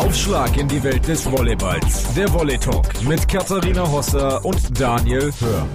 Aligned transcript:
Aufschlag 0.00 0.56
in 0.56 0.66
die 0.66 0.82
Welt 0.82 1.06
des 1.06 1.30
Volleyballs. 1.30 2.14
Der 2.14 2.32
Volley 2.32 2.56
Talk 2.56 2.86
mit 3.06 3.28
Katharina 3.28 3.86
Hosser 3.86 4.42
und 4.46 4.80
Daniel 4.80 5.30
Hör. 5.38 5.66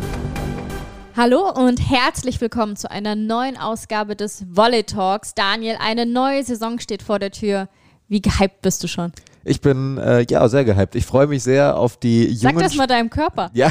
Hallo 1.16 1.51
und 1.51 1.78
herzlich 1.78 2.42
willkommen 2.42 2.75
zu 2.75 2.90
einer 2.90 3.16
neuen 3.16 3.56
Ausgabe 3.56 4.16
des 4.16 4.43
Volley 4.50 4.83
Talks. 4.83 5.35
Daniel, 5.35 5.77
eine 5.80 6.08
neue 6.08 6.43
Saison 6.43 6.80
steht 6.80 7.03
vor 7.03 7.19
der 7.19 7.30
Tür. 7.30 7.69
Wie 8.07 8.20
gehypt 8.20 8.64
bist 8.64 8.84
du 8.84 8.88
schon? 8.88 9.11
Ich 9.43 9.61
bin 9.61 10.00
äh, 10.00 10.26
ja 10.28 10.50
sehr 10.50 10.66
gehypt. 10.66 10.96
Ich 10.96 11.05
freue 11.05 11.28
mich 11.28 11.44
sehr 11.44 11.78
auf 11.78 11.98
die 11.98 12.23
jungen. 12.23 12.57
Sag 12.57 12.57
das 12.57 12.76
mal 12.76 12.88
deinem 12.88 13.12
Körper. 13.12 13.52
Ja. 13.54 13.70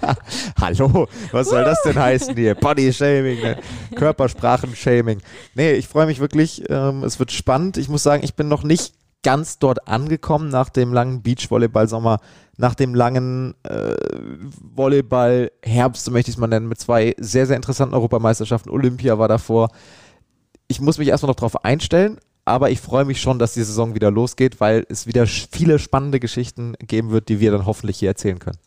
Hallo, 0.60 1.08
was 1.30 1.50
soll 1.50 1.62
das 1.62 1.82
denn 1.82 1.98
heißen 1.98 2.34
hier? 2.34 2.54
Body 2.54 2.90
Shaming, 2.90 3.42
ne? 3.42 3.58
Körpersprachen 3.94 4.74
Shaming. 4.74 5.20
Nee, 5.54 5.72
ich 5.72 5.88
freue 5.88 6.06
mich 6.06 6.20
wirklich. 6.20 6.62
Ähm, 6.70 7.04
es 7.04 7.18
wird 7.18 7.32
spannend. 7.32 7.76
Ich 7.76 7.90
muss 7.90 8.02
sagen, 8.02 8.24
ich 8.24 8.34
bin 8.34 8.48
noch 8.48 8.62
nicht 8.62 8.94
ganz 9.22 9.58
dort 9.58 9.86
angekommen 9.88 10.48
nach 10.48 10.70
dem 10.70 10.92
langen 10.92 11.22
Beachvolleyball-Sommer, 11.22 12.18
nach 12.56 12.74
dem 12.74 12.94
langen 12.94 13.54
äh, 13.64 13.94
Volleyball-Herbst, 14.74 16.04
so 16.04 16.10
möchte 16.10 16.30
ich 16.30 16.36
es 16.36 16.40
mal 16.40 16.46
nennen, 16.46 16.68
mit 16.68 16.80
zwei 16.80 17.14
sehr, 17.18 17.46
sehr 17.46 17.56
interessanten 17.56 17.94
Europameisterschaften. 17.94 18.70
Olympia 18.70 19.18
war 19.18 19.28
davor. 19.28 19.68
Ich 20.68 20.80
muss 20.80 20.98
mich 20.98 21.08
erstmal 21.08 21.28
noch 21.28 21.36
darauf 21.36 21.64
einstellen, 21.64 22.18
aber 22.44 22.70
ich 22.70 22.80
freue 22.80 23.04
mich 23.04 23.20
schon, 23.20 23.38
dass 23.38 23.54
die 23.54 23.62
Saison 23.62 23.94
wieder 23.94 24.10
losgeht, 24.10 24.60
weil 24.60 24.86
es 24.88 25.06
wieder 25.06 25.26
viele 25.26 25.78
spannende 25.78 26.20
Geschichten 26.20 26.74
geben 26.78 27.10
wird, 27.10 27.28
die 27.28 27.40
wir 27.40 27.50
dann 27.50 27.66
hoffentlich 27.66 27.98
hier 27.98 28.08
erzählen 28.08 28.38
können. 28.38 28.58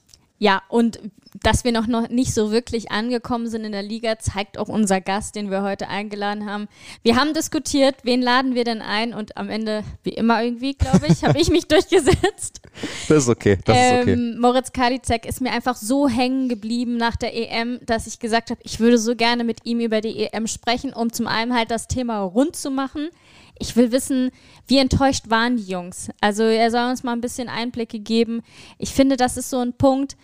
Ja, 0.43 0.61
und 0.67 0.99
dass 1.41 1.63
wir 1.63 1.71
noch, 1.71 1.87
noch 1.87 2.09
nicht 2.09 2.33
so 2.33 2.51
wirklich 2.51 2.91
angekommen 2.91 3.47
sind 3.47 3.63
in 3.63 3.71
der 3.71 3.81
Liga, 3.81 4.19
zeigt 4.19 4.57
auch 4.57 4.67
unser 4.67 4.99
Gast, 4.99 5.37
den 5.37 5.49
wir 5.49 5.61
heute 5.61 5.87
eingeladen 5.87 6.45
haben. 6.45 6.67
Wir 7.01 7.15
haben 7.15 7.33
diskutiert, 7.33 7.95
wen 8.03 8.21
laden 8.21 8.53
wir 8.53 8.65
denn 8.65 8.81
ein 8.81 9.13
und 9.13 9.37
am 9.37 9.49
Ende, 9.49 9.85
wie 10.03 10.09
immer 10.09 10.43
irgendwie, 10.43 10.73
glaube 10.73 11.07
ich, 11.07 11.23
habe 11.23 11.39
ich 11.39 11.49
mich 11.49 11.67
durchgesetzt. 11.69 12.59
Das 13.07 13.23
ist 13.23 13.29
okay, 13.29 13.57
das 13.63 13.77
ähm, 13.77 13.83
ist 13.83 14.01
okay. 14.01 14.11
Ähm, 14.11 14.39
Moritz 14.41 14.73
Kalizek 14.73 15.25
ist 15.25 15.39
mir 15.39 15.53
einfach 15.53 15.77
so 15.77 16.09
hängen 16.09 16.49
geblieben 16.49 16.97
nach 16.97 17.15
der 17.15 17.33
EM, 17.33 17.79
dass 17.85 18.05
ich 18.05 18.19
gesagt 18.19 18.49
habe, 18.49 18.59
ich 18.65 18.81
würde 18.81 18.97
so 18.97 19.15
gerne 19.15 19.45
mit 19.45 19.65
ihm 19.65 19.79
über 19.79 20.01
die 20.01 20.25
EM 20.25 20.45
sprechen, 20.47 20.91
um 20.91 21.13
zum 21.13 21.27
einen 21.27 21.55
halt 21.55 21.71
das 21.71 21.87
Thema 21.87 22.19
rund 22.19 22.57
zu 22.57 22.69
machen 22.69 23.07
ich 23.59 23.75
will 23.75 23.91
wissen, 23.91 24.31
wie 24.67 24.77
enttäuscht 24.77 25.29
waren 25.29 25.57
die 25.57 25.63
Jungs? 25.63 26.09
Also 26.21 26.43
er 26.43 26.71
soll 26.71 26.89
uns 26.89 27.03
mal 27.03 27.13
ein 27.13 27.21
bisschen 27.21 27.49
Einblicke 27.49 27.99
geben. 27.99 28.41
Ich 28.77 28.93
finde, 28.93 29.17
das 29.17 29.37
ist 29.37 29.49
so 29.49 29.59
ein 29.59 29.73
Punkt. 29.73 30.17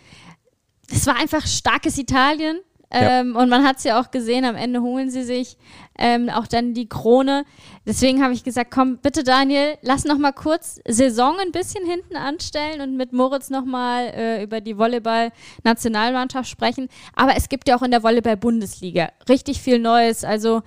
Es 0.91 1.05
war 1.07 1.15
einfach 1.17 1.45
starkes 1.45 1.97
Italien. 1.97 2.59
Ähm, 2.91 3.33
ja. 3.33 3.41
Und 3.41 3.49
man 3.49 3.63
hat 3.63 3.77
es 3.77 3.83
ja 3.83 4.01
auch 4.01 4.09
gesehen, 4.09 4.45
am 4.45 4.55
Ende 4.55 4.81
holen 4.81 5.11
sie 5.11 5.23
sich 5.23 5.57
ähm, 5.97 6.29
auch 6.29 6.47
dann 6.47 6.73
die 6.73 6.89
Krone. 6.89 7.45
Deswegen 7.85 8.23
habe 8.23 8.33
ich 8.33 8.43
gesagt, 8.43 8.71
komm, 8.71 8.97
bitte 8.97 9.23
Daniel, 9.23 9.77
lass 9.83 10.05
noch 10.05 10.17
mal 10.17 10.31
kurz 10.31 10.81
Saison 10.87 11.37
ein 11.39 11.51
bisschen 11.51 11.85
hinten 11.85 12.15
anstellen 12.15 12.81
und 12.81 12.97
mit 12.97 13.13
Moritz 13.13 13.51
noch 13.51 13.65
mal 13.65 14.05
äh, 14.07 14.43
über 14.43 14.59
die 14.59 14.77
Volleyball-Nationalmannschaft 14.77 16.49
sprechen. 16.49 16.89
Aber 17.15 17.35
es 17.37 17.47
gibt 17.47 17.67
ja 17.67 17.77
auch 17.77 17.83
in 17.83 17.91
der 17.91 18.01
Volleyball-Bundesliga 18.01 19.09
richtig 19.27 19.61
viel 19.61 19.77
Neues. 19.77 20.23
Also 20.23 20.63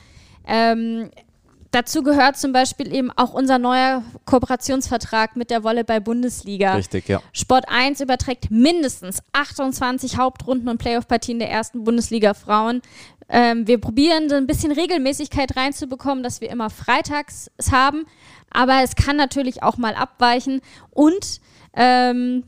ähm, 0.47 1.11
Dazu 1.73 2.03
gehört 2.03 2.37
zum 2.37 2.53
Beispiel 2.53 2.95
eben 2.95 3.11
auch 3.11 3.33
unser 3.33 3.59
neuer 3.59 4.03
Kooperationsvertrag 4.27 5.37
mit 5.37 5.49
der 5.49 5.65
Volleyball-Bundesliga. 5.65 6.75
Richtig, 6.75 7.09
ja. 7.09 7.23
Sport 7.33 7.65
1 7.69 8.03
überträgt 8.03 8.51
mindestens 8.51 9.23
28 9.33 10.19
Hauptrunden 10.19 10.69
und 10.69 10.77
Playoff-Partien 10.77 11.39
der 11.39 11.51
ersten 11.51 11.83
Bundesliga 11.85 12.35
Frauen. 12.35 12.83
Ähm, 13.31 13.67
wir 13.67 13.81
probieren 13.81 14.29
so 14.29 14.37
ein 14.37 14.47
bisschen 14.47 14.71
Regelmäßigkeit 14.71 15.57
reinzubekommen, 15.57 16.23
dass 16.23 16.43
wir 16.43 16.51
immer 16.51 16.69
freitags 16.69 17.51
es 17.57 17.73
haben, 17.73 18.05
aber 18.51 18.83
es 18.83 18.95
kann 18.95 19.17
natürlich 19.17 19.63
auch 19.63 19.79
mal 19.79 19.95
abweichen 19.95 20.61
und 20.91 21.41
ähm, 21.75 22.45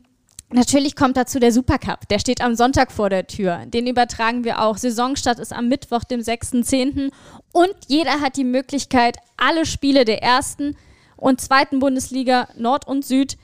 Natürlich 0.51 0.95
kommt 0.95 1.17
dazu 1.17 1.39
der 1.39 1.51
Supercup. 1.51 2.07
Der 2.09 2.19
steht 2.19 2.41
am 2.41 2.55
Sonntag 2.55 2.91
vor 2.91 3.09
der 3.09 3.27
Tür. 3.27 3.65
Den 3.65 3.87
übertragen 3.87 4.43
wir 4.43 4.61
auch. 4.61 4.77
Saisonstart 4.77 5.39
ist 5.39 5.51
am 5.51 5.67
Mittwoch, 5.67 6.03
dem 6.03 6.21
6.10. 6.21 7.11
Und 7.51 7.75
jeder 7.87 8.21
hat 8.21 8.37
die 8.37 8.43
Möglichkeit, 8.43 9.17
alle 9.37 9.65
Spiele 9.65 10.05
der 10.05 10.21
ersten 10.21 10.77
und 11.17 11.41
zweiten 11.41 11.79
Bundesliga 11.79 12.47
Nord 12.57 12.87
und 12.87 13.05
Süd 13.05 13.37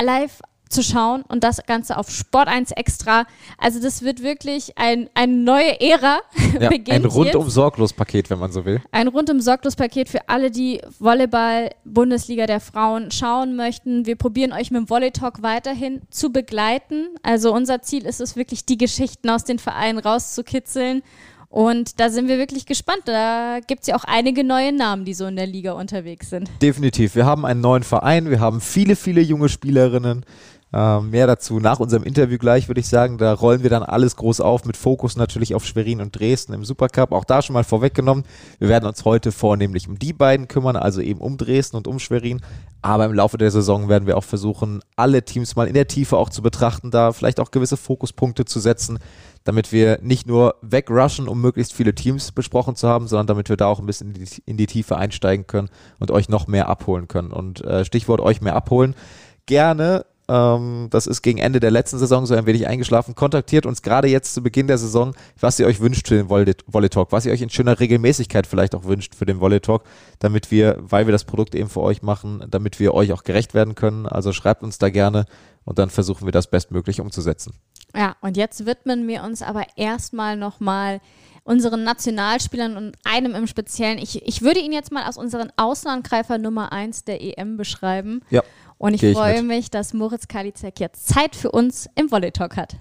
live 0.00 0.40
zu 0.68 0.82
schauen 0.82 1.22
und 1.28 1.44
das 1.44 1.64
Ganze 1.66 1.96
auf 1.96 2.10
Sport 2.10 2.48
1 2.48 2.72
extra. 2.72 3.24
Also 3.58 3.80
das 3.80 4.02
wird 4.02 4.22
wirklich 4.22 4.76
ein, 4.76 5.08
eine 5.14 5.32
neue 5.32 5.80
Ära 5.80 6.20
ja, 6.60 6.70
Ein 6.70 7.04
rundum 7.04 7.48
sorglos 7.48 7.92
Paket, 7.92 8.30
wenn 8.30 8.38
man 8.38 8.52
so 8.52 8.64
will. 8.64 8.80
Ein 8.90 9.08
rundum 9.08 9.40
sorglos 9.40 9.76
Paket 9.76 10.08
für 10.08 10.28
alle, 10.28 10.50
die 10.50 10.80
Volleyball-Bundesliga 10.98 12.46
der 12.46 12.60
Frauen 12.60 13.10
schauen 13.10 13.56
möchten. 13.56 14.06
Wir 14.06 14.16
probieren 14.16 14.52
euch 14.52 14.70
mit 14.70 14.80
dem 14.80 14.90
Volley 14.90 15.10
Talk 15.10 15.42
weiterhin 15.42 16.02
zu 16.10 16.30
begleiten. 16.30 17.08
Also 17.22 17.52
unser 17.52 17.82
Ziel 17.82 18.04
ist 18.06 18.20
es 18.20 18.36
wirklich, 18.36 18.64
die 18.64 18.78
Geschichten 18.78 19.30
aus 19.30 19.44
den 19.44 19.58
Vereinen 19.58 19.98
rauszukitzeln. 19.98 21.02
Und 21.48 22.00
da 22.00 22.10
sind 22.10 22.28
wir 22.28 22.38
wirklich 22.38 22.66
gespannt. 22.66 23.02
Da 23.06 23.60
gibt 23.66 23.82
es 23.82 23.86
ja 23.86 23.96
auch 23.96 24.04
einige 24.04 24.44
neue 24.44 24.72
Namen, 24.72 25.04
die 25.04 25.14
so 25.14 25.26
in 25.26 25.36
der 25.36 25.46
Liga 25.46 25.72
unterwegs 25.72 26.30
sind. 26.30 26.50
Definitiv. 26.60 27.14
Wir 27.14 27.24
haben 27.24 27.46
einen 27.46 27.60
neuen 27.60 27.82
Verein, 27.82 28.28
wir 28.30 28.40
haben 28.40 28.60
viele, 28.60 28.96
viele 28.96 29.20
junge 29.20 29.48
Spielerinnen. 29.48 30.26
Ähm, 30.72 31.10
mehr 31.10 31.28
dazu 31.28 31.60
nach 31.60 31.78
unserem 31.78 32.02
Interview 32.02 32.38
gleich, 32.38 32.68
würde 32.68 32.80
ich 32.80 32.88
sagen. 32.88 33.18
Da 33.18 33.32
rollen 33.32 33.62
wir 33.62 33.70
dann 33.70 33.84
alles 33.84 34.16
groß 34.16 34.40
auf, 34.40 34.64
mit 34.64 34.76
Fokus 34.76 35.16
natürlich 35.16 35.54
auf 35.54 35.64
Schwerin 35.64 36.00
und 36.00 36.18
Dresden 36.18 36.52
im 36.54 36.64
Supercup. 36.64 37.12
Auch 37.12 37.24
da 37.24 37.40
schon 37.40 37.54
mal 37.54 37.62
vorweggenommen. 37.62 38.24
Wir 38.58 38.68
werden 38.68 38.86
uns 38.86 39.04
heute 39.04 39.30
vornehmlich 39.30 39.88
um 39.88 39.98
die 39.98 40.12
beiden 40.12 40.48
kümmern, 40.48 40.76
also 40.76 41.00
eben 41.00 41.20
um 41.20 41.36
Dresden 41.36 41.76
und 41.76 41.86
um 41.86 42.00
Schwerin. 42.00 42.40
Aber 42.82 43.04
im 43.04 43.14
Laufe 43.14 43.38
der 43.38 43.52
Saison 43.52 43.88
werden 43.88 44.06
wir 44.06 44.16
auch 44.16 44.24
versuchen, 44.24 44.82
alle 44.96 45.24
Teams 45.24 45.54
mal 45.54 45.68
in 45.68 45.74
der 45.74 45.86
Tiefe 45.86 46.16
auch 46.16 46.30
zu 46.30 46.42
betrachten, 46.42 46.90
da 46.90 47.12
vielleicht 47.12 47.38
auch 47.38 47.52
gewisse 47.52 47.76
Fokuspunkte 47.76 48.44
zu 48.44 48.58
setzen, 48.58 48.98
damit 49.44 49.70
wir 49.70 50.00
nicht 50.02 50.26
nur 50.26 50.56
wegrushen, 50.62 51.28
um 51.28 51.40
möglichst 51.40 51.72
viele 51.72 51.94
Teams 51.94 52.32
besprochen 52.32 52.74
zu 52.74 52.88
haben, 52.88 53.06
sondern 53.06 53.28
damit 53.28 53.48
wir 53.48 53.56
da 53.56 53.66
auch 53.66 53.78
ein 53.78 53.86
bisschen 53.86 54.08
in 54.08 54.24
die, 54.24 54.42
in 54.46 54.56
die 54.56 54.66
Tiefe 54.66 54.96
einsteigen 54.96 55.46
können 55.46 55.68
und 56.00 56.10
euch 56.10 56.28
noch 56.28 56.48
mehr 56.48 56.68
abholen 56.68 57.06
können. 57.06 57.30
Und 57.30 57.64
äh, 57.64 57.84
Stichwort 57.84 58.20
euch 58.20 58.40
mehr 58.40 58.56
abholen. 58.56 58.96
Gerne 59.46 60.04
ähm, 60.28 60.88
das 60.90 61.06
ist 61.06 61.22
gegen 61.22 61.38
Ende 61.38 61.60
der 61.60 61.70
letzten 61.70 61.98
Saison 61.98 62.26
so 62.26 62.34
ein 62.34 62.46
wenig 62.46 62.66
eingeschlafen. 62.66 63.14
Kontaktiert 63.14 63.66
uns 63.66 63.82
gerade 63.82 64.08
jetzt 64.08 64.34
zu 64.34 64.42
Beginn 64.42 64.66
der 64.66 64.78
Saison, 64.78 65.14
was 65.38 65.58
ihr 65.58 65.66
euch 65.66 65.80
wünscht 65.80 66.08
für 66.08 66.16
den 66.16 66.28
Volley 66.28 66.88
Talk, 66.88 67.12
was 67.12 67.26
ihr 67.26 67.32
euch 67.32 67.42
in 67.42 67.50
schöner 67.50 67.78
Regelmäßigkeit 67.78 68.46
vielleicht 68.46 68.74
auch 68.74 68.84
wünscht 68.84 69.14
für 69.14 69.26
den 69.26 69.40
Volley 69.40 69.60
Talk, 69.60 69.84
damit 70.18 70.50
wir, 70.50 70.76
weil 70.80 71.06
wir 71.06 71.12
das 71.12 71.24
Produkt 71.24 71.54
eben 71.54 71.68
für 71.68 71.80
euch 71.80 72.02
machen, 72.02 72.44
damit 72.50 72.80
wir 72.80 72.94
euch 72.94 73.12
auch 73.12 73.22
gerecht 73.22 73.54
werden 73.54 73.74
können. 73.74 74.06
Also 74.06 74.32
schreibt 74.32 74.62
uns 74.62 74.78
da 74.78 74.90
gerne 74.90 75.26
und 75.64 75.78
dann 75.78 75.90
versuchen 75.90 76.26
wir 76.26 76.32
das 76.32 76.48
bestmöglich 76.48 77.00
umzusetzen. 77.00 77.54
Ja, 77.94 78.16
und 78.20 78.36
jetzt 78.36 78.66
widmen 78.66 79.06
wir 79.08 79.22
uns 79.22 79.42
aber 79.42 79.64
erstmal 79.76 80.36
nochmal 80.36 81.00
unseren 81.46 81.84
Nationalspielern 81.84 82.76
und 82.76 82.96
einem 83.04 83.34
im 83.34 83.46
Speziellen. 83.46 83.98
Ich, 83.98 84.26
ich 84.26 84.42
würde 84.42 84.60
ihn 84.60 84.72
jetzt 84.72 84.90
mal 84.90 85.04
als 85.04 85.16
unseren 85.16 85.52
Auslandgreifer 85.56 86.38
Nummer 86.38 86.72
1 86.72 87.04
der 87.04 87.22
EM 87.22 87.56
beschreiben. 87.56 88.20
Ja. 88.30 88.42
Und 88.78 88.94
ich 88.94 89.14
freue 89.14 89.42
mich, 89.42 89.70
dass 89.70 89.94
Moritz 89.94 90.28
Kalizek 90.28 90.80
jetzt 90.80 91.08
Zeit 91.08 91.34
für 91.34 91.50
uns 91.50 91.88
im 91.94 92.10
Volley 92.10 92.30
Talk 92.30 92.56
hat. 92.56 92.76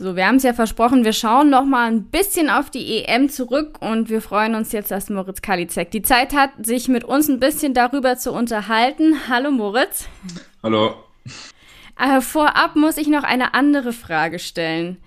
So, 0.00 0.14
wir 0.14 0.26
haben 0.26 0.36
es 0.36 0.44
ja 0.44 0.52
versprochen, 0.52 1.04
wir 1.04 1.12
schauen 1.12 1.50
noch 1.50 1.64
mal 1.64 1.90
ein 1.90 2.04
bisschen 2.04 2.50
auf 2.50 2.70
die 2.70 3.02
EM 3.04 3.30
zurück 3.30 3.78
und 3.80 4.10
wir 4.10 4.22
freuen 4.22 4.54
uns 4.54 4.70
jetzt, 4.70 4.92
dass 4.92 5.10
Moritz 5.10 5.42
Kalizek 5.42 5.90
die 5.90 6.02
Zeit 6.02 6.34
hat, 6.34 6.50
sich 6.64 6.86
mit 6.86 7.02
uns 7.02 7.28
ein 7.28 7.40
bisschen 7.40 7.74
darüber 7.74 8.16
zu 8.16 8.32
unterhalten. 8.32 9.16
Hallo 9.28 9.50
Moritz. 9.50 10.06
Hallo. 10.62 10.94
Äh, 11.98 12.20
vorab 12.20 12.76
muss 12.76 12.96
ich 12.96 13.08
noch 13.08 13.24
eine 13.24 13.54
andere 13.54 13.92
Frage 13.92 14.38
stellen. 14.38 14.98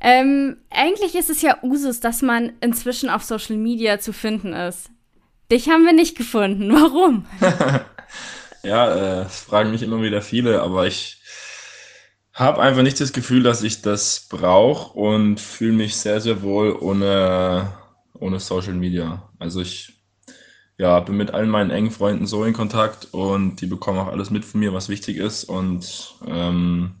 Ähm, 0.00 0.56
eigentlich 0.70 1.14
ist 1.14 1.30
es 1.30 1.42
ja 1.42 1.58
Usus, 1.62 2.00
dass 2.00 2.22
man 2.22 2.52
inzwischen 2.60 3.08
auf 3.08 3.22
Social 3.22 3.56
Media 3.56 4.00
zu 4.00 4.12
finden 4.12 4.52
ist. 4.52 4.90
Dich 5.52 5.68
haben 5.68 5.84
wir 5.84 5.92
nicht 5.92 6.16
gefunden. 6.16 6.72
Warum? 6.72 7.26
Ja, 8.62 9.22
äh, 9.22 9.24
fragen 9.28 9.70
mich 9.70 9.82
immer 9.82 10.02
wieder 10.02 10.22
viele, 10.22 10.62
aber 10.62 10.86
ich 10.86 11.20
habe 12.32 12.60
einfach 12.60 12.82
nicht 12.82 13.00
das 13.00 13.12
Gefühl, 13.12 13.42
dass 13.42 13.62
ich 13.62 13.82
das 13.82 14.26
brauche 14.28 14.98
und 14.98 15.40
fühle 15.40 15.72
mich 15.72 15.96
sehr, 15.96 16.20
sehr 16.20 16.42
wohl 16.42 16.72
ohne, 16.72 17.72
ohne 18.18 18.40
Social 18.40 18.74
Media. 18.74 19.30
Also 19.38 19.60
ich 19.60 20.00
ja, 20.80 20.98
bin 21.00 21.18
mit 21.18 21.32
allen 21.32 21.50
meinen 21.50 21.70
engen 21.70 21.90
Freunden 21.90 22.26
so 22.26 22.44
in 22.44 22.54
Kontakt 22.54 23.08
und 23.12 23.60
die 23.60 23.66
bekommen 23.66 23.98
auch 23.98 24.06
alles 24.06 24.30
mit 24.30 24.46
von 24.46 24.60
mir, 24.60 24.72
was 24.72 24.88
wichtig 24.88 25.18
ist. 25.18 25.44
Und 25.44 26.14
ähm, 26.26 26.94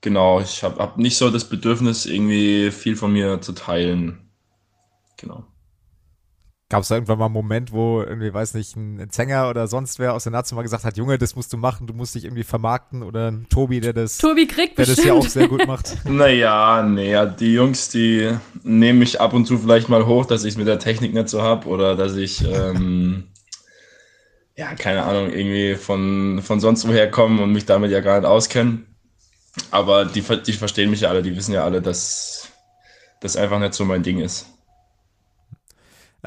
genau, 0.00 0.40
ich 0.40 0.64
habe 0.64 0.82
hab 0.82 0.98
nicht 0.98 1.16
so 1.16 1.30
das 1.30 1.48
Bedürfnis, 1.48 2.06
irgendwie 2.06 2.72
viel 2.72 2.96
von 2.96 3.12
mir 3.12 3.40
zu 3.40 3.52
teilen. 3.52 4.30
Genau. 5.16 5.44
Gab 6.68 6.82
es 6.82 6.88
da 6.88 6.96
irgendwann 6.96 7.18
mal 7.18 7.26
einen 7.26 7.34
Moment, 7.34 7.70
wo 7.70 8.02
irgendwie, 8.02 8.34
weiß 8.34 8.54
nicht, 8.54 8.74
ein 8.74 9.08
Sänger 9.10 9.48
oder 9.48 9.68
sonst 9.68 10.00
wer 10.00 10.14
aus 10.14 10.24
der 10.24 10.32
Nazi 10.32 10.54
mal 10.56 10.62
gesagt 10.62 10.82
hat, 10.82 10.96
Junge, 10.96 11.16
das 11.16 11.36
musst 11.36 11.52
du 11.52 11.56
machen, 11.56 11.86
du 11.86 11.94
musst 11.94 12.16
dich 12.16 12.24
irgendwie 12.24 12.42
vermarkten 12.42 13.04
oder 13.04 13.30
ein 13.30 13.46
Tobi, 13.48 13.78
der 13.78 13.92
das, 13.92 14.18
Tobi 14.18 14.48
kriegt 14.48 14.76
der 14.76 14.86
das 14.86 15.04
ja 15.04 15.12
auch 15.12 15.28
sehr 15.28 15.46
gut 15.46 15.64
macht. 15.68 15.96
naja, 16.04 16.82
naja, 16.82 17.24
die 17.24 17.54
Jungs, 17.54 17.88
die 17.90 18.32
nehmen 18.64 18.98
mich 18.98 19.20
ab 19.20 19.32
und 19.32 19.46
zu 19.46 19.58
vielleicht 19.58 19.88
mal 19.88 20.06
hoch, 20.06 20.26
dass 20.26 20.42
ich 20.42 20.54
es 20.54 20.58
mit 20.58 20.66
der 20.66 20.80
Technik 20.80 21.14
nicht 21.14 21.28
so 21.28 21.40
hab 21.40 21.66
oder 21.66 21.94
dass 21.94 22.16
ich 22.16 22.44
ähm, 22.44 23.28
ja, 24.56 24.74
keine 24.74 25.04
Ahnung, 25.04 25.32
irgendwie 25.32 25.74
von, 25.74 26.40
von 26.42 26.60
sonst 26.60 26.88
woher 26.88 27.10
kommen 27.10 27.38
und 27.40 27.52
mich 27.52 27.66
damit 27.66 27.90
ja 27.90 28.00
gar 28.00 28.18
nicht 28.18 28.28
auskennen. 28.28 28.86
Aber 29.70 30.04
die, 30.04 30.22
die 30.22 30.52
verstehen 30.52 30.90
mich 30.90 31.02
ja 31.02 31.10
alle, 31.10 31.22
die 31.22 31.36
wissen 31.36 31.52
ja 31.52 31.64
alle, 31.64 31.82
dass 31.82 32.48
das 33.20 33.36
einfach 33.36 33.58
nicht 33.58 33.74
so 33.74 33.84
mein 33.84 34.02
Ding 34.02 34.18
ist. 34.18 34.46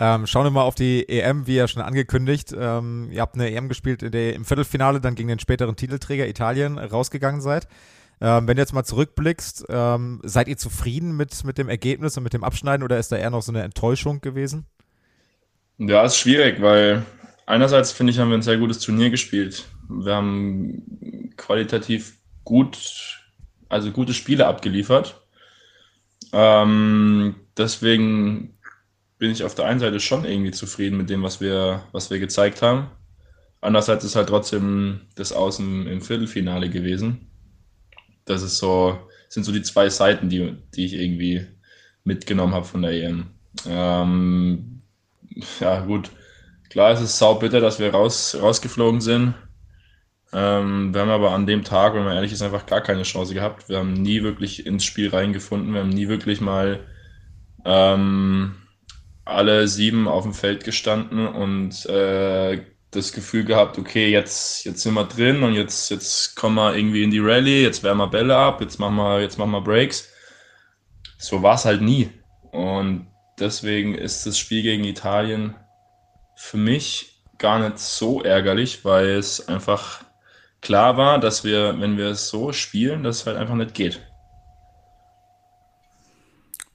Ähm, 0.02 0.26
schauen 0.28 0.46
wir 0.46 0.52
mal 0.52 0.62
auf 0.62 0.76
die 0.76 1.10
EM, 1.10 1.46
wie 1.46 1.56
ja 1.56 1.68
schon 1.68 1.82
angekündigt. 1.82 2.56
Ähm, 2.58 3.10
ihr 3.12 3.20
habt 3.20 3.36
eine 3.36 3.52
EM 3.52 3.68
gespielt, 3.68 4.02
in 4.02 4.12
der 4.14 4.28
ihr 4.28 4.36
im 4.36 4.46
Viertelfinale 4.46 5.02
dann 5.02 5.16
gegen 5.16 5.28
den 5.28 5.40
späteren 5.40 5.76
Titelträger 5.76 6.26
Italien 6.26 6.78
rausgegangen 6.78 7.42
seid. 7.42 7.68
Ähm, 8.22 8.48
wenn 8.48 8.56
du 8.56 8.62
jetzt 8.62 8.74
mal 8.74 8.86
zurückblickst, 8.86 9.66
ähm, 9.68 10.22
seid 10.24 10.48
ihr 10.48 10.56
zufrieden 10.56 11.18
mit, 11.18 11.44
mit 11.44 11.58
dem 11.58 11.68
Ergebnis 11.68 12.16
und 12.16 12.24
mit 12.24 12.32
dem 12.32 12.46
Abschneiden 12.46 12.84
oder 12.84 12.98
ist 12.98 13.12
da 13.12 13.18
eher 13.18 13.30
noch 13.30 13.42
so 13.42 13.52
eine 13.52 13.62
Enttäuschung 13.64 14.22
gewesen? 14.22 14.66
Ja, 15.78 16.06
ist 16.06 16.16
schwierig, 16.16 16.62
weil 16.62 17.06
einerseits 17.46 17.92
finde 17.92 18.14
ich, 18.14 18.20
haben 18.20 18.30
wir 18.30 18.38
ein 18.38 18.42
sehr 18.42 18.58
gutes 18.58 18.80
Turnier 18.80 19.10
gespielt. 19.10 19.66
Wir 19.90 20.16
haben 20.16 21.34
qualitativ 21.36 22.20
gut, 22.46 23.22
also 23.68 23.92
gute 23.92 24.14
Spiele 24.14 24.48
abgeliefert. 24.48 25.22
Ähm, 26.32 27.36
deswegen 27.58 28.59
bin 29.20 29.32
ich 29.32 29.44
auf 29.44 29.54
der 29.54 29.66
einen 29.66 29.80
Seite 29.80 30.00
schon 30.00 30.26
irgendwie 30.26 30.52
zufrieden 30.52 30.98
mit 30.98 31.10
dem, 31.10 31.22
was 31.22 31.40
wir, 31.40 31.84
was 31.92 32.10
wir 32.10 32.20
gezeigt 32.20 32.62
haben. 32.62 32.90
Andererseits 33.62 34.06
ist 34.06 34.16
halt 34.16 34.30
trotzdem 34.30 35.02
das 35.16 35.34
Außen 35.34 35.86
im 35.86 36.02
Viertelfinale 36.02 36.70
gewesen. 36.70 37.30
Das 38.24 38.42
ist 38.42 38.58
so, 38.58 38.98
sind 39.28 39.44
so 39.44 39.52
die 39.52 39.62
zwei 39.62 39.90
Seiten, 39.90 40.30
die, 40.30 40.56
die 40.74 40.86
ich 40.86 40.94
irgendwie 40.94 41.46
mitgenommen 42.06 42.54
habe 42.54 42.66
von 42.66 42.82
der 42.82 42.92
EM. 42.92 43.28
Ähm, 43.68 44.82
ja, 45.60 45.82
gut. 45.82 46.10
Klar 46.70 46.94
ist 46.94 47.02
es 47.02 47.20
saubitter, 47.20 47.60
dass 47.60 47.80
wir 47.80 47.92
raus, 47.92 48.38
rausgeflogen 48.40 49.02
sind. 49.02 49.34
Ähm, 50.32 50.94
wir 50.94 51.02
haben 51.02 51.10
aber 51.10 51.32
an 51.32 51.48
dem 51.48 51.64
Tag, 51.64 51.94
wenn 51.94 52.04
man 52.04 52.16
ehrlich 52.16 52.32
ist, 52.32 52.42
einfach 52.42 52.66
gar 52.66 52.82
keine 52.82 53.04
Chance 53.04 53.34
gehabt. 53.34 53.68
Wir 53.68 53.80
haben 53.80 53.94
nie 53.94 54.24
wirklich 54.24 54.66
ins 54.66 54.86
Spiel 54.86 55.10
reingefunden. 55.10 55.74
Wir 55.74 55.82
haben 55.82 55.90
nie 55.90 56.08
wirklich 56.08 56.40
mal 56.40 56.80
ähm, 57.66 58.56
alle 59.30 59.68
sieben 59.68 60.08
auf 60.08 60.24
dem 60.24 60.34
Feld 60.34 60.64
gestanden 60.64 61.28
und 61.28 61.86
äh, 61.86 62.64
das 62.92 63.14
Gefühl 63.14 63.46
gehabt, 63.46 63.78
okay, 63.78 64.10
jetzt, 64.10 64.66
jetzt 64.66 64.82
sind 64.82 64.96
wir 64.96 65.06
drin 65.06 65.44
und 65.44 65.54
jetzt, 65.54 65.92
jetzt 65.92 66.36
kommen 66.36 66.56
wir 66.56 66.76
irgendwie 66.76 67.04
in 67.04 67.12
die 67.12 67.20
Rallye, 67.20 67.64
jetzt 67.64 67.84
wärmen 67.84 68.02
wir 68.02 68.08
Bälle 68.08 68.36
ab, 68.36 68.62
jetzt 68.62 68.80
machen 68.80 68.96
wir, 68.96 69.22
jetzt 69.22 69.38
machen 69.38 69.52
wir 69.52 69.62
Breaks. 69.62 70.10
So 71.18 71.44
war 71.44 71.56
es 71.56 71.66
halt 71.66 71.82
nie. 71.82 72.10
Und 72.52 73.08
deswegen 73.40 73.94
ist 73.96 74.26
das 74.26 74.38
Spiel 74.38 74.64
gegen 74.64 74.84
Italien 74.86 75.56
für 76.36 76.58
mich 76.58 77.22
gar 77.38 77.60
nicht 77.60 77.80
so 77.80 78.22
ärgerlich, 78.24 78.84
weil 78.84 79.10
es 79.10 79.48
einfach 79.48 80.04
klar 80.62 80.98
war, 80.98 81.20
dass 81.20 81.44
wir, 81.44 81.80
wenn 81.80 81.98
wir 81.98 82.08
es 82.08 82.30
so 82.30 82.52
spielen, 82.54 83.04
dass 83.04 83.22
es 83.22 83.26
halt 83.28 83.38
einfach 83.38 83.56
nicht 83.56 83.74
geht. 83.74 84.02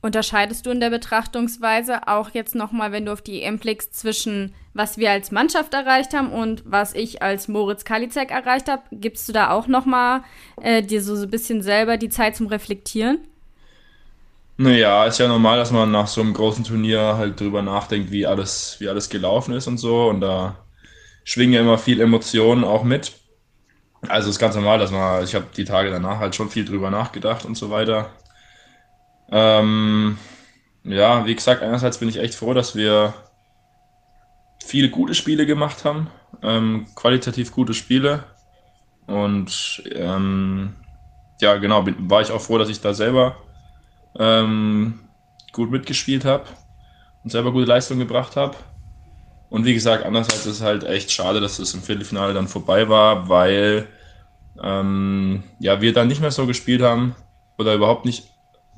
Unterscheidest 0.05 0.67
du 0.67 0.71
in 0.71 0.81
der 0.81 0.91
Betrachtungsweise 0.91 2.09
auch 2.09 2.29
jetzt 2.35 2.55
nochmal, 2.55 2.93
wenn 2.93 3.07
du 3.07 3.13
auf 3.15 3.23
die 3.23 3.43
EM 3.43 3.59
blickst, 3.59 3.99
zwischen 3.99 4.55
was 4.75 4.99
wir 4.99 5.11
als 5.11 5.31
Mannschaft 5.31 5.73
erreicht 5.73 6.13
haben 6.13 6.31
und 6.31 6.63
was 6.67 6.95
ich 6.95 7.23
als 7.23 7.49
Moritz 7.49 7.87
Kalizek 7.87 8.31
erreicht 8.31 8.69
habe? 8.69 8.83
Gibst 8.93 9.27
du 9.27 9.33
da 9.33 9.49
auch 9.49 9.67
nochmal 9.67 10.21
äh, 10.61 10.83
dir 10.83 11.03
so, 11.03 11.17
so 11.17 11.23
ein 11.23 11.31
bisschen 11.31 11.63
selber 11.63 11.97
die 11.97 12.11
Zeit 12.11 12.37
zum 12.37 12.49
Reflektieren? 12.49 13.21
Naja, 14.59 15.07
ist 15.07 15.21
ja 15.21 15.27
normal, 15.27 15.57
dass 15.57 15.71
man 15.71 15.91
nach 15.91 16.07
so 16.07 16.21
einem 16.21 16.35
großen 16.35 16.65
Turnier 16.65 17.17
halt 17.17 17.41
drüber 17.41 17.63
nachdenkt, 17.63 18.11
wie 18.11 18.27
alles, 18.27 18.77
wie 18.81 18.91
alles 18.91 19.09
gelaufen 19.09 19.55
ist 19.55 19.69
und 19.69 19.79
so. 19.79 20.09
Und 20.11 20.21
da 20.21 20.59
schwingen 21.25 21.55
ja 21.55 21.61
immer 21.63 21.79
viel 21.79 22.03
Emotionen 22.03 22.63
auch 22.63 22.85
mit. 22.85 23.13
Also 24.07 24.29
ist 24.29 24.39
ganz 24.39 24.55
normal, 24.55 24.79
dass 24.79 24.91
man, 24.91 25.25
ich 25.25 25.35
habe 25.35 25.47
die 25.57 25.65
Tage 25.65 25.91
danach 25.91 26.19
halt 26.19 26.35
schon 26.35 26.51
viel 26.51 26.67
drüber 26.67 26.91
nachgedacht 26.91 27.47
und 27.47 27.57
so 27.57 27.71
weiter. 27.71 28.11
Ähm, 29.31 30.19
ja, 30.85 31.27
wie 31.27 31.35
gesagt, 31.35 31.63
einerseits 31.63 31.99
bin 31.99 32.09
ich 32.09 32.19
echt 32.19 32.35
froh, 32.35 32.55
dass 32.55 32.77
wir 32.77 33.15
viele 34.65 34.91
gute 34.91 35.15
Spiele 35.15 35.47
gemacht 35.47 35.85
haben, 35.85 36.11
ähm, 36.43 36.87
qualitativ 36.95 37.53
gute 37.53 37.75
Spiele. 37.75 38.25
Und 39.07 39.83
ähm, 39.93 40.77
ja, 41.41 41.57
genau, 41.57 41.83
bin, 41.83 42.11
war 42.11 42.23
ich 42.23 42.31
auch 42.31 42.41
froh, 42.41 42.59
dass 42.59 42.69
ich 42.69 42.81
da 42.81 42.95
selber 42.95 43.37
ähm, 44.19 45.01
gut 45.53 45.71
mitgespielt 45.71 46.25
habe 46.25 46.45
und 47.23 47.31
selber 47.31 47.53
gute 47.53 47.67
Leistung 47.67 47.99
gebracht 47.99 48.37
habe. 48.37 48.57
Und 49.49 49.65
wie 49.65 49.75
gesagt, 49.75 50.05
andererseits 50.05 50.47
ist 50.47 50.57
es 50.57 50.63
halt 50.63 50.85
echt 50.85 51.11
schade, 51.13 51.41
dass 51.41 51.59
es 51.59 51.75
im 51.75 51.83
Viertelfinale 51.83 52.35
dann 52.35 52.49
vorbei 52.49 52.89
war, 52.89 53.29
weil 53.29 53.89
ähm, 54.63 55.45
ja, 55.59 55.81
wir 55.81 55.93
dann 55.93 56.09
nicht 56.09 56.21
mehr 56.21 56.31
so 56.31 56.47
gespielt 56.47 56.83
haben 56.83 57.15
oder 57.59 57.75
überhaupt 57.75 58.05
nicht 58.05 58.34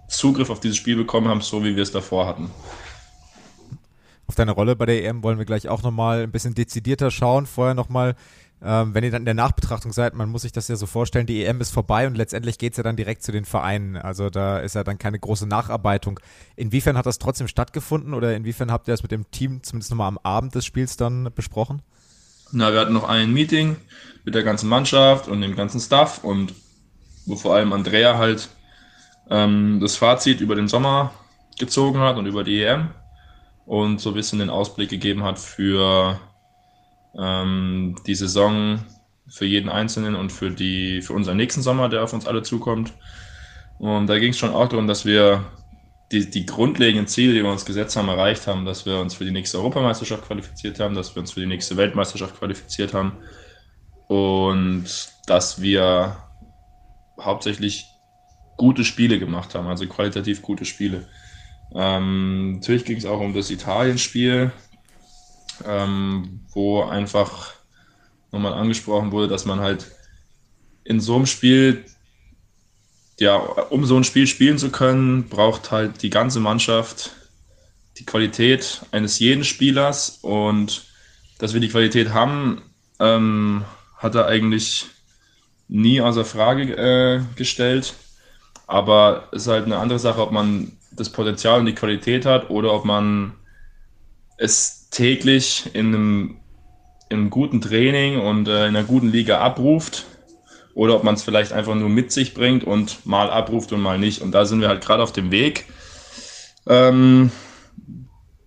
Zugriff 0.08 0.50
auf 0.50 0.60
dieses 0.60 0.76
Spiel 0.76 0.96
bekommen 0.96 1.28
haben, 1.28 1.40
so 1.40 1.64
wie 1.64 1.76
wir 1.76 1.82
es 1.82 1.92
davor 1.92 2.26
hatten. 2.26 2.50
Auf 4.26 4.34
deine 4.34 4.52
Rolle 4.52 4.74
bei 4.76 4.86
der 4.86 5.04
EM 5.04 5.22
wollen 5.22 5.38
wir 5.38 5.44
gleich 5.44 5.68
auch 5.68 5.82
nochmal 5.82 6.22
ein 6.22 6.32
bisschen 6.32 6.54
dezidierter 6.54 7.10
schauen. 7.10 7.46
Vorher 7.46 7.74
nochmal, 7.74 8.16
ähm, 8.62 8.92
wenn 8.92 9.04
ihr 9.04 9.10
dann 9.10 9.22
in 9.22 9.26
der 9.26 9.34
Nachbetrachtung 9.34 9.92
seid, 9.92 10.14
man 10.14 10.28
muss 10.28 10.42
sich 10.42 10.52
das 10.52 10.66
ja 10.66 10.76
so 10.76 10.86
vorstellen, 10.86 11.26
die 11.26 11.44
EM 11.44 11.60
ist 11.60 11.70
vorbei 11.70 12.06
und 12.06 12.16
letztendlich 12.16 12.58
geht 12.58 12.72
es 12.72 12.76
ja 12.76 12.82
dann 12.82 12.96
direkt 12.96 13.22
zu 13.22 13.30
den 13.30 13.44
Vereinen. 13.44 13.96
Also 13.96 14.28
da 14.28 14.58
ist 14.58 14.74
ja 14.74 14.82
dann 14.82 14.98
keine 14.98 15.18
große 15.18 15.46
Nacharbeitung. 15.46 16.18
Inwiefern 16.56 16.96
hat 16.96 17.06
das 17.06 17.18
trotzdem 17.18 17.46
stattgefunden 17.46 18.14
oder 18.14 18.34
inwiefern 18.34 18.72
habt 18.72 18.88
ihr 18.88 18.94
das 18.94 19.02
mit 19.02 19.12
dem 19.12 19.30
Team 19.30 19.62
zumindest 19.62 19.90
nochmal 19.90 20.08
am 20.08 20.18
Abend 20.22 20.54
des 20.54 20.64
Spiels 20.66 20.96
dann 20.96 21.30
besprochen? 21.34 21.82
Na, 22.50 22.72
wir 22.72 22.80
hatten 22.80 22.92
noch 22.92 23.08
ein 23.08 23.32
Meeting 23.32 23.76
mit 24.24 24.34
der 24.34 24.42
ganzen 24.42 24.68
Mannschaft 24.68 25.28
und 25.28 25.40
dem 25.40 25.54
ganzen 25.54 25.80
Staff 25.80 26.24
und 26.24 26.54
wo 27.26 27.36
vor 27.36 27.54
allem 27.54 27.72
Andrea 27.72 28.18
halt 28.18 28.48
ähm, 29.31 29.78
das 29.81 29.96
Fazit 29.96 30.40
über 30.40 30.55
den 30.55 30.69
Sommer 30.69 31.12
gezogen 31.58 32.00
hat 32.00 32.17
und 32.17 32.26
über 32.26 32.44
die 32.44 32.62
EM 32.62 32.90
und 33.64 34.00
so 34.00 34.11
ein 34.11 34.14
bisschen 34.14 34.38
den 34.38 34.50
Ausblick 34.50 34.90
gegeben 34.90 35.25
hat 35.25 35.38
für 35.38 36.20
ähm, 37.19 37.96
die 38.06 38.14
Saison 38.14 38.81
für 39.28 39.44
jeden 39.44 39.69
Einzelnen 39.69 40.14
und 40.14 40.31
für, 40.31 40.50
die, 40.50 41.02
für 41.02 41.12
unseren 41.12 41.37
nächsten 41.37 41.62
Sommer, 41.62 41.88
der 41.88 42.05
auf 42.05 42.12
uns 42.12 42.26
alle 42.26 42.43
zukommt. 42.43 42.93
Und 43.78 44.06
da 44.06 44.19
ging 44.19 44.31
es 44.31 44.38
schon 44.38 44.55
auch 44.55 44.69
darum, 44.69 44.87
dass 44.87 45.05
wir 45.05 45.44
die, 46.12 46.31
die 46.31 46.46
grundlegenden 46.46 47.08
Ziele, 47.08 47.34
die 47.34 47.43
wir 47.43 47.50
uns 47.50 47.64
gesetzt 47.64 47.96
haben, 47.96 48.08
erreicht 48.08 48.46
haben, 48.46 48.64
dass 48.64 48.87
wir 48.87 49.00
uns 49.00 49.14
für 49.14 49.25
die 49.25 49.32
nächste 49.32 49.58
Europameisterschaft 49.58 50.26
qualifiziert 50.26 50.78
haben, 50.78 50.94
dass 50.94 51.14
wir 51.14 51.20
uns 51.20 51.32
für 51.32 51.40
die 51.40 51.46
nächste 51.46 51.76
Weltmeisterschaft 51.76 52.38
qualifiziert 52.38 52.94
haben 52.94 53.12
und 54.06 54.87
dass 55.26 55.61
wir 55.61 56.16
hauptsächlich 57.21 57.87
gute 58.56 58.84
Spiele 58.84 59.18
gemacht 59.18 59.54
haben, 59.54 59.66
also 59.66 59.86
qualitativ 59.86 60.42
gute 60.42 60.64
Spiele. 60.64 61.08
Ähm, 61.75 62.54
natürlich 62.54 62.84
ging 62.84 62.96
es 62.96 63.04
auch 63.04 63.20
um 63.20 63.34
das 63.34 63.50
Italien-Spiel, 63.50 64.52
ähm, 65.64 66.40
wo 66.52 66.82
einfach 66.82 67.54
nochmal 68.32 68.54
angesprochen 68.54 69.12
wurde, 69.12 69.28
dass 69.28 69.44
man 69.44 69.60
halt 69.60 69.90
in 70.84 71.00
so 71.00 71.16
einem 71.16 71.26
Spiel, 71.26 71.84
ja, 73.18 73.36
um 73.36 73.84
so 73.84 73.96
ein 73.96 74.04
Spiel 74.04 74.26
spielen 74.26 74.58
zu 74.58 74.70
können, 74.70 75.28
braucht 75.28 75.70
halt 75.70 76.02
die 76.02 76.10
ganze 76.10 76.40
Mannschaft 76.40 77.12
die 77.98 78.04
Qualität 78.04 78.82
eines 78.90 79.18
jeden 79.18 79.44
Spielers 79.44 80.18
und 80.22 80.84
dass 81.38 81.54
wir 81.54 81.60
die 81.60 81.68
Qualität 81.68 82.10
haben, 82.10 82.62
ähm, 83.00 83.64
hat 83.96 84.14
er 84.14 84.26
eigentlich 84.26 84.86
nie 85.68 86.00
außer 86.00 86.25
Frage 86.25 86.76
äh, 86.76 87.20
gestellt. 87.36 87.94
Aber 88.66 89.28
es 89.32 89.42
ist 89.42 89.49
halt 89.49 89.66
eine 89.66 89.78
andere 89.78 89.99
Sache, 89.99 90.20
ob 90.20 90.32
man 90.32 90.73
das 90.92 91.11
Potenzial 91.11 91.61
und 91.61 91.66
die 91.66 91.75
Qualität 91.75 92.26
hat 92.26 92.50
oder 92.50 92.73
ob 92.73 92.85
man 92.85 93.32
es 94.38 94.88
täglich 94.90 95.70
in 95.73 95.94
einem, 95.94 96.37
in 97.08 97.18
einem 97.18 97.30
guten 97.30 97.61
Training 97.61 98.20
und 98.20 98.49
äh, 98.49 98.66
in 98.66 98.76
einer 98.76 98.85
guten 98.85 99.11
Liga 99.11 99.38
abruft 99.40 100.04
oder 100.75 100.94
ob 100.94 101.04
man 101.04 101.14
es 101.14 101.23
vielleicht 101.23 101.52
einfach 101.52 101.75
nur 101.75 101.88
mit 101.88 102.12
sich 102.12 102.35
bringt 102.35 102.64
und 102.64 103.06
mal 103.06 103.30
abruft 103.30 103.73
und 103.73 103.80
mal 103.80 103.99
nicht. 103.99 104.20
Und 104.20 104.32
da 104.32 104.44
sind 104.44 104.61
wir 104.61 104.68
halt 104.68 104.85
gerade 104.85 105.02
auf 105.02 105.12
dem 105.12 105.30
Weg, 105.30 105.66
ähm, 106.66 107.30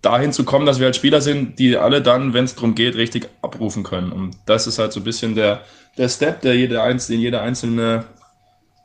dahin 0.02 0.32
zu 0.32 0.44
kommen, 0.44 0.66
dass 0.66 0.78
wir 0.78 0.86
halt 0.86 0.96
Spieler 0.96 1.20
sind, 1.20 1.58
die 1.58 1.76
alle 1.76 2.02
dann, 2.02 2.32
wenn 2.32 2.44
es 2.44 2.54
darum 2.54 2.74
geht, 2.74 2.94
richtig 2.96 3.28
abrufen 3.42 3.82
können. 3.82 4.12
Und 4.12 4.36
das 4.46 4.66
ist 4.66 4.78
halt 4.78 4.92
so 4.92 5.00
ein 5.00 5.04
bisschen 5.04 5.34
der, 5.34 5.62
der 5.98 6.08
Step, 6.08 6.40
der 6.42 6.54
jede, 6.54 6.76
den 6.76 7.20
jeder 7.20 7.42
Einzelne 7.42 8.04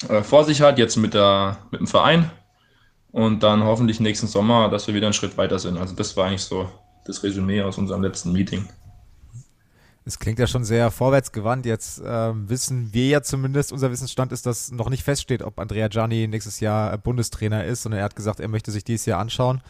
äh, 0.09 0.23
vor 0.23 0.43
sich 0.43 0.61
hat, 0.61 0.77
jetzt 0.77 0.95
mit, 0.97 1.13
der, 1.13 1.57
mit 1.71 1.79
dem 1.79 1.87
Verein. 1.87 2.31
Und 3.11 3.43
dann 3.43 3.63
hoffentlich 3.63 3.99
nächsten 3.99 4.27
Sommer, 4.27 4.69
dass 4.69 4.87
wir 4.87 4.93
wieder 4.93 5.07
einen 5.07 5.13
Schritt 5.13 5.37
weiter 5.37 5.57
sind. 5.57 5.77
Also 5.77 5.95
das 5.95 6.17
war 6.17 6.27
eigentlich 6.27 6.43
so 6.43 6.69
das 7.05 7.23
Resümee 7.23 7.61
aus 7.61 7.77
unserem 7.77 8.01
letzten 8.01 8.33
Meeting. 8.33 8.67
Es 10.07 10.19
klingt 10.19 10.37
ja 10.37 10.45
schon 10.45 10.63
sehr 10.63 10.91
vorwärtsgewandt. 10.91 11.65
Jetzt 11.65 11.99
äh, 11.99 12.31
wissen 12.49 12.93
wir 12.93 13.07
ja 13.07 13.21
zumindest, 13.23 13.71
unser 13.71 13.89
Wissensstand 13.89 14.31
ist, 14.31 14.45
dass 14.45 14.71
noch 14.71 14.89
nicht 14.89 15.03
feststeht, 15.03 15.41
ob 15.41 15.59
Andrea 15.59 15.87
Gianni 15.87 16.27
nächstes 16.27 16.59
Jahr 16.59 16.95
Bundestrainer 16.97 17.63
ist, 17.63 17.83
sondern 17.83 17.99
er 17.99 18.05
hat 18.05 18.15
gesagt, 18.15 18.39
er 18.39 18.47
möchte 18.47 18.71
sich 18.71 18.83
dieses 18.83 19.07
Jahr 19.07 19.19
anschauen. 19.19 19.61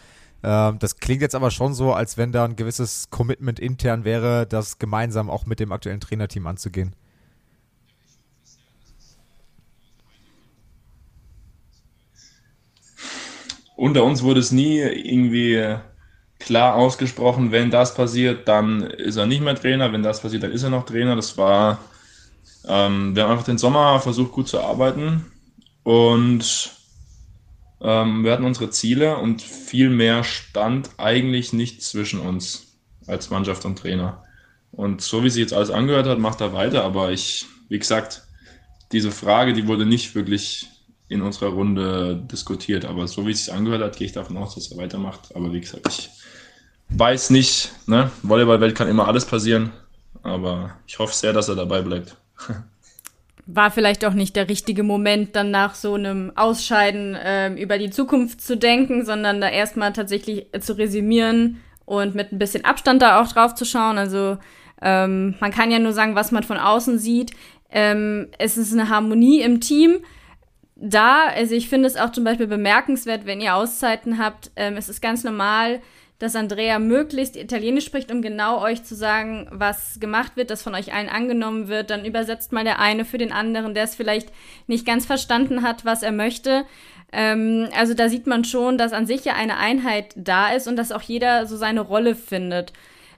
Ähm, 0.44 0.77
das 0.79 0.98
klingt 0.98 1.22
jetzt 1.22 1.36
aber 1.36 1.51
schon 1.51 1.74
so, 1.74 1.94
als 1.94 2.17
wenn 2.17 2.32
da 2.32 2.46
ein 2.46 2.55
gewisses 2.55 3.10
Commitment 3.10 3.60
intern 3.60 4.03
wäre, 4.03 4.46
das 4.46 4.77
gemeinsam 4.77 5.29
auch 5.29 5.46
mit 5.46 5.60
dem 5.60 5.72
aktuellen 5.72 6.01
Trainerteam 6.01 6.48
anzugehen. 6.48 6.96
Unter 13.75 14.03
uns 14.03 14.24
wurde 14.24 14.39
es 14.39 14.51
nie 14.51 14.79
irgendwie 14.79 15.75
klar 16.39 16.75
ausgesprochen, 16.75 17.51
wenn 17.51 17.72
das 17.72 17.96
passiert, 17.96 18.48
dann 18.48 18.84
ist 18.84 19.15
er 19.15 19.25
nicht 19.25 19.41
mehr 19.41 19.55
Trainer, 19.55 19.91
wenn 19.91 20.03
das 20.03 20.22
passiert, 20.22 20.44
dann 20.44 20.51
ist 20.51 20.63
er 20.63 20.70
noch 20.70 20.86
Trainer. 20.86 21.15
Das 21.15 21.38
war, 21.38 21.79
ähm, 22.67 23.15
wir 23.15 23.24
haben 23.24 23.32
einfach 23.32 23.46
den 23.46 23.58
Sommer 23.58 24.00
versucht 24.00 24.32
gut 24.32 24.48
zu 24.48 24.60
arbeiten 24.60 25.25
und 25.84 26.72
ähm, 27.82 28.24
wir 28.24 28.32
hatten 28.32 28.46
unsere 28.46 28.70
Ziele 28.70 29.17
und 29.17 29.41
viel 29.41 29.89
mehr 29.89 30.24
stand 30.24 30.89
eigentlich 30.98 31.53
nicht 31.53 31.84
zwischen 31.84 32.20
uns 32.20 32.77
als 33.08 33.29
Mannschaft 33.29 33.65
und 33.65 33.77
Trainer. 33.77 34.24
Und 34.72 35.01
so 35.01 35.24
wie 35.24 35.29
sich 35.29 35.41
jetzt 35.41 35.53
alles 35.53 35.70
angehört 35.70 36.08
hat, 36.08 36.20
macht 36.20 36.41
er 36.41 36.53
weiter, 36.53 36.84
aber 36.84 37.12
ich, 37.12 37.46
wie 37.70 37.79
gesagt, 37.79 38.24
diese 38.91 39.12
Frage, 39.12 39.53
die 39.53 39.67
wurde 39.67 39.86
nicht 39.86 40.15
wirklich 40.15 40.67
in 41.07 41.21
unserer 41.21 41.50
Runde 41.50 42.21
diskutiert. 42.31 42.85
Aber 42.85 43.07
so 43.07 43.25
wie 43.27 43.31
es 43.31 43.45
sich 43.45 43.53
angehört 43.53 43.81
hat, 43.81 43.97
gehe 43.97 44.07
ich 44.07 44.13
davon 44.13 44.38
aus, 44.38 44.55
dass 44.55 44.71
er 44.71 44.77
weitermacht. 44.77 45.35
Aber 45.35 45.53
wie 45.53 45.62
gesagt, 45.62 45.88
ich 45.88 46.09
weiß 46.89 47.29
nicht. 47.29 47.71
Ne? 47.88 48.12
Volleyballwelt 48.24 48.75
kann 48.75 48.88
immer 48.88 49.07
alles 49.07 49.25
passieren. 49.25 49.71
Aber 50.24 50.75
ich 50.88 50.97
hoffe 50.97 51.13
sehr, 51.13 51.33
dass 51.33 51.50
er 51.50 51.55
dabei 51.55 51.81
bleibt. 51.81 52.15
War 53.47 53.69
vielleicht 53.69 54.03
auch 54.05 54.13
nicht 54.13 54.35
der 54.35 54.50
richtige 54.50 54.81
Moment, 54.81 55.35
dann 55.35 55.51
nach 55.51 55.75
so 55.75 55.93
einem 55.93 56.31
Ausscheiden 56.35 57.13
äh, 57.13 57.53
über 57.53 57.77
die 57.77 57.91
Zukunft 57.91 58.41
zu 58.41 58.57
denken, 58.57 59.05
sondern 59.05 59.39
da 59.39 59.47
erstmal 59.47 59.93
tatsächlich 59.93 60.47
zu 60.62 60.75
resümieren 60.75 61.62
und 61.85 62.15
mit 62.15 62.31
ein 62.31 62.39
bisschen 62.39 62.65
Abstand 62.65 63.03
da 63.03 63.21
auch 63.21 63.27
drauf 63.27 63.53
zu 63.53 63.63
schauen. 63.63 64.00
Also 64.00 64.39
ähm, 64.81 65.35
man 65.39 65.51
kann 65.51 65.69
ja 65.69 65.77
nur 65.77 65.93
sagen, 65.93 66.15
was 66.15 66.31
man 66.31 66.41
von 66.41 66.57
außen 66.57 66.97
sieht. 66.97 67.33
Ähm, 67.69 68.29
es 68.39 68.57
ist 68.57 68.74
eine 68.74 68.89
Harmonie 68.89 69.41
im 69.41 69.62
Team 69.62 70.00
da, 70.75 71.27
also 71.27 71.55
ich 71.55 71.70
finde 71.70 71.88
es 71.88 71.96
auch 71.96 72.12
zum 72.12 72.24
Beispiel 72.24 72.48
bemerkenswert, 72.48 73.25
wenn 73.25 73.41
ihr 73.41 73.55
Auszeiten 73.55 74.20
habt, 74.20 74.51
ähm, 74.55 74.75
es 74.75 74.89
ist 74.89 75.01
ganz 75.01 75.24
normal, 75.24 75.82
dass 76.20 76.36
Andrea 76.36 76.79
möglichst 76.79 77.36
Italienisch 77.36 77.86
spricht, 77.86 78.12
um 78.12 78.22
genau 78.22 78.62
euch 78.62 78.84
zu 78.84 78.96
sagen, 78.96 79.48
was 79.51 80.00
gemacht 80.00 80.38
wird, 80.38 80.50
das 80.50 80.63
von 80.63 80.74
euch 80.74 80.94
allen 80.94 81.10
angenommen 81.10 81.67
wird. 81.67 81.89
Dann 81.89 82.05
übersetzt 82.05 82.53
mal 82.53 82.63
der 82.63 82.79
eine 82.79 83.03
für 83.03 83.17
den 83.17 83.34
anderen, 83.34 83.74
der 83.74 83.84
es 83.84 83.96
vielleicht 83.96 84.29
nicht 84.67 84.86
ganz 84.86 85.05
verstanden 85.05 85.62
hat, 85.62 85.84
was 85.84 86.03
er 86.03 86.13
möchte. 86.13 86.65
Ähm, 87.12 87.67
also 87.77 87.94
da 87.94 88.08
sieht 88.08 88.27
man 88.27 88.46
schon, 88.46 88.77
dass 88.77 88.94
an 88.94 89.08
sich 89.08 89.25
ja 89.25 89.34
eine 89.34 89.58
Einheit 89.58 90.13
da 90.15 90.53
ist 90.53 90.67
und 90.67 90.77
dass 90.77 90.91
auch 90.91 91.01
jeder 91.01 91.48
so 91.48 91.58
seine 91.58 91.82
Rolle 91.82 92.15
findet. 92.15 92.72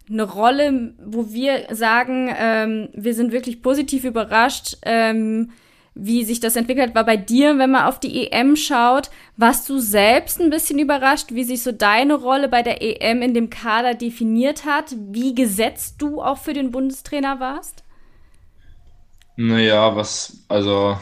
Eine 0.09 0.23
Rolle, 0.23 0.93
wo 1.03 1.31
wir 1.31 1.67
sagen, 1.71 2.33
ähm, 2.37 2.89
wir 2.93 3.13
sind 3.13 3.31
wirklich 3.31 3.61
positiv 3.61 4.05
überrascht. 4.05 4.77
Ähm, 4.83 5.51
wie 5.99 6.23
sich 6.23 6.39
das 6.39 6.55
entwickelt 6.55 6.93
war 6.95 7.05
bei 7.05 7.17
dir, 7.17 7.57
wenn 7.57 7.71
man 7.71 7.85
auf 7.85 7.99
die 7.99 8.31
EM 8.31 8.55
schaut. 8.55 9.09
Warst 9.35 9.67
du 9.69 9.79
selbst 9.79 10.39
ein 10.39 10.49
bisschen 10.49 10.79
überrascht, 10.79 11.27
wie 11.31 11.43
sich 11.43 11.63
so 11.63 11.71
deine 11.71 12.15
Rolle 12.15 12.47
bei 12.47 12.61
der 12.61 12.81
EM 12.81 13.21
in 13.21 13.33
dem 13.33 13.49
Kader 13.49 13.93
definiert 13.93 14.65
hat? 14.65 14.95
Wie 15.09 15.33
gesetzt 15.33 15.95
du 15.99 16.21
auch 16.21 16.37
für 16.37 16.53
den 16.53 16.71
Bundestrainer 16.71 17.39
warst? 17.39 17.83
Naja, 19.35 19.95
was, 19.95 20.45
also, 20.47 20.97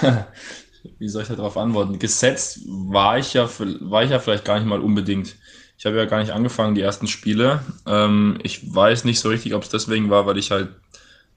wie 0.98 1.08
soll 1.08 1.22
ich 1.22 1.28
darauf 1.28 1.56
antworten? 1.56 1.98
Gesetzt 1.98 2.60
war 2.66 3.18
ich 3.18 3.34
ja, 3.34 3.48
war 3.80 4.04
ich 4.04 4.10
ja 4.10 4.18
vielleicht 4.18 4.44
gar 4.44 4.58
nicht 4.58 4.68
mal 4.68 4.80
unbedingt. 4.80 5.36
Ich 5.78 5.86
habe 5.86 5.96
ja 5.96 6.06
gar 6.06 6.20
nicht 6.20 6.32
angefangen, 6.32 6.74
die 6.74 6.80
ersten 6.80 7.06
Spiele. 7.06 7.60
Ähm, 7.86 8.38
ich 8.42 8.74
weiß 8.74 9.04
nicht 9.04 9.20
so 9.20 9.28
richtig, 9.28 9.54
ob 9.54 9.62
es 9.62 9.68
deswegen 9.68 10.08
war, 10.10 10.26
weil 10.26 10.38
ich 10.38 10.50
halt 10.50 10.70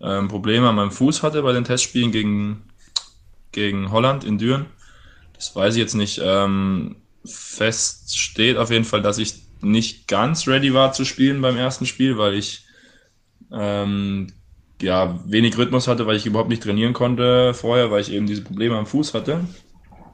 ähm, 0.01 0.27
Probleme 0.27 0.69
an 0.69 0.75
meinem 0.75 0.91
Fuß 0.91 1.23
hatte 1.23 1.41
bei 1.41 1.51
den 1.51 1.65
Testspielen 1.65 2.11
gegen 2.11 2.63
gegen 3.59 3.91
Holland 3.91 4.23
in 4.23 4.37
Düren. 4.37 4.67
Das 5.33 5.55
weiß 5.55 5.75
ich 5.75 5.79
jetzt 5.79 5.95
nicht. 5.95 6.19
Ähm, 6.23 6.97
fest 7.25 8.17
steht 8.17 8.57
auf 8.57 8.71
jeden 8.71 8.85
Fall, 8.85 9.01
dass 9.01 9.17
ich 9.17 9.35
nicht 9.61 10.07
ganz 10.07 10.47
ready 10.47 10.73
war 10.73 10.93
zu 10.93 11.05
spielen 11.05 11.41
beim 11.41 11.57
ersten 11.57 11.85
Spiel, 11.85 12.17
weil 12.17 12.33
ich 12.33 12.65
ähm, 13.51 14.27
ja, 14.81 15.19
wenig 15.25 15.57
Rhythmus 15.57 15.87
hatte, 15.87 16.07
weil 16.07 16.15
ich 16.15 16.25
überhaupt 16.25 16.49
nicht 16.49 16.63
trainieren 16.63 16.93
konnte 16.93 17.53
vorher, 17.53 17.91
weil 17.91 18.01
ich 18.01 18.11
eben 18.11 18.27
diese 18.27 18.43
Probleme 18.43 18.77
am 18.77 18.85
Fuß 18.85 19.13
hatte 19.13 19.45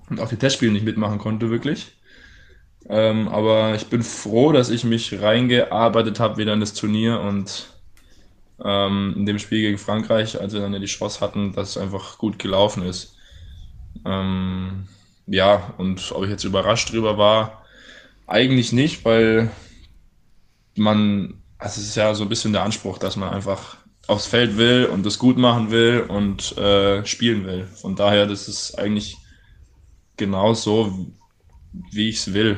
und 0.10 0.20
auch 0.20 0.30
die 0.30 0.38
Testspiele 0.38 0.72
nicht 0.72 0.86
mitmachen 0.86 1.20
konnte, 1.20 1.50
wirklich. 1.52 1.92
Ähm, 2.88 3.28
aber 3.28 3.76
ich 3.76 3.88
bin 3.88 4.04
froh, 4.04 4.52
dass 4.52 4.70
ich 4.70 4.84
mich 4.84 5.22
reingearbeitet 5.22 6.20
habe 6.20 6.38
wieder 6.38 6.54
in 6.54 6.60
das 6.60 6.74
Turnier 6.74 7.20
und 7.20 7.68
ähm, 8.64 9.14
in 9.18 9.26
dem 9.26 9.40
Spiel 9.40 9.62
gegen 9.62 9.78
Frankreich, 9.78 10.40
als 10.40 10.54
wir 10.54 10.62
dann 10.62 10.74
ja 10.74 10.80
die 10.80 10.86
Chance 10.86 11.20
hatten, 11.22 11.54
dass 11.54 11.72
es 11.72 11.78
einfach 11.78 12.18
gut 12.18 12.40
gelaufen 12.40 12.84
ist. 12.84 13.15
Ähm, 14.06 14.88
ja, 15.28 15.74
und 15.78 16.12
ob 16.12 16.24
ich 16.24 16.30
jetzt 16.30 16.44
überrascht 16.44 16.92
drüber 16.92 17.18
war, 17.18 17.66
eigentlich 18.28 18.72
nicht, 18.72 19.04
weil 19.06 19.52
man, 20.76 21.42
also 21.58 21.82
es 21.82 21.88
ist 21.88 21.96
ja 21.96 22.14
so 22.14 22.24
ein 22.24 22.30
bisschen 22.30 22.54
der 22.54 22.64
Anspruch, 22.64 22.98
dass 22.98 23.16
man 23.16 23.30
einfach 23.30 23.78
aufs 24.08 24.28
Feld 24.28 24.58
will 24.58 24.86
und 24.86 25.06
das 25.06 25.18
gut 25.18 25.38
machen 25.38 25.72
will 25.72 26.06
und 26.08 26.56
äh, 26.58 27.06
spielen 27.06 27.46
will. 27.46 27.66
Von 27.68 27.96
daher, 27.96 28.28
das 28.28 28.48
ist 28.48 28.78
eigentlich 28.78 29.18
genau 30.18 30.54
so, 30.54 31.12
wie 31.92 32.10
ich 32.10 32.18
es 32.18 32.34
will. 32.34 32.58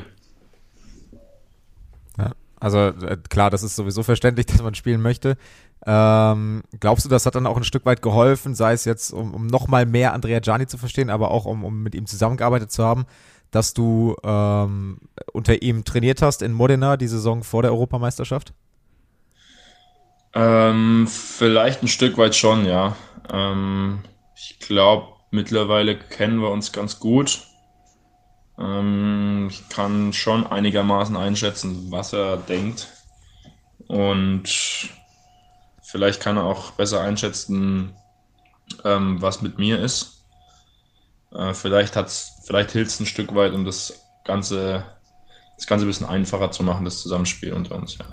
Also 2.60 2.80
äh, 2.80 3.18
klar, 3.30 3.50
das 3.50 3.64
ist 3.64 3.76
sowieso 3.76 4.04
verständlich, 4.04 4.46
dass 4.48 4.62
man 4.62 4.76
spielen 4.76 5.02
möchte. 5.02 5.38
Ähm, 5.86 6.64
glaubst 6.80 7.06
du, 7.06 7.10
das 7.10 7.26
hat 7.26 7.36
dann 7.36 7.48
auch 7.48 7.58
ein 7.58 7.64
Stück 7.64 7.86
weit 7.86 8.02
geholfen, 8.02 8.56
sei 8.56 8.74
es 8.74 8.86
jetzt, 8.86 9.12
um, 9.12 9.34
um 9.34 9.48
nochmal 9.48 9.86
mehr 9.86 10.14
Andrea 10.14 10.40
Gianni 10.40 10.68
zu 10.68 10.78
verstehen, 10.78 11.10
aber 11.10 11.32
auch 11.32 11.46
um, 11.46 11.64
um 11.64 11.84
mit 11.84 11.96
ihm 11.96 12.08
zusammengearbeitet 12.08 12.72
zu 12.72 12.84
haben, 12.84 13.06
dass 13.52 13.74
du 13.74 14.16
ähm, 14.24 14.98
unter 15.32 15.62
ihm 15.62 15.84
trainiert 15.86 16.22
hast 16.22 16.42
in 16.42 16.52
Modena 16.52 16.98
die 16.98 17.08
Saison 17.08 17.44
vor 17.44 17.62
der 17.62 17.72
Europameisterschaft? 17.72 18.54
Ähm, 20.34 21.08
vielleicht 21.08 21.84
ein 21.84 21.88
Stück 21.88 22.18
weit 22.18 22.36
schon, 22.36 22.66
ja. 22.66 22.96
Ähm, 23.32 24.00
ich 24.36 24.60
glaube, 24.60 25.08
mittlerweile 25.32 25.98
kennen 25.98 26.42
wir 26.42 26.52
uns 26.52 26.72
ganz 26.72 27.00
gut. 27.00 27.44
Ähm, 28.60 29.48
ich 29.50 29.68
kann 29.70 30.14
schon 30.14 30.48
einigermaßen 30.48 31.16
einschätzen, 31.16 31.92
was 31.92 32.14
er 32.14 32.38
denkt. 32.38 32.88
Und 33.88 34.50
Vielleicht 35.90 36.20
kann 36.20 36.36
er 36.36 36.44
auch 36.44 36.72
besser 36.72 37.00
einschätzen, 37.00 37.96
ähm, 38.84 39.22
was 39.22 39.42
mit 39.42 39.58
mir 39.58 39.80
ist. 39.80 40.26
Äh, 41.32 41.54
vielleicht 41.54 41.96
hat's, 41.96 42.42
vielleicht 42.46 42.72
hilft 42.72 42.92
es 42.92 43.00
ein 43.00 43.06
Stück 43.06 43.34
weit, 43.34 43.54
um 43.54 43.64
das 43.64 44.04
Ganze, 44.26 44.84
das 45.56 45.66
Ganze 45.66 45.86
ein 45.86 45.88
bisschen 45.88 46.06
einfacher 46.06 46.52
zu 46.52 46.64
machen, 46.64 46.84
das 46.84 47.02
Zusammenspiel 47.02 47.54
unter 47.54 47.76
uns, 47.76 47.98
ja. 47.98 48.06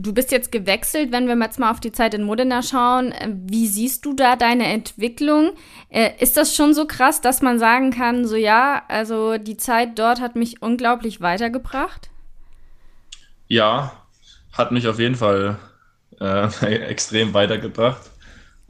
Du 0.00 0.14
bist 0.14 0.30
jetzt 0.30 0.52
gewechselt, 0.52 1.10
wenn 1.10 1.26
wir 1.26 1.36
jetzt 1.36 1.58
mal 1.58 1.72
auf 1.72 1.80
die 1.80 1.90
Zeit 1.90 2.14
in 2.14 2.22
Modena 2.22 2.62
schauen. 2.62 3.10
Äh, 3.10 3.30
wie 3.34 3.66
siehst 3.66 4.04
du 4.04 4.14
da 4.14 4.36
deine 4.36 4.66
Entwicklung? 4.66 5.52
Äh, 5.88 6.10
ist 6.20 6.36
das 6.36 6.54
schon 6.54 6.72
so 6.72 6.86
krass, 6.86 7.20
dass 7.20 7.42
man 7.42 7.58
sagen 7.58 7.90
kann, 7.90 8.26
so 8.26 8.36
ja, 8.36 8.84
also 8.86 9.38
die 9.38 9.56
Zeit 9.56 9.98
dort 9.98 10.20
hat 10.20 10.36
mich 10.36 10.62
unglaublich 10.62 11.20
weitergebracht? 11.20 12.10
Ja, 13.48 13.92
hat 14.52 14.70
mich 14.70 14.86
auf 14.86 15.00
jeden 15.00 15.16
Fall 15.16 15.58
äh, 16.20 16.46
extrem 16.86 17.34
weitergebracht 17.34 18.10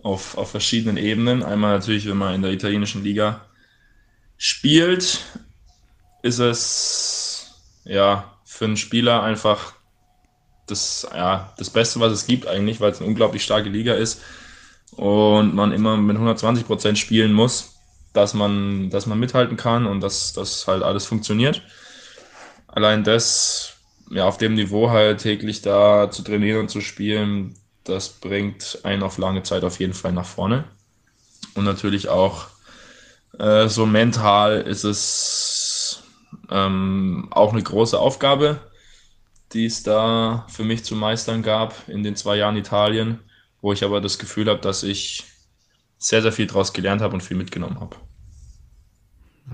auf, 0.02 0.38
auf 0.38 0.50
verschiedenen 0.50 0.96
Ebenen. 0.96 1.42
Einmal 1.42 1.76
natürlich, 1.76 2.08
wenn 2.08 2.16
man 2.16 2.34
in 2.34 2.42
der 2.42 2.52
italienischen 2.52 3.04
Liga 3.04 3.42
spielt, 4.38 5.20
ist 6.22 6.38
es 6.38 7.60
ja 7.84 8.32
für 8.44 8.64
einen 8.64 8.78
Spieler 8.78 9.22
einfach 9.22 9.77
das, 10.70 11.06
ja, 11.12 11.52
das 11.58 11.70
Beste, 11.70 12.00
was 12.00 12.12
es 12.12 12.26
gibt 12.26 12.46
eigentlich, 12.46 12.80
weil 12.80 12.92
es 12.92 12.98
eine 12.98 13.08
unglaublich 13.08 13.42
starke 13.42 13.68
Liga 13.68 13.94
ist 13.94 14.20
und 14.92 15.54
man 15.54 15.72
immer 15.72 15.96
mit 15.96 16.16
120 16.16 16.66
Prozent 16.66 16.98
spielen 16.98 17.32
muss, 17.32 17.74
dass 18.12 18.34
man, 18.34 18.90
dass 18.90 19.06
man 19.06 19.18
mithalten 19.18 19.56
kann 19.56 19.86
und 19.86 20.00
dass 20.00 20.32
das 20.32 20.66
halt 20.66 20.82
alles 20.82 21.06
funktioniert. 21.06 21.62
Allein 22.66 23.04
das 23.04 23.74
ja, 24.10 24.26
auf 24.26 24.38
dem 24.38 24.54
Niveau 24.54 24.90
halt 24.90 25.20
täglich 25.20 25.62
da 25.62 26.10
zu 26.10 26.22
trainieren 26.22 26.60
und 26.60 26.70
zu 26.70 26.80
spielen, 26.80 27.54
das 27.84 28.08
bringt 28.08 28.80
einen 28.82 29.02
auf 29.02 29.18
lange 29.18 29.42
Zeit 29.42 29.64
auf 29.64 29.80
jeden 29.80 29.94
Fall 29.94 30.12
nach 30.12 30.26
vorne. 30.26 30.64
Und 31.54 31.64
natürlich 31.64 32.08
auch 32.08 32.46
äh, 33.38 33.68
so 33.68 33.86
mental 33.86 34.60
ist 34.60 34.84
es 34.84 36.02
ähm, 36.50 37.28
auch 37.30 37.52
eine 37.52 37.62
große 37.62 37.98
Aufgabe, 37.98 38.60
die 39.52 39.66
es 39.66 39.82
da 39.82 40.46
für 40.48 40.64
mich 40.64 40.84
zu 40.84 40.94
meistern 40.94 41.42
gab 41.42 41.88
in 41.88 42.02
den 42.02 42.16
zwei 42.16 42.36
Jahren 42.36 42.56
Italien, 42.56 43.20
wo 43.60 43.72
ich 43.72 43.84
aber 43.84 44.00
das 44.00 44.18
Gefühl 44.18 44.48
habe, 44.48 44.60
dass 44.60 44.82
ich 44.82 45.24
sehr, 45.98 46.22
sehr 46.22 46.32
viel 46.32 46.46
daraus 46.46 46.72
gelernt 46.72 47.02
habe 47.02 47.14
und 47.14 47.22
viel 47.22 47.36
mitgenommen 47.36 47.80
habe. 47.80 47.96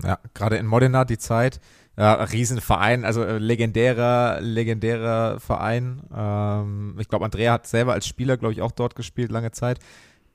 Ja, 0.02 0.18
gerade 0.34 0.56
in 0.56 0.66
Modena 0.66 1.04
die 1.04 1.18
Zeit, 1.18 1.60
Ja, 1.96 2.14
Riesenverein, 2.14 3.04
also 3.04 3.22
äh, 3.22 3.38
legendärer, 3.38 4.40
legendärer 4.40 5.38
Verein. 5.38 6.02
Ähm, 6.12 6.96
ich 6.98 7.08
glaube, 7.08 7.24
Andrea 7.24 7.52
hat 7.52 7.68
selber 7.68 7.92
als 7.92 8.08
Spieler, 8.08 8.36
glaube 8.36 8.52
ich, 8.52 8.62
auch 8.62 8.72
dort 8.72 8.96
gespielt, 8.96 9.30
lange 9.30 9.52
Zeit. 9.52 9.78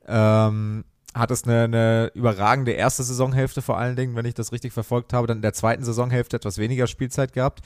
Ähm, 0.08 0.86
hat 1.14 1.32
es 1.32 1.44
eine, 1.44 1.64
eine, 1.64 2.12
überragende 2.14 2.72
erste 2.72 3.04
Saisonhälfte 3.04 3.62
vor 3.62 3.78
allen 3.78 3.96
Dingen, 3.96 4.16
wenn 4.16 4.26
ich 4.26 4.36
das 4.36 4.52
richtig 4.52 4.72
verfolgt 4.74 5.12
habe, 5.12 5.28
dann 5.28 5.40
in 5.40 5.42
der 5.42 5.54
zweiten 5.54 5.84
Saisonhälfte 5.84 6.38
etwas 6.38 6.60
weniger 6.60 6.88
Spielzeit 6.88 7.34
gehabt. 7.34 7.62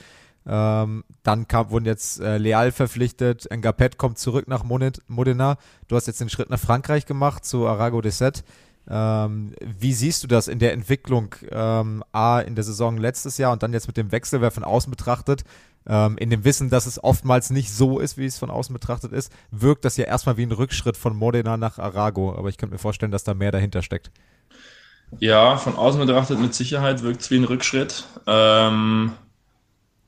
Ähm, 0.46 1.04
dann 1.24 1.48
kam, 1.48 1.70
wurden 1.70 1.86
jetzt 1.86 2.20
äh, 2.20 2.38
Leal 2.38 2.72
verpflichtet, 2.72 3.48
Ngapet 3.50 3.98
kommt 3.98 4.18
zurück 4.18 4.48
nach 4.48 4.64
Modena. 4.64 5.58
Du 5.88 5.96
hast 5.96 6.08
jetzt 6.08 6.20
den 6.20 6.30
Schritt 6.30 6.50
nach 6.50 6.60
Frankreich 6.60 7.06
gemacht 7.06 7.46
zu 7.46 7.66
Arago 7.68 8.02
de 8.02 8.12
Set. 8.12 8.44
Ähm, 8.90 9.54
wie 9.62 9.94
siehst 9.94 10.24
du 10.24 10.28
das 10.28 10.50
in 10.50 10.60
der 10.60 10.74
Entwicklung 10.74 11.34
ähm, 11.50 12.04
A 12.12 12.42
in 12.42 12.56
der 12.56 12.66
Saison 12.66 12.98
letztes 12.98 13.38
Jahr 13.38 13.54
und 13.54 13.64
dann 13.64 13.72
jetzt 13.72 13.88
mit 13.88 13.96
dem 13.96 14.12
Wechsel, 14.12 14.42
wer 14.42 14.52
von 14.52 14.66
außen 14.66 14.92
betrachtet, 14.92 15.46
ähm, 15.88 16.18
in 16.18 16.30
dem 16.30 16.44
Wissen, 16.44 16.70
dass 16.70 16.86
es 16.86 17.02
oftmals 17.02 17.50
nicht 17.50 17.72
so 17.72 18.00
ist, 18.00 18.18
wie 18.18 18.26
es 18.26 18.38
von 18.38 18.50
außen 18.50 18.74
betrachtet 18.74 19.14
ist, 19.14 19.32
wirkt 19.52 19.86
das 19.86 19.96
ja 19.96 20.04
erstmal 20.06 20.36
wie 20.36 20.46
ein 20.46 20.52
Rückschritt 20.52 20.98
von 20.98 21.16
Modena 21.16 21.56
nach 21.56 21.80
Arago, 21.80 22.36
aber 22.36 22.50
ich 22.50 22.58
könnte 22.58 22.74
mir 22.74 22.80
vorstellen, 22.80 23.12
dass 23.12 23.24
da 23.24 23.34
mehr 23.34 23.52
dahinter 23.52 23.82
steckt. 23.82 24.12
Ja, 25.20 25.58
von 25.58 25.76
außen 25.76 26.00
betrachtet 26.00 26.40
mit 26.40 26.54
Sicherheit 26.54 27.04
wirkt 27.04 27.22
es 27.22 27.32
wie 27.32 27.38
ein 27.38 27.44
Rückschritt. 27.44 28.06
Ähm, 28.28 29.14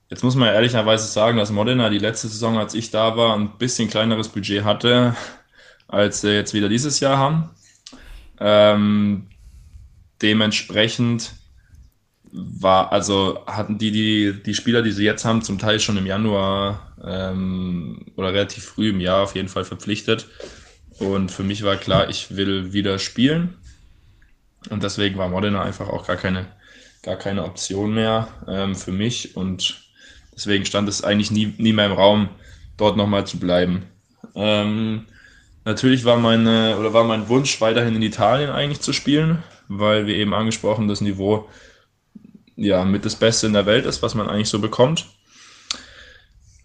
jetzt 0.09 0.23
muss 0.23 0.35
man 0.35 0.53
ehrlicherweise 0.53 1.07
sagen, 1.07 1.37
dass 1.37 1.51
Modena 1.51 1.89
die 1.89 1.99
letzte 1.99 2.27
Saison, 2.27 2.57
als 2.57 2.73
ich 2.73 2.91
da 2.91 3.17
war, 3.17 3.35
ein 3.35 3.57
bisschen 3.57 3.89
kleineres 3.89 4.29
Budget 4.29 4.63
hatte, 4.63 5.15
als 5.87 6.21
sie 6.21 6.33
jetzt 6.33 6.53
wieder 6.53 6.69
dieses 6.69 6.99
Jahr 6.99 7.17
haben. 7.17 7.49
Ähm, 8.39 9.27
dementsprechend 10.21 11.33
war, 12.31 12.91
also 12.91 13.43
hatten 13.47 13.77
die, 13.77 13.91
die, 13.91 14.43
die 14.43 14.53
Spieler, 14.53 14.81
die 14.81 14.91
sie 14.91 15.05
jetzt 15.05 15.25
haben, 15.25 15.41
zum 15.41 15.57
Teil 15.57 15.79
schon 15.79 15.97
im 15.97 16.05
Januar 16.05 16.93
ähm, 17.03 18.05
oder 18.15 18.33
relativ 18.33 18.65
früh 18.65 18.89
im 18.89 18.99
Jahr 18.99 19.23
auf 19.23 19.35
jeden 19.35 19.47
Fall 19.47 19.63
verpflichtet. 19.63 20.27
Und 20.99 21.31
für 21.31 21.43
mich 21.43 21.63
war 21.63 21.77
klar, 21.77 22.09
ich 22.09 22.35
will 22.35 22.73
wieder 22.73 22.99
spielen. 22.99 23.55
Und 24.69 24.83
deswegen 24.83 25.17
war 25.17 25.29
Modena 25.29 25.61
einfach 25.61 25.89
auch 25.89 26.07
gar 26.07 26.15
keine, 26.15 26.47
gar 27.03 27.15
keine 27.15 27.43
Option 27.43 27.93
mehr 27.93 28.27
ähm, 28.47 28.75
für 28.75 28.91
mich. 28.91 29.35
Und 29.35 29.84
deswegen 30.35 30.65
stand 30.65 30.89
es 30.89 31.03
eigentlich 31.03 31.31
nie, 31.31 31.53
nie 31.57 31.73
mehr 31.73 31.87
im 31.87 31.91
Raum, 31.93 32.29
dort 32.77 32.97
nochmal 32.97 33.25
zu 33.25 33.39
bleiben. 33.39 33.83
Ähm, 34.35 35.05
Natürlich 35.65 36.05
war 36.05 36.17
meine 36.17 36.77
oder 36.77 36.93
war 36.93 37.03
mein 37.03 37.27
Wunsch 37.27 37.59
weiterhin 37.59 37.95
in 37.95 38.03
Italien 38.03 38.51
eigentlich 38.51 38.81
zu 38.81 38.93
spielen, 38.93 39.43
weil 39.67 40.05
wir 40.05 40.15
eben 40.15 40.35
angesprochen 40.35 40.87
das 40.87 41.01
Niveau 41.01 41.49
ja 42.55 42.85
mit 42.85 43.03
das 43.03 43.15
Beste 43.15 43.47
in 43.47 43.53
der 43.53 43.65
Welt 43.65 43.85
ist, 43.87 44.03
was 44.03 44.13
man 44.13 44.29
eigentlich 44.29 44.49
so 44.49 44.59
bekommt. 44.59 45.07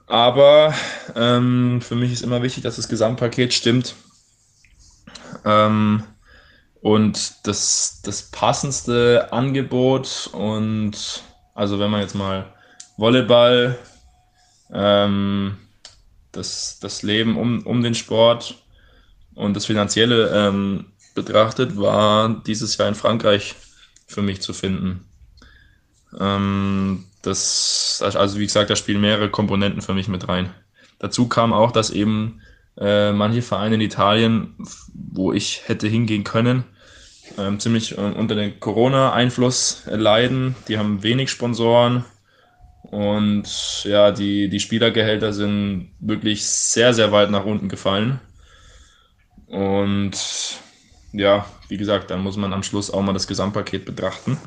Aber 0.06 0.74
ähm, 1.16 1.80
für 1.80 1.94
mich 1.94 2.12
ist 2.12 2.20
immer 2.20 2.42
wichtig, 2.42 2.62
dass 2.62 2.76
das 2.76 2.90
Gesamtpaket 2.90 3.54
stimmt. 3.54 3.94
Ähm, 5.46 6.02
und 6.82 7.46
das, 7.46 8.02
das 8.04 8.30
passendste 8.30 9.32
Angebot 9.32 10.28
und 10.32 11.22
also 11.54 11.78
wenn 11.78 11.90
man 11.90 12.02
jetzt 12.02 12.14
mal 12.14 12.52
Volleyball, 13.00 13.78
ähm, 14.72 15.56
das, 16.32 16.78
das 16.80 17.02
Leben 17.02 17.38
um, 17.38 17.66
um 17.66 17.82
den 17.82 17.94
Sport 17.94 18.62
und 19.34 19.54
das 19.54 19.64
Finanzielle 19.64 20.30
ähm, 20.34 20.84
betrachtet, 21.14 21.78
war 21.78 22.42
dieses 22.46 22.76
Jahr 22.76 22.88
in 22.88 22.94
Frankreich 22.94 23.54
für 24.06 24.20
mich 24.20 24.42
zu 24.42 24.52
finden. 24.52 25.06
Ähm, 26.18 27.06
das, 27.22 28.02
also 28.02 28.38
wie 28.38 28.46
gesagt, 28.46 28.68
da 28.68 28.76
spielen 28.76 29.00
mehrere 29.00 29.30
Komponenten 29.30 29.80
für 29.80 29.94
mich 29.94 30.08
mit 30.08 30.28
rein. 30.28 30.50
Dazu 30.98 31.26
kam 31.26 31.54
auch, 31.54 31.72
dass 31.72 31.88
eben 31.88 32.42
äh, 32.76 33.12
manche 33.12 33.40
Vereine 33.40 33.76
in 33.76 33.80
Italien, 33.80 34.54
wo 34.92 35.32
ich 35.32 35.62
hätte 35.68 35.88
hingehen 35.88 36.24
können, 36.24 36.64
ähm, 37.38 37.60
ziemlich 37.60 37.96
äh, 37.96 38.00
unter 38.00 38.34
dem 38.34 38.60
Corona-Einfluss 38.60 39.84
leiden. 39.86 40.54
Die 40.68 40.76
haben 40.76 41.02
wenig 41.02 41.30
Sponsoren 41.30 42.04
und 42.90 43.84
ja, 43.84 44.10
die, 44.10 44.48
die 44.48 44.60
Spielergehälter 44.60 45.32
sind 45.32 45.92
wirklich 46.00 46.44
sehr, 46.46 46.92
sehr 46.92 47.12
weit 47.12 47.30
nach 47.30 47.44
unten 47.44 47.68
gefallen. 47.68 48.20
Und 49.46 50.12
ja, 51.12 51.46
wie 51.68 51.76
gesagt, 51.76 52.10
dann 52.10 52.22
muss 52.22 52.36
man 52.36 52.52
am 52.52 52.62
Schluss 52.62 52.90
auch 52.90 53.02
mal 53.02 53.12
das 53.12 53.28
Gesamtpaket 53.28 53.84
betrachten. 53.84 54.38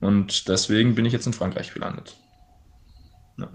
Und 0.00 0.48
deswegen 0.48 0.94
bin 0.94 1.04
ich 1.04 1.12
jetzt 1.12 1.26
in 1.26 1.32
Frankreich 1.32 1.72
gelandet. 1.74 2.16
Ja. 3.38 3.48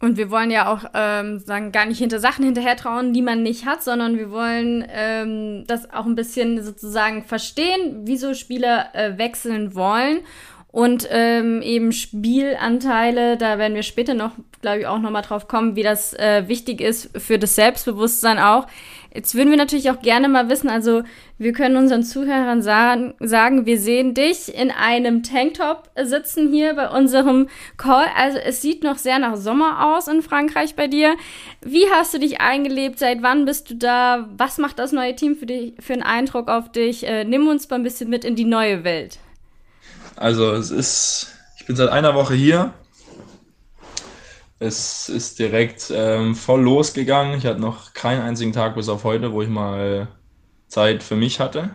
Und 0.00 0.16
wir 0.16 0.30
wollen 0.30 0.50
ja 0.50 0.72
auch 0.72 0.84
ähm, 0.94 1.40
sagen, 1.40 1.72
gar 1.72 1.86
nicht 1.86 1.98
hinter 1.98 2.20
Sachen 2.20 2.44
hinterher 2.44 2.76
trauen, 2.76 3.12
die 3.12 3.22
man 3.22 3.42
nicht 3.42 3.66
hat, 3.66 3.82
sondern 3.82 4.16
wir 4.16 4.30
wollen 4.30 4.84
ähm, 4.88 5.64
das 5.66 5.90
auch 5.90 6.06
ein 6.06 6.14
bisschen 6.14 6.62
sozusagen 6.62 7.24
verstehen, 7.24 8.02
wieso 8.04 8.34
Spieler 8.34 8.94
äh, 8.94 9.18
wechseln 9.18 9.74
wollen. 9.74 10.20
Und 10.72 11.06
ähm, 11.10 11.60
eben 11.60 11.92
Spielanteile, 11.92 13.36
da 13.36 13.58
werden 13.58 13.74
wir 13.74 13.82
später 13.82 14.14
noch, 14.14 14.32
glaube 14.62 14.80
ich, 14.80 14.86
auch 14.86 14.98
nochmal 14.98 15.20
drauf 15.20 15.46
kommen, 15.46 15.76
wie 15.76 15.82
das 15.82 16.14
äh, 16.14 16.48
wichtig 16.48 16.80
ist 16.80 17.10
für 17.20 17.38
das 17.38 17.54
Selbstbewusstsein 17.56 18.38
auch. 18.38 18.66
Jetzt 19.14 19.34
würden 19.34 19.50
wir 19.50 19.58
natürlich 19.58 19.90
auch 19.90 20.00
gerne 20.00 20.30
mal 20.30 20.48
wissen, 20.48 20.70
also 20.70 21.02
wir 21.36 21.52
können 21.52 21.76
unseren 21.76 22.02
Zuhörern 22.02 22.62
sagen, 22.62 23.12
sagen, 23.20 23.66
wir 23.66 23.78
sehen 23.78 24.14
dich 24.14 24.54
in 24.54 24.70
einem 24.70 25.22
Tanktop 25.22 25.90
sitzen 26.02 26.50
hier 26.50 26.72
bei 26.72 26.88
unserem 26.88 27.48
Call. 27.76 28.06
Also 28.16 28.38
es 28.38 28.62
sieht 28.62 28.82
noch 28.82 28.96
sehr 28.96 29.18
nach 29.18 29.36
Sommer 29.36 29.94
aus 29.94 30.08
in 30.08 30.22
Frankreich 30.22 30.74
bei 30.74 30.86
dir. 30.86 31.16
Wie 31.60 31.84
hast 31.90 32.14
du 32.14 32.18
dich 32.18 32.40
eingelebt? 32.40 32.98
Seit 32.98 33.20
wann 33.22 33.44
bist 33.44 33.68
du 33.68 33.74
da? 33.74 34.26
Was 34.38 34.56
macht 34.56 34.78
das 34.78 34.92
neue 34.92 35.14
Team 35.14 35.36
für 35.36 35.44
dich, 35.44 35.74
für 35.80 35.92
einen 35.92 36.02
Eindruck 36.02 36.48
auf 36.48 36.72
dich? 36.72 37.06
Äh, 37.06 37.24
nimm 37.24 37.46
uns 37.48 37.68
mal 37.68 37.76
ein 37.76 37.82
bisschen 37.82 38.08
mit 38.08 38.24
in 38.24 38.36
die 38.36 38.46
neue 38.46 38.84
Welt. 38.84 39.18
Also 40.22 40.52
es 40.52 40.70
ist, 40.70 41.34
ich 41.58 41.66
bin 41.66 41.76
seit 41.76 41.88
einer 41.88 42.14
Woche 42.14 42.34
hier 42.34 42.72
es 44.62 45.08
ist 45.08 45.40
direkt 45.40 45.92
ähm, 45.92 46.36
voll 46.36 46.62
losgegangen. 46.62 47.36
Ich 47.36 47.46
hatte 47.46 47.60
noch 47.60 47.94
keinen 47.94 48.22
einzigen 48.22 48.52
Tag 48.52 48.76
bis 48.76 48.88
auf 48.88 49.02
heute, 49.02 49.32
wo 49.32 49.42
ich 49.42 49.48
mal 49.48 50.06
Zeit 50.68 51.02
für 51.02 51.16
mich 51.16 51.40
hatte. 51.40 51.70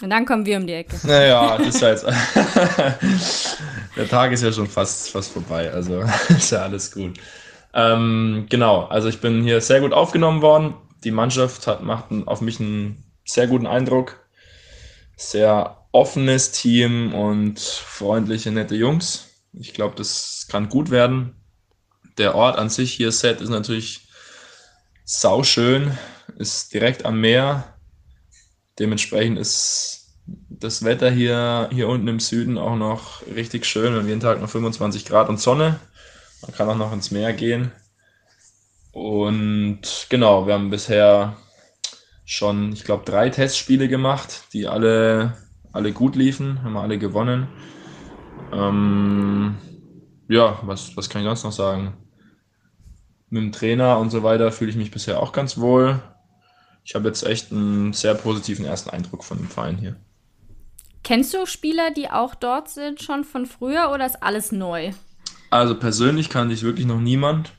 Und 0.00 0.10
dann 0.10 0.24
kommen 0.24 0.46
wir 0.46 0.56
um 0.56 0.68
die 0.68 0.74
Ecke. 0.74 0.96
Naja, 1.04 1.58
das 1.58 1.74
ist 1.74 1.80
ja 1.80 1.88
jetzt. 1.90 2.06
Der 3.96 4.08
Tag 4.08 4.30
ist 4.30 4.44
ja 4.44 4.52
schon 4.52 4.68
fast, 4.68 5.10
fast 5.10 5.32
vorbei, 5.32 5.70
also 5.72 6.04
ist 6.28 6.52
ja 6.52 6.62
alles 6.62 6.92
gut. 6.92 7.18
Ähm, 7.72 8.46
genau, 8.48 8.84
also 8.84 9.08
ich 9.08 9.20
bin 9.20 9.42
hier 9.42 9.60
sehr 9.60 9.80
gut 9.80 9.92
aufgenommen 9.92 10.42
worden. 10.42 10.74
Die 11.02 11.10
Mannschaft 11.10 11.66
hat, 11.66 11.82
macht 11.82 12.06
auf 12.26 12.40
mich 12.40 12.60
einen 12.60 13.02
sehr 13.24 13.48
guten 13.48 13.66
Eindruck. 13.66 14.23
Sehr 15.16 15.86
offenes 15.92 16.52
Team 16.52 17.14
und 17.14 17.60
freundliche, 17.60 18.50
nette 18.50 18.74
Jungs. 18.74 19.28
Ich 19.52 19.74
glaube, 19.74 19.94
das 19.96 20.46
kann 20.48 20.68
gut 20.68 20.90
werden 20.90 21.36
der 22.18 22.34
Ort 22.34 22.58
an 22.58 22.70
sich 22.70 22.92
hier, 22.92 23.12
Set, 23.12 23.40
ist 23.40 23.48
natürlich 23.48 24.08
sauschön, 25.04 25.96
ist 26.38 26.72
direkt 26.72 27.04
am 27.04 27.20
Meer. 27.20 27.74
Dementsprechend 28.78 29.38
ist 29.38 30.12
das 30.26 30.84
Wetter 30.84 31.10
hier, 31.10 31.68
hier 31.72 31.88
unten 31.88 32.08
im 32.08 32.20
Süden 32.20 32.56
auch 32.58 32.76
noch 32.76 33.22
richtig 33.26 33.66
schön. 33.66 33.92
Wir 33.92 34.00
haben 34.00 34.08
jeden 34.08 34.20
Tag 34.20 34.40
noch 34.40 34.48
25 34.48 35.04
Grad 35.04 35.28
und 35.28 35.40
Sonne. 35.40 35.80
Man 36.42 36.54
kann 36.54 36.68
auch 36.68 36.76
noch 36.76 36.92
ins 36.92 37.10
Meer 37.10 37.32
gehen. 37.32 37.72
Und 38.92 40.06
genau, 40.08 40.46
wir 40.46 40.54
haben 40.54 40.70
bisher 40.70 41.36
schon, 42.24 42.72
ich 42.72 42.84
glaube, 42.84 43.04
drei 43.04 43.30
Testspiele 43.30 43.88
gemacht, 43.88 44.44
die 44.52 44.66
alle, 44.66 45.36
alle 45.72 45.92
gut 45.92 46.16
liefen, 46.16 46.62
haben 46.62 46.72
wir 46.72 46.82
alle 46.82 46.98
gewonnen. 46.98 47.48
Ähm, 48.52 49.56
ja, 50.28 50.58
was, 50.62 50.96
was 50.96 51.08
kann 51.08 51.22
ich 51.22 51.26
sonst 51.26 51.44
noch 51.44 51.52
sagen? 51.52 51.94
mit 53.34 53.42
dem 53.42 53.52
Trainer 53.52 53.98
und 53.98 54.10
so 54.10 54.22
weiter 54.22 54.52
fühle 54.52 54.70
ich 54.70 54.76
mich 54.76 54.92
bisher 54.92 55.20
auch 55.20 55.32
ganz 55.32 55.58
wohl. 55.58 56.00
Ich 56.84 56.94
habe 56.94 57.08
jetzt 57.08 57.24
echt 57.24 57.50
einen 57.50 57.92
sehr 57.92 58.14
positiven 58.14 58.64
ersten 58.64 58.90
Eindruck 58.90 59.24
von 59.24 59.38
dem 59.38 59.48
Verein 59.48 59.76
hier. 59.76 59.96
Kennst 61.02 61.34
du 61.34 61.44
Spieler, 61.44 61.90
die 61.90 62.10
auch 62.10 62.34
dort 62.34 62.70
sind, 62.70 63.02
schon 63.02 63.24
von 63.24 63.46
früher 63.46 63.90
oder 63.92 64.06
ist 64.06 64.22
alles 64.22 64.52
neu? 64.52 64.92
Also 65.50 65.74
persönlich 65.78 66.30
kannte 66.30 66.54
ich 66.54 66.62
wirklich 66.62 66.86
noch 66.86 67.00
niemand. 67.00 67.52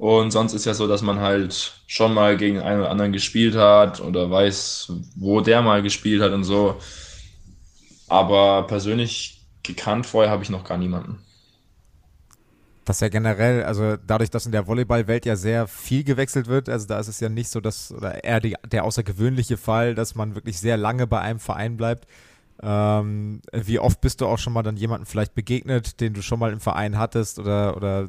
Und 0.00 0.30
sonst 0.30 0.54
ist 0.54 0.64
ja 0.64 0.72
so, 0.72 0.88
dass 0.88 1.02
man 1.02 1.20
halt 1.20 1.74
schon 1.86 2.14
mal 2.14 2.38
gegen 2.38 2.58
einen 2.58 2.80
oder 2.80 2.90
anderen 2.90 3.12
gespielt 3.12 3.54
hat 3.54 4.00
oder 4.00 4.30
weiß, 4.30 4.94
wo 5.14 5.42
der 5.42 5.60
mal 5.60 5.82
gespielt 5.82 6.22
hat 6.22 6.32
und 6.32 6.42
so. 6.42 6.76
Aber 8.08 8.66
persönlich 8.66 9.44
gekannt 9.62 10.06
vorher 10.06 10.32
habe 10.32 10.42
ich 10.42 10.48
noch 10.48 10.64
gar 10.64 10.78
niemanden. 10.78 11.18
Was 12.86 13.00
ja 13.00 13.10
generell, 13.10 13.62
also 13.64 13.98
dadurch, 14.06 14.30
dass 14.30 14.46
in 14.46 14.52
der 14.52 14.66
Volleyballwelt 14.66 15.26
ja 15.26 15.36
sehr 15.36 15.66
viel 15.66 16.02
gewechselt 16.02 16.46
wird, 16.46 16.70
also 16.70 16.86
da 16.86 16.98
ist 16.98 17.08
es 17.08 17.20
ja 17.20 17.28
nicht 17.28 17.50
so, 17.50 17.60
dass, 17.60 17.92
oder 17.92 18.24
eher 18.24 18.40
die, 18.40 18.56
der 18.72 18.84
außergewöhnliche 18.84 19.58
Fall, 19.58 19.94
dass 19.94 20.14
man 20.14 20.34
wirklich 20.34 20.58
sehr 20.58 20.78
lange 20.78 21.06
bei 21.06 21.20
einem 21.20 21.40
Verein 21.40 21.76
bleibt. 21.76 22.06
Ähm, 22.62 23.40
wie 23.52 23.78
oft 23.78 24.00
bist 24.00 24.20
du 24.20 24.26
auch 24.26 24.38
schon 24.38 24.52
mal 24.52 24.62
dann 24.62 24.76
jemanden 24.76 25.06
vielleicht 25.06 25.34
begegnet, 25.34 26.00
den 26.00 26.12
du 26.12 26.22
schon 26.22 26.38
mal 26.38 26.52
im 26.52 26.60
Verein 26.60 26.98
hattest 26.98 27.38
oder, 27.38 27.76
oder 27.76 28.08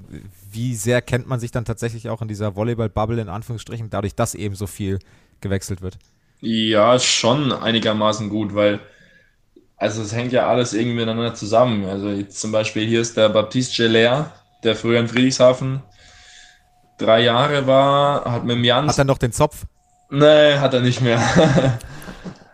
wie 0.51 0.75
sehr 0.75 1.01
kennt 1.01 1.27
man 1.27 1.39
sich 1.39 1.51
dann 1.51 1.63
tatsächlich 1.63 2.09
auch 2.09 2.21
in 2.21 2.27
dieser 2.27 2.55
Volleyball-Bubble 2.55 3.21
in 3.21 3.29
Anführungsstrichen, 3.29 3.89
dadurch, 3.89 4.15
dass 4.15 4.35
eben 4.35 4.55
so 4.55 4.67
viel 4.67 4.99
gewechselt 5.39 5.81
wird? 5.81 5.97
Ja, 6.41 6.99
schon 6.99 7.51
einigermaßen 7.53 8.29
gut, 8.29 8.53
weil 8.55 8.79
also 9.77 10.03
es 10.03 10.13
hängt 10.13 10.31
ja 10.31 10.47
alles 10.47 10.73
irgendwie 10.73 10.97
miteinander 10.97 11.33
zusammen. 11.33 11.85
Also 11.85 12.21
zum 12.23 12.51
Beispiel 12.51 12.85
hier 12.85 13.01
ist 13.01 13.17
der 13.17 13.29
Baptiste 13.29 13.83
Geller, 13.83 14.31
der 14.63 14.75
früher 14.75 14.99
in 14.99 15.07
Friedrichshafen 15.07 15.81
drei 16.99 17.23
Jahre 17.23 17.65
war, 17.65 18.25
hat 18.25 18.43
mit 18.43 18.57
dem 18.57 18.63
Jan. 18.63 18.87
Hat 18.87 18.97
er 18.97 19.05
noch 19.05 19.17
den 19.17 19.31
Zopf? 19.31 19.65
Nee, 20.09 20.55
hat 20.57 20.73
er 20.73 20.81
nicht 20.81 21.01
mehr. 21.01 21.19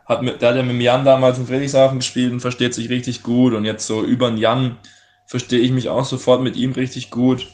hat 0.07 0.21
mit, 0.23 0.41
der 0.41 0.49
hat 0.49 0.55
ja 0.55 0.63
mit 0.63 0.81
Jan 0.81 1.05
damals 1.05 1.37
in 1.37 1.47
Friedrichshafen 1.47 1.99
gespielt 1.99 2.31
und 2.31 2.39
versteht 2.39 2.73
sich 2.73 2.89
richtig 2.89 3.23
gut. 3.23 3.53
Und 3.53 3.65
jetzt 3.65 3.85
so 3.85 4.03
über 4.03 4.29
den 4.29 4.37
Jan 4.37 4.77
verstehe 5.25 5.59
ich 5.59 5.71
mich 5.71 5.89
auch 5.89 6.05
sofort 6.05 6.41
mit 6.41 6.55
ihm 6.55 6.71
richtig 6.71 7.11
gut. 7.11 7.47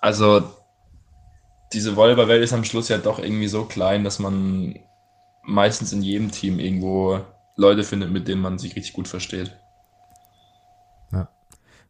Also 0.00 0.42
diese 1.72 1.96
Volleyballwelt 1.96 2.42
ist 2.42 2.52
am 2.52 2.64
Schluss 2.64 2.88
ja 2.88 2.98
doch 2.98 3.18
irgendwie 3.18 3.48
so 3.48 3.64
klein, 3.64 4.04
dass 4.04 4.18
man 4.18 4.78
meistens 5.42 5.92
in 5.92 6.02
jedem 6.02 6.30
Team 6.30 6.58
irgendwo 6.58 7.20
Leute 7.56 7.84
findet, 7.84 8.10
mit 8.10 8.28
denen 8.28 8.42
man 8.42 8.58
sich 8.58 8.76
richtig 8.76 8.92
gut 8.92 9.08
versteht. 9.08 9.56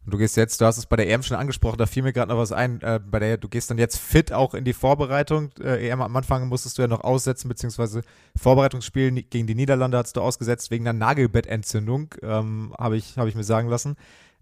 Und 0.09 0.12
du 0.12 0.16
gehst 0.16 0.38
jetzt, 0.38 0.59
du 0.62 0.64
hast 0.64 0.79
es 0.79 0.87
bei 0.87 0.97
der 0.97 1.07
EM 1.11 1.23
schon 1.23 1.37
angesprochen, 1.37 1.77
da 1.77 1.85
fiel 1.85 2.03
mir 2.03 2.14
gerade 2.14 2.33
noch 2.33 2.38
was 2.38 2.51
ein, 2.51 2.81
äh, 2.81 2.99
bei 2.99 3.18
der 3.18 3.37
du 3.37 3.47
gehst 3.47 3.71
dann 3.71 3.77
jetzt 3.77 3.99
fit 3.99 4.33
auch 4.33 4.55
in 4.55 4.64
die 4.64 4.73
Vorbereitung. 4.73 5.51
Äh, 5.61 5.87
EM 5.87 6.01
am 6.01 6.16
Anfang 6.16 6.49
musstest 6.49 6.79
du 6.79 6.83
ja 6.83 6.88
noch 6.88 7.05
aussetzen, 7.05 7.47
beziehungsweise 7.47 8.01
Vorbereitungsspiel 8.35 9.11
gegen 9.25 9.47
die 9.47 9.55
Niederlande 9.55 9.99
hast 9.99 10.16
du 10.16 10.23
ausgesetzt 10.23 10.71
wegen 10.71 10.88
einer 10.88 10.99
Nagelbettentzündung, 10.99 12.14
ähm, 12.23 12.75
habe 12.79 12.97
ich, 12.97 13.18
hab 13.18 13.29
ich 13.29 13.35
mir 13.35 13.44
sagen 13.44 13.68
lassen. 13.68 13.97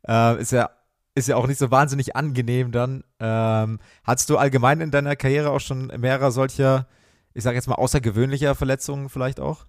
Äh, 0.07 0.41
ist 0.41 0.53
ja 0.53 0.71
ist 1.17 1.27
ja 1.27 1.35
auch 1.35 1.49
nicht 1.49 1.59
so 1.59 1.73
wahnsinnig 1.73 2.15
angenehm 2.15 2.71
dann. 2.71 3.03
Ähm, 3.19 3.81
hattest 4.05 4.31
du 4.31 4.37
allgemein 4.37 4.81
in 4.81 4.93
deiner 4.93 5.17
Karriere 5.17 5.51
auch 5.51 5.59
schon 5.59 5.89
mehrere 5.99 6.31
solcher 6.31 6.87
ich 7.35 7.43
sage 7.43 7.57
jetzt 7.57 7.67
mal, 7.67 7.75
außergewöhnlicher 7.75 8.55
Verletzungen 8.55 9.09
vielleicht 9.09 9.41
auch? 9.41 9.67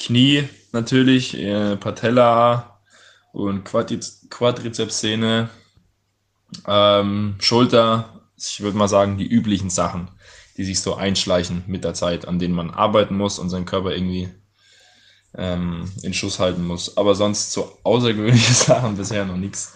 Knie 0.00 0.48
natürlich, 0.72 1.36
äh, 1.36 1.76
Patella 1.76 2.77
und 3.38 3.64
Quadriz 3.64 4.26
Quadrizepssehne, 4.30 5.48
ähm, 6.66 7.36
Schulter, 7.38 8.20
ich 8.36 8.60
würde 8.60 8.76
mal 8.76 8.88
sagen, 8.88 9.16
die 9.16 9.28
üblichen 9.28 9.70
Sachen, 9.70 10.10
die 10.56 10.64
sich 10.64 10.80
so 10.80 10.96
einschleichen 10.96 11.62
mit 11.68 11.84
der 11.84 11.94
Zeit, 11.94 12.26
an 12.26 12.40
denen 12.40 12.54
man 12.54 12.70
arbeiten 12.70 13.16
muss 13.16 13.38
und 13.38 13.48
seinen 13.48 13.64
Körper 13.64 13.92
irgendwie 13.92 14.28
ähm, 15.36 15.90
in 16.02 16.14
Schuss 16.14 16.40
halten 16.40 16.66
muss. 16.66 16.96
Aber 16.96 17.14
sonst 17.14 17.52
so 17.52 17.78
außergewöhnliche 17.84 18.52
Sachen 18.54 18.96
bisher 18.96 19.24
noch 19.24 19.36
nichts. 19.36 19.74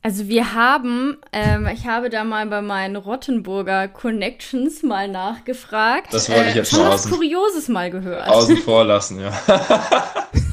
Also 0.00 0.26
wir 0.28 0.54
haben, 0.54 1.18
ähm, 1.32 1.66
ich 1.66 1.86
habe 1.86 2.08
da 2.08 2.24
mal 2.24 2.46
bei 2.46 2.62
meinen 2.62 2.96
Rottenburger 2.96 3.88
Connections 3.88 4.82
mal 4.82 5.06
nachgefragt. 5.06 6.14
Das 6.14 6.30
wollte 6.30 6.48
ich 6.48 6.54
jetzt 6.54 6.72
äh, 6.72 6.76
schon 6.76 6.86
was 6.86 7.10
Kurioses 7.10 7.68
mal 7.68 7.90
gehört. 7.90 8.26
Außen 8.26 8.56
vor 8.56 8.84
lassen, 8.84 9.20
ja. 9.20 9.32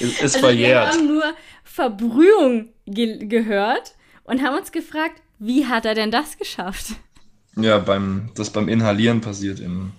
ist, 0.00 0.20
ist 0.20 0.22
also 0.22 0.38
verjährt. 0.40 0.92
Wir 0.92 0.98
haben 0.98 1.06
nur 1.06 1.34
Verbrühung 1.62 2.68
ge 2.86 3.26
gehört 3.26 3.94
und 4.24 4.42
haben 4.42 4.56
uns 4.56 4.72
gefragt, 4.72 5.22
wie 5.38 5.66
hat 5.66 5.84
er 5.84 5.94
denn 5.94 6.10
das 6.10 6.38
geschafft? 6.38 6.94
Ja, 7.56 7.78
beim, 7.78 8.30
das 8.34 8.50
beim 8.50 8.68
Inhalieren 8.68 9.20
passiert 9.20 9.60
im, 9.60 9.92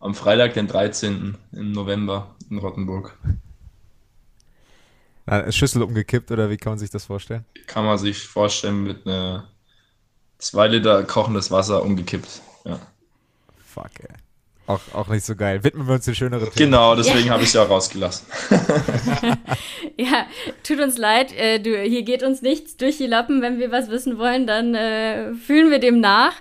am 0.00 0.14
Freitag, 0.14 0.54
den 0.54 0.66
13. 0.66 1.36
im 1.52 1.72
November 1.72 2.34
in 2.50 2.58
Rottenburg. 2.58 3.16
Eine 5.26 5.52
Schüssel 5.52 5.82
umgekippt 5.82 6.30
oder 6.30 6.50
wie 6.50 6.56
kann 6.56 6.72
man 6.72 6.78
sich 6.78 6.90
das 6.90 7.06
vorstellen? 7.06 7.44
Kann 7.66 7.84
man 7.84 7.98
sich 7.98 8.26
vorstellen 8.26 8.84
mit 8.84 9.06
einer 9.06 9.48
2 10.38 10.68
Liter 10.68 11.04
kochendes 11.04 11.50
Wasser 11.50 11.82
umgekippt. 11.82 12.42
Ja. 12.64 12.78
Fuck, 13.64 14.00
ey. 14.00 14.23
Auch, 14.66 14.80
auch 14.94 15.08
nicht 15.08 15.26
so 15.26 15.36
geil. 15.36 15.62
Widmen 15.62 15.86
wir 15.86 15.94
uns 15.94 16.06
den 16.06 16.14
schöneren 16.14 16.50
Themen. 16.50 16.70
Genau, 16.70 16.96
deswegen 16.96 17.26
ja. 17.26 17.32
habe 17.32 17.42
ich 17.42 17.48
es 17.48 17.54
ja 17.54 17.64
auch 17.64 17.68
rausgelassen. 17.68 18.26
ja, 19.98 20.26
tut 20.62 20.80
uns 20.80 20.96
leid. 20.96 21.36
Äh, 21.36 21.60
du, 21.60 21.76
hier 21.82 22.02
geht 22.02 22.22
uns 22.22 22.40
nichts 22.40 22.78
durch 22.78 22.96
die 22.96 23.06
Lappen. 23.06 23.42
Wenn 23.42 23.58
wir 23.58 23.70
was 23.70 23.90
wissen 23.90 24.16
wollen, 24.16 24.46
dann 24.46 24.74
äh, 24.74 25.34
fühlen 25.34 25.70
wir 25.70 25.80
dem 25.80 26.00
nach. 26.00 26.32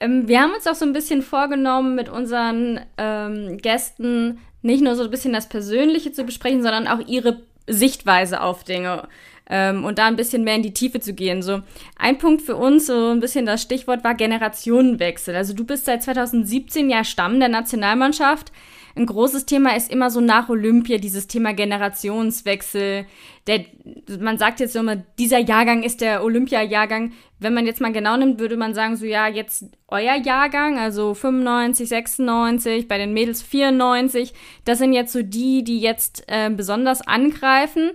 Ähm, 0.00 0.28
wir 0.28 0.42
haben 0.42 0.52
uns 0.52 0.66
auch 0.66 0.74
so 0.74 0.84
ein 0.84 0.92
bisschen 0.92 1.22
vorgenommen, 1.22 1.94
mit 1.94 2.10
unseren 2.10 2.80
ähm, 2.98 3.56
Gästen 3.56 4.40
nicht 4.60 4.82
nur 4.82 4.94
so 4.94 5.04
ein 5.04 5.10
bisschen 5.10 5.32
das 5.32 5.48
Persönliche 5.48 6.12
zu 6.12 6.24
besprechen, 6.24 6.62
sondern 6.62 6.86
auch 6.86 7.00
ihre 7.06 7.40
Sichtweise 7.66 8.42
auf 8.42 8.64
Dinge 8.64 9.08
ähm, 9.54 9.84
und 9.84 9.98
da 9.98 10.06
ein 10.06 10.16
bisschen 10.16 10.44
mehr 10.44 10.56
in 10.56 10.62
die 10.62 10.72
Tiefe 10.72 10.98
zu 10.98 11.12
gehen. 11.12 11.42
So 11.42 11.60
ein 11.98 12.16
Punkt 12.16 12.40
für 12.40 12.56
uns, 12.56 12.86
so 12.86 13.10
ein 13.10 13.20
bisschen 13.20 13.44
das 13.44 13.60
Stichwort 13.60 14.02
war 14.02 14.14
Generationenwechsel. 14.14 15.36
Also 15.36 15.52
du 15.52 15.64
bist 15.64 15.84
seit 15.84 16.02
2017 16.02 16.88
ja 16.88 17.04
Stamm 17.04 17.38
der 17.38 17.50
Nationalmannschaft. 17.50 18.50
Ein 18.96 19.04
großes 19.04 19.44
Thema 19.44 19.76
ist 19.76 19.90
immer 19.90 20.10
so 20.10 20.20
nach 20.20 20.48
Olympia 20.48 20.96
dieses 20.96 21.26
Thema 21.26 21.52
Generationswechsel. 21.52 23.04
Der, 23.46 23.64
man 24.20 24.38
sagt 24.38 24.60
jetzt 24.60 24.74
immer, 24.74 24.96
dieser 25.18 25.38
Jahrgang 25.38 25.82
ist 25.82 26.00
der 26.00 26.24
Olympia-Jahrgang. 26.24 27.12
Wenn 27.38 27.54
man 27.54 27.66
jetzt 27.66 27.80
mal 27.80 27.92
genau 27.92 28.16
nimmt, 28.16 28.40
würde 28.40 28.56
man 28.56 28.72
sagen, 28.72 28.96
so 28.96 29.04
ja, 29.04 29.28
jetzt 29.28 29.64
euer 29.88 30.14
Jahrgang, 30.14 30.78
also 30.78 31.12
95, 31.12 31.88
96, 31.88 32.88
bei 32.88 32.96
den 32.96 33.12
Mädels 33.12 33.42
94, 33.42 34.32
das 34.64 34.78
sind 34.78 34.94
jetzt 34.94 35.12
so 35.12 35.22
die, 35.22 35.62
die 35.62 35.80
jetzt 35.80 36.24
äh, 36.28 36.48
besonders 36.50 37.06
angreifen. 37.06 37.92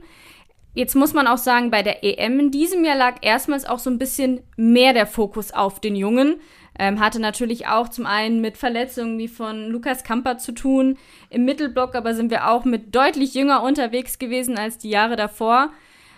Jetzt 0.78 0.94
muss 0.94 1.16
man 1.16 1.26
auch 1.26 1.40
sagen, 1.40 1.72
bei 1.72 1.82
der 1.82 2.04
EM 2.04 2.40
in 2.40 2.52
diesem 2.52 2.86
Jahr 2.86 2.96
lag 2.96 3.16
erstmals 3.22 3.66
auch 3.66 3.80
so 3.80 3.90
ein 3.90 3.98
bisschen 3.98 4.42
mehr 4.58 4.94
der 4.94 5.08
Fokus 5.08 5.52
auf 5.52 5.80
den 5.80 5.96
Jungen. 5.96 6.40
Ähm, 6.78 7.00
hatte 7.00 7.20
natürlich 7.20 7.66
auch 7.66 7.90
zum 7.90 8.06
einen 8.06 8.42
mit 8.42 8.58
Verletzungen 8.58 9.18
wie 9.18 9.28
von 9.28 9.70
Lukas 9.70 10.04
Kamper 10.04 10.38
zu 10.38 10.52
tun. 10.52 11.00
Im 11.32 11.46
Mittelblock 11.46 11.96
aber 11.96 12.13
sind 12.13 12.30
wir 12.30 12.48
auch 12.48 12.63
mit 12.63 12.94
deutlich 12.94 13.34
jünger 13.34 13.63
unterwegs 13.63 14.20
gewesen 14.20 14.60
als 14.60 14.78
die 14.78 14.92
Jahre 14.92 15.16
davor. 15.16 15.72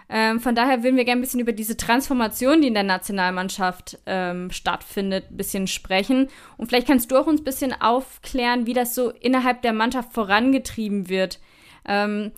Ähm, 0.10 0.41
von 0.41 0.56
daher 0.56 0.84
würden 0.84 0.98
wir 0.98 1.06
gerne 1.06 1.19
ein 1.19 1.24
bisschen 1.24 1.39
über 1.39 1.54
diese 1.54 1.78
Transformation, 1.78 2.60
die 2.60 2.67
in 2.67 2.74
der 2.74 2.84
Nationalmannschaft 2.84 3.98
ähm, 4.08 4.52
stattfindet, 4.52 5.32
ein 5.32 5.38
bisschen 5.38 5.67
sprechen. 5.67 6.28
Und 6.58 6.67
vielleicht 6.67 6.88
kannst 6.88 7.10
du 7.10 7.17
auch 7.17 7.28
uns 7.28 7.39
ein 7.39 7.45
bisschen 7.45 7.82
aufklären, 7.82 8.65
wie 8.65 8.74
das 8.74 8.93
so 8.93 9.12
innerhalb 9.12 9.62
der 9.62 9.72
Mannschaft 9.72 10.12
vorangetrieben 10.12 11.08
wird. 11.08 11.39
Ähm, 11.88 12.34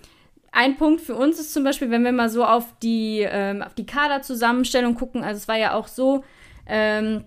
ein 0.51 0.77
Punkt 0.77 1.01
für 1.01 1.15
uns 1.15 1.39
ist 1.39 1.53
zum 1.53 1.63
Beispiel, 1.63 1.89
wenn 1.89 2.03
wir 2.03 2.11
mal 2.11 2.29
so 2.29 2.43
auf 2.45 2.65
die, 2.83 3.25
ähm, 3.29 3.61
auf 3.61 3.73
die 3.73 3.85
Kaderzusammenstellung 3.85 4.95
gucken, 4.95 5.23
also 5.23 5.37
es 5.37 5.47
war 5.47 5.57
ja 5.57 5.73
auch 5.73 5.87
so, 5.87 6.23
ähm, 6.67 7.23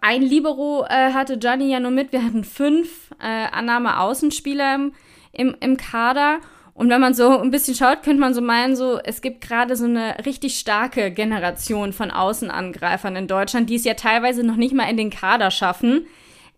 ein 0.00 0.22
Libero 0.22 0.84
äh, 0.88 1.12
hatte 1.12 1.38
Gianni 1.38 1.70
ja 1.70 1.78
nur 1.78 1.90
mit. 1.90 2.12
Wir 2.12 2.24
hatten 2.24 2.44
fünf 2.44 3.10
äh, 3.20 3.46
Annahme-Außenspieler 3.52 4.74
im, 4.74 4.92
im, 5.32 5.56
im 5.60 5.76
Kader. 5.76 6.38
Und 6.74 6.90
wenn 6.90 7.00
man 7.00 7.14
so 7.14 7.38
ein 7.38 7.50
bisschen 7.50 7.74
schaut, 7.74 8.02
könnte 8.02 8.20
man 8.20 8.34
so 8.34 8.40
meinen, 8.40 8.76
so, 8.76 8.98
es 8.98 9.20
gibt 9.20 9.40
gerade 9.40 9.76
so 9.76 9.84
eine 9.84 10.24
richtig 10.24 10.58
starke 10.58 11.10
Generation 11.10 11.92
von 11.92 12.10
Außenangreifern 12.10 13.16
in 13.16 13.26
Deutschland, 13.26 13.68
die 13.68 13.76
es 13.76 13.84
ja 13.84 13.94
teilweise 13.94 14.44
noch 14.44 14.56
nicht 14.56 14.74
mal 14.74 14.88
in 14.88 14.96
den 14.96 15.10
Kader 15.10 15.50
schaffen. 15.50 16.06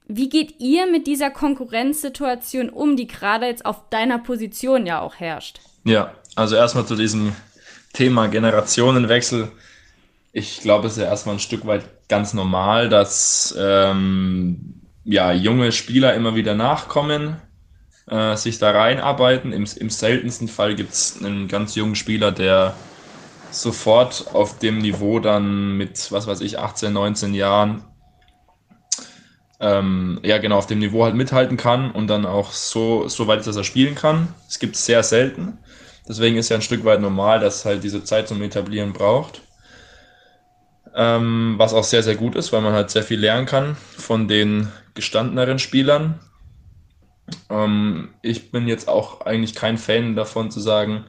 Wie 0.06 0.28
geht 0.28 0.60
ihr 0.60 0.86
mit 0.90 1.06
dieser 1.06 1.30
Konkurrenzsituation 1.30 2.68
um, 2.68 2.96
die 2.96 3.06
gerade 3.06 3.46
jetzt 3.46 3.64
auf 3.64 3.88
deiner 3.90 4.18
Position 4.18 4.84
ja 4.84 5.00
auch 5.00 5.16
herrscht? 5.16 5.60
Ja, 5.84 6.14
also 6.36 6.56
erstmal 6.56 6.86
zu 6.86 6.96
diesem 6.96 7.34
Thema 7.92 8.28
Generationenwechsel 8.28 9.50
ich 10.32 10.60
glaube, 10.60 10.86
es 10.86 10.94
ist 10.96 11.02
ja 11.02 11.08
erstmal 11.08 11.36
ein 11.36 11.40
Stück 11.40 11.66
weit 11.66 12.08
ganz 12.08 12.34
normal, 12.34 12.88
dass 12.88 13.54
ähm, 13.58 14.80
ja, 15.04 15.32
junge 15.32 15.72
Spieler 15.72 16.14
immer 16.14 16.34
wieder 16.34 16.54
nachkommen, 16.54 17.36
äh, 18.08 18.36
sich 18.36 18.58
da 18.58 18.70
reinarbeiten. 18.70 19.52
Im, 19.52 19.66
im 19.76 19.90
seltensten 19.90 20.48
Fall 20.48 20.74
gibt 20.76 20.92
es 20.92 21.22
einen 21.22 21.48
ganz 21.48 21.74
jungen 21.74 21.96
Spieler, 21.96 22.30
der 22.30 22.74
sofort 23.50 24.26
auf 24.32 24.58
dem 24.58 24.78
Niveau 24.78 25.18
dann 25.18 25.76
mit, 25.76 26.12
was 26.12 26.28
weiß 26.28 26.40
ich, 26.42 26.58
18, 26.58 26.92
19 26.92 27.34
Jahren, 27.34 27.82
ähm, 29.58 30.20
ja 30.22 30.38
genau, 30.38 30.58
auf 30.58 30.68
dem 30.68 30.78
Niveau 30.78 31.04
halt 31.04 31.16
mithalten 31.16 31.56
kann 31.56 31.90
und 31.90 32.06
dann 32.06 32.24
auch 32.24 32.52
so, 32.52 33.08
so 33.08 33.26
weit 33.26 33.40
ist, 33.40 33.48
dass 33.48 33.56
er 33.56 33.64
spielen 33.64 33.96
kann. 33.96 34.28
Es 34.48 34.60
gibt 34.60 34.76
es 34.76 34.86
sehr 34.86 35.02
selten. 35.02 35.58
Deswegen 36.10 36.36
ist 36.36 36.50
ja 36.50 36.56
ein 36.56 36.62
Stück 36.62 36.84
weit 36.84 37.00
normal, 37.00 37.40
dass 37.40 37.64
halt 37.64 37.84
diese 37.84 38.04
Zeit 38.04 38.28
zum 38.28 38.42
Etablieren 38.42 38.92
braucht 38.92 39.40
ähm, 40.94 41.54
was 41.56 41.74
auch 41.74 41.84
sehr, 41.84 42.02
sehr 42.02 42.16
gut 42.16 42.34
ist, 42.34 42.52
weil 42.52 42.60
man 42.60 42.72
halt 42.72 42.90
sehr 42.90 43.02
viel 43.02 43.20
lernen 43.20 43.46
kann 43.46 43.76
von 43.76 44.28
den 44.28 44.68
gestandeneren 44.94 45.58
Spielern. 45.58 46.18
Ähm, 47.48 48.10
ich 48.22 48.50
bin 48.50 48.66
jetzt 48.66 48.88
auch 48.88 49.20
eigentlich 49.22 49.54
kein 49.54 49.78
Fan 49.78 50.16
davon 50.16 50.50
zu 50.50 50.60
sagen, 50.60 51.04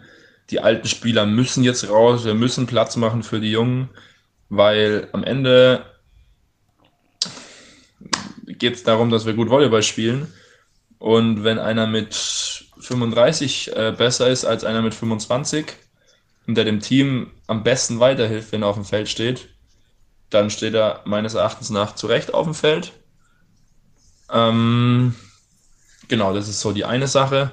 die 0.49 0.59
alten 0.59 0.87
Spieler 0.87 1.25
müssen 1.25 1.63
jetzt 1.63 1.89
raus, 1.89 2.25
wir 2.25 2.33
müssen 2.33 2.67
Platz 2.67 2.95
machen 2.95 3.23
für 3.23 3.39
die 3.39 3.51
Jungen, 3.51 3.89
weil 4.49 5.07
am 5.13 5.23
Ende 5.23 5.85
geht 8.45 8.75
es 8.75 8.83
darum, 8.83 9.09
dass 9.09 9.25
wir 9.25 9.33
gut 9.33 9.49
Volleyball 9.49 9.81
spielen. 9.81 10.31
Und 10.99 11.43
wenn 11.43 11.57
einer 11.57 11.87
mit 11.87 12.60
35 12.91 13.75
äh, 13.75 13.93
besser 13.97 14.29
ist 14.29 14.45
als 14.45 14.63
einer 14.63 14.81
mit 14.81 14.93
25 14.93 15.73
und 16.47 16.55
der 16.55 16.65
dem 16.65 16.81
Team 16.81 17.31
am 17.47 17.63
besten 17.63 17.99
weiterhilft, 17.99 18.51
wenn 18.51 18.63
er 18.63 18.67
auf 18.67 18.75
dem 18.75 18.85
Feld 18.85 19.07
steht, 19.07 19.49
dann 20.29 20.49
steht 20.49 20.73
er 20.73 21.01
meines 21.05 21.33
Erachtens 21.33 21.69
nach 21.69 21.95
zu 21.95 22.07
Recht 22.07 22.33
auf 22.33 22.45
dem 22.45 22.53
Feld. 22.53 22.93
Ähm, 24.31 25.15
genau, 26.07 26.33
das 26.33 26.47
ist 26.47 26.61
so 26.61 26.71
die 26.71 26.85
eine 26.85 27.07
Sache. 27.07 27.51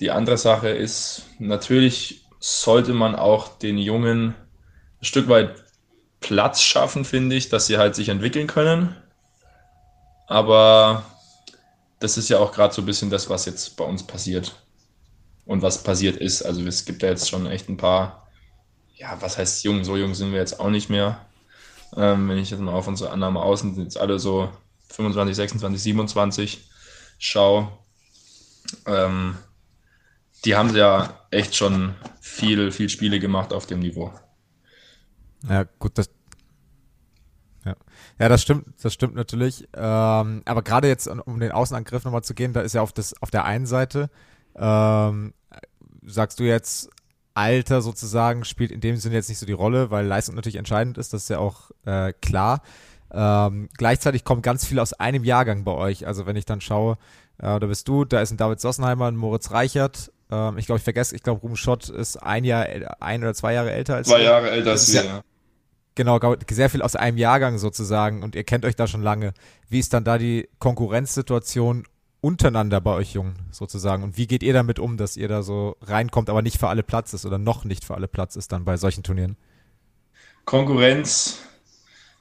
Die 0.00 0.10
andere 0.10 0.38
Sache 0.38 0.68
ist, 0.68 1.22
natürlich 1.38 2.26
sollte 2.38 2.92
man 2.92 3.14
auch 3.14 3.58
den 3.58 3.78
Jungen 3.78 4.34
ein 5.00 5.04
Stück 5.04 5.28
weit 5.28 5.54
Platz 6.20 6.62
schaffen, 6.62 7.04
finde 7.04 7.36
ich, 7.36 7.48
dass 7.48 7.66
sie 7.66 7.78
halt 7.78 7.94
sich 7.94 8.08
entwickeln 8.08 8.46
können. 8.46 8.96
Aber 10.26 11.04
das 11.98 12.18
ist 12.18 12.28
ja 12.28 12.38
auch 12.38 12.52
gerade 12.52 12.74
so 12.74 12.82
ein 12.82 12.86
bisschen 12.86 13.10
das, 13.10 13.28
was 13.30 13.46
jetzt 13.46 13.76
bei 13.76 13.84
uns 13.84 14.02
passiert 14.02 14.62
und 15.44 15.62
was 15.62 15.82
passiert 15.82 16.16
ist. 16.16 16.42
Also 16.42 16.62
es 16.66 16.84
gibt 16.84 17.02
ja 17.02 17.08
jetzt 17.08 17.28
schon 17.28 17.46
echt 17.46 17.68
ein 17.68 17.76
paar, 17.76 18.28
ja, 18.94 19.20
was 19.20 19.38
heißt 19.38 19.64
jung? 19.64 19.84
So 19.84 19.96
jung 19.96 20.14
sind 20.14 20.32
wir 20.32 20.38
jetzt 20.38 20.60
auch 20.60 20.70
nicht 20.70 20.90
mehr. 20.90 21.26
Ähm, 21.96 22.28
wenn 22.28 22.38
ich 22.38 22.50
jetzt 22.50 22.60
mal 22.60 22.74
auf 22.74 22.88
unsere 22.88 23.10
Annahme 23.10 23.40
außen 23.40 23.74
sind 23.74 23.84
jetzt 23.84 23.98
alle 23.98 24.18
so 24.18 24.50
25, 24.88 25.36
26, 25.36 25.82
27 25.82 26.70
schaue. 27.18 27.72
Ähm, 28.86 29.36
die 30.44 30.56
haben 30.56 30.74
ja 30.74 31.26
echt 31.30 31.54
schon 31.54 31.94
viel, 32.20 32.70
viel 32.70 32.88
Spiele 32.88 33.20
gemacht 33.20 33.52
auf 33.52 33.66
dem 33.66 33.80
Niveau. 33.80 34.12
Ja, 35.48 35.64
gut, 35.78 35.96
das, 35.98 36.10
ja. 38.18 38.24
ja, 38.24 38.28
das 38.28 38.42
stimmt, 38.42 38.66
das 38.82 38.92
stimmt 38.92 39.14
natürlich. 39.14 39.68
Ähm, 39.74 40.42
aber 40.44 40.62
gerade 40.62 40.88
jetzt, 40.88 41.08
um 41.08 41.40
den 41.40 41.52
Außenangriff 41.52 42.04
nochmal 42.04 42.22
zu 42.22 42.34
gehen, 42.34 42.52
da 42.52 42.60
ist 42.60 42.74
ja 42.74 42.82
auf, 42.82 42.92
das, 42.92 43.20
auf 43.22 43.30
der 43.30 43.44
einen 43.44 43.66
Seite, 43.66 44.10
ähm, 44.56 45.34
sagst 46.04 46.40
du 46.40 46.44
jetzt, 46.44 46.90
Alter 47.34 47.82
sozusagen 47.82 48.44
spielt 48.44 48.70
in 48.70 48.80
dem 48.80 48.96
Sinne 48.96 49.16
jetzt 49.16 49.28
nicht 49.28 49.38
so 49.38 49.44
die 49.44 49.52
Rolle, 49.52 49.90
weil 49.90 50.06
Leistung 50.06 50.34
natürlich 50.34 50.56
entscheidend 50.56 50.96
ist, 50.96 51.12
das 51.12 51.24
ist 51.24 51.28
ja 51.28 51.38
auch 51.38 51.70
äh, 51.84 52.14
klar. 52.22 52.62
Ähm, 53.12 53.68
gleichzeitig 53.76 54.24
kommt 54.24 54.42
ganz 54.42 54.64
viel 54.64 54.80
aus 54.80 54.94
einem 54.94 55.22
Jahrgang 55.22 55.62
bei 55.62 55.72
euch. 55.72 56.06
Also 56.06 56.26
wenn 56.26 56.36
ich 56.36 56.46
dann 56.46 56.62
schaue, 56.62 56.96
äh, 57.38 57.60
da 57.60 57.66
bist 57.66 57.88
du, 57.88 58.04
da 58.04 58.20
ist 58.20 58.30
ein 58.30 58.38
David 58.38 58.60
Sossenheimer, 58.60 59.06
ein 59.06 59.16
Moritz 59.16 59.50
Reichert. 59.50 60.12
Ähm, 60.30 60.56
ich 60.56 60.66
glaube, 60.66 60.78
ich 60.78 60.84
vergesse, 60.84 61.14
ich 61.14 61.22
glaube, 61.22 61.42
Ruben 61.42 61.56
Schott 61.56 61.90
ist 61.90 62.16
ein 62.16 62.44
Jahr, 62.44 62.66
ein 63.00 63.22
oder 63.22 63.34
zwei 63.34 63.52
Jahre 63.52 63.70
älter 63.70 63.96
als 63.96 64.08
Zwei 64.08 64.22
Jahre 64.22 64.50
älter 64.50 64.70
als 64.70 64.92
wir, 64.92 65.04
ja. 65.04 65.22
Genau, 65.96 66.20
sehr 66.50 66.68
viel 66.68 66.82
aus 66.82 66.94
einem 66.94 67.16
Jahrgang 67.16 67.56
sozusagen 67.56 68.22
und 68.22 68.34
ihr 68.34 68.44
kennt 68.44 68.66
euch 68.66 68.76
da 68.76 68.86
schon 68.86 69.02
lange. 69.02 69.32
Wie 69.70 69.78
ist 69.78 69.94
dann 69.94 70.04
da 70.04 70.18
die 70.18 70.46
Konkurrenzsituation 70.58 71.86
untereinander 72.20 72.82
bei 72.82 72.92
euch 72.92 73.14
Jungen 73.14 73.36
sozusagen 73.50 74.02
und 74.02 74.18
wie 74.18 74.26
geht 74.26 74.42
ihr 74.42 74.52
damit 74.52 74.78
um, 74.78 74.98
dass 74.98 75.16
ihr 75.16 75.26
da 75.26 75.42
so 75.42 75.76
reinkommt, 75.80 76.28
aber 76.28 76.42
nicht 76.42 76.58
für 76.58 76.68
alle 76.68 76.82
Platz 76.82 77.14
ist 77.14 77.24
oder 77.24 77.38
noch 77.38 77.64
nicht 77.64 77.82
für 77.82 77.94
alle 77.94 78.08
Platz 78.08 78.36
ist 78.36 78.52
dann 78.52 78.66
bei 78.66 78.76
solchen 78.76 79.04
Turnieren? 79.04 79.38
Konkurrenz 80.44 81.38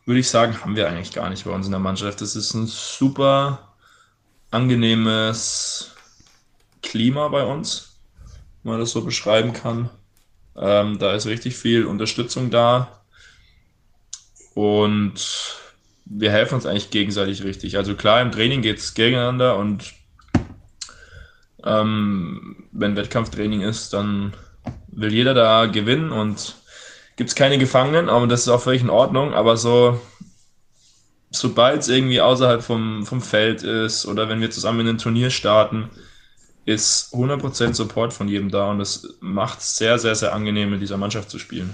würde 0.05 0.21
ich 0.21 0.29
sagen, 0.29 0.61
haben 0.61 0.77
wir 0.77 0.87
eigentlich 0.87 1.11
gar 1.11 1.29
nicht 1.29 1.43
bei 1.43 1.51
uns 1.51 1.65
in 1.65 1.71
der 1.73 1.79
Mannschaft. 1.79 2.21
Das 2.21 2.37
ist 2.37 2.53
ein 2.53 2.67
super 2.67 3.73
angenehmes 4.51 5.91
Klima 6.81 7.27
bei 7.27 7.43
uns, 7.43 7.99
wenn 8.63 8.71
man 8.71 8.79
das 8.79 8.91
so 8.91 9.03
beschreiben 9.03 9.51
kann. 9.51 9.89
Ähm, 10.55 10.97
da 10.97 11.13
ist 11.13 11.25
richtig 11.25 11.57
viel 11.57 11.85
Unterstützung 11.85 12.51
da 12.51 13.01
und 14.55 15.59
wir 16.05 16.31
helfen 16.31 16.55
uns 16.55 16.65
eigentlich 16.65 16.89
gegenseitig 16.89 17.43
richtig. 17.43 17.77
Also 17.77 17.93
klar, 17.93 18.21
im 18.21 18.31
Training 18.31 18.61
geht 18.61 18.79
es 18.79 18.93
gegeneinander 18.95 19.57
und 19.57 19.93
ähm, 21.63 22.63
wenn 22.71 22.95
Wettkampftraining 22.95 23.61
ist, 23.61 23.93
dann 23.93 24.33
will 24.87 25.13
jeder 25.13 25.33
da 25.33 25.65
gewinnen 25.65 26.11
und 26.11 26.55
gibt 27.17 27.29
es 27.29 27.35
keine 27.35 27.57
Gefangenen, 27.57 28.09
aber 28.09 28.27
das 28.27 28.41
ist 28.41 28.47
auch 28.47 28.61
völlig 28.61 28.81
in 28.81 28.89
Ordnung. 28.89 29.33
Aber 29.33 29.57
so, 29.57 29.99
sobald 31.31 31.81
es 31.81 31.89
irgendwie 31.89 32.21
außerhalb 32.21 32.63
vom, 32.63 33.05
vom 33.05 33.21
Feld 33.21 33.63
ist 33.63 34.05
oder 34.05 34.29
wenn 34.29 34.41
wir 34.41 34.51
zusammen 34.51 34.81
in 34.81 34.87
ein 34.87 34.97
Turnier 34.97 35.31
starten, 35.31 35.89
ist 36.65 37.13
100% 37.13 37.73
Support 37.73 38.13
von 38.13 38.29
jedem 38.29 38.49
da 38.49 38.71
und 38.71 38.79
das 38.79 39.17
macht 39.19 39.59
es 39.59 39.75
sehr, 39.75 39.99
sehr, 39.99 40.15
sehr 40.15 40.33
angenehm, 40.33 40.71
mit 40.71 40.81
dieser 40.81 40.97
Mannschaft 40.97 41.29
zu 41.29 41.39
spielen. 41.39 41.73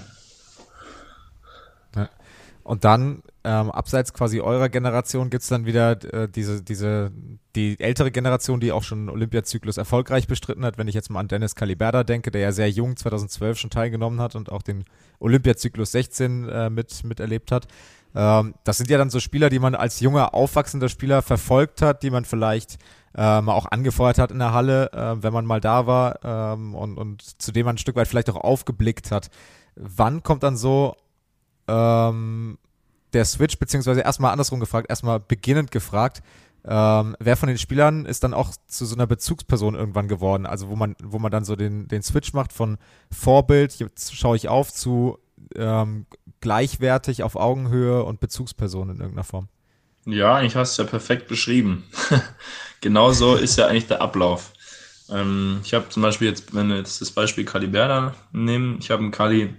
Und 2.64 2.84
dann, 2.84 3.22
ähm, 3.44 3.70
abseits 3.70 4.12
quasi 4.12 4.40
eurer 4.40 4.68
Generation, 4.68 5.30
gibt 5.30 5.42
es 5.42 5.48
dann 5.48 5.66
wieder 5.66 5.92
äh, 6.12 6.28
diese, 6.28 6.62
diese, 6.62 7.10
die 7.56 7.78
ältere 7.80 8.12
Generation, 8.12 8.60
die 8.60 8.70
auch 8.70 8.84
schon 8.84 9.08
Olympiazyklus 9.08 9.78
erfolgreich 9.78 10.28
bestritten 10.28 10.64
hat. 10.64 10.78
Wenn 10.78 10.86
ich 10.86 10.94
jetzt 10.94 11.10
mal 11.10 11.20
an 11.20 11.28
Dennis 11.28 11.56
Caliberda 11.56 12.04
denke, 12.04 12.30
der 12.30 12.40
ja 12.40 12.52
sehr 12.52 12.70
jung 12.70 12.96
2012 12.96 13.58
schon 13.58 13.70
teilgenommen 13.70 14.20
hat 14.20 14.36
und 14.36 14.52
auch 14.52 14.62
den 14.62 14.84
Olympiazyklus 15.18 15.92
16 15.92 16.48
äh, 16.48 16.70
mit, 16.70 17.02
miterlebt 17.04 17.50
hat. 17.50 17.66
Ähm, 18.14 18.54
das 18.64 18.78
sind 18.78 18.90
ja 18.90 18.98
dann 18.98 19.10
so 19.10 19.18
Spieler, 19.18 19.50
die 19.50 19.58
man 19.58 19.74
als 19.74 20.00
junger, 20.00 20.34
aufwachsender 20.34 20.88
Spieler 20.88 21.22
verfolgt 21.22 21.82
hat, 21.82 22.02
die 22.02 22.10
man 22.10 22.24
vielleicht 22.24 22.78
äh, 23.14 23.40
mal 23.40 23.54
auch 23.54 23.66
angefeuert 23.66 24.18
hat 24.18 24.30
in 24.30 24.38
der 24.38 24.52
Halle, 24.52 24.92
äh, 24.92 25.22
wenn 25.22 25.32
man 25.32 25.46
mal 25.46 25.60
da 25.60 25.86
war 25.86 26.20
ähm, 26.24 26.74
und, 26.74 26.96
und 26.96 27.40
zu 27.40 27.52
dem 27.52 27.66
man 27.66 27.74
ein 27.74 27.78
Stück 27.78 27.96
weit 27.96 28.08
vielleicht 28.08 28.30
auch 28.30 28.36
aufgeblickt 28.36 29.10
hat. 29.10 29.30
Wann 29.74 30.22
kommt 30.22 30.42
dann 30.42 30.56
so 30.56 30.94
ähm, 31.68 32.58
der 33.12 33.24
Switch, 33.24 33.58
beziehungsweise 33.58 34.00
erstmal 34.00 34.32
andersrum 34.32 34.60
gefragt, 34.60 34.88
erstmal 34.88 35.20
beginnend 35.20 35.70
gefragt, 35.70 36.22
ähm, 36.64 37.16
wer 37.18 37.36
von 37.36 37.48
den 37.48 37.58
Spielern 37.58 38.06
ist 38.06 38.22
dann 38.22 38.34
auch 38.34 38.52
zu 38.68 38.86
so 38.86 38.94
einer 38.94 39.06
Bezugsperson 39.06 39.74
irgendwann 39.74 40.08
geworden? 40.08 40.46
Also 40.46 40.68
wo 40.68 40.76
man, 40.76 40.94
wo 41.02 41.18
man 41.18 41.32
dann 41.32 41.44
so 41.44 41.56
den, 41.56 41.88
den 41.88 42.02
Switch 42.02 42.32
macht 42.32 42.52
von 42.52 42.78
Vorbild, 43.10 43.78
jetzt 43.80 44.14
schaue 44.14 44.36
ich 44.36 44.48
auf, 44.48 44.72
zu 44.72 45.18
ähm, 45.56 46.06
gleichwertig 46.40 47.24
auf 47.24 47.36
Augenhöhe 47.36 48.04
und 48.04 48.20
Bezugsperson 48.20 48.90
in 48.90 48.96
irgendeiner 48.96 49.24
Form. 49.24 49.48
Ja, 50.04 50.36
eigentlich 50.36 50.56
hast 50.56 50.78
du 50.78 50.82
ja 50.82 50.88
perfekt 50.88 51.28
beschrieben. 51.28 51.84
genau 52.80 53.12
so 53.12 53.34
ist 53.34 53.58
ja 53.58 53.66
eigentlich 53.66 53.88
der 53.88 54.00
Ablauf. 54.00 54.52
Ähm, 55.10 55.60
ich 55.64 55.74
habe 55.74 55.88
zum 55.88 56.02
Beispiel 56.02 56.28
jetzt, 56.28 56.54
wenn 56.54 56.68
wir 56.68 56.76
jetzt 56.76 57.00
das 57.00 57.10
Beispiel 57.10 57.44
Kali 57.44 57.66
Berda 57.66 58.14
nehmen, 58.32 58.78
ich 58.78 58.90
habe 58.90 59.02
einen 59.02 59.12
Kali 59.12 59.54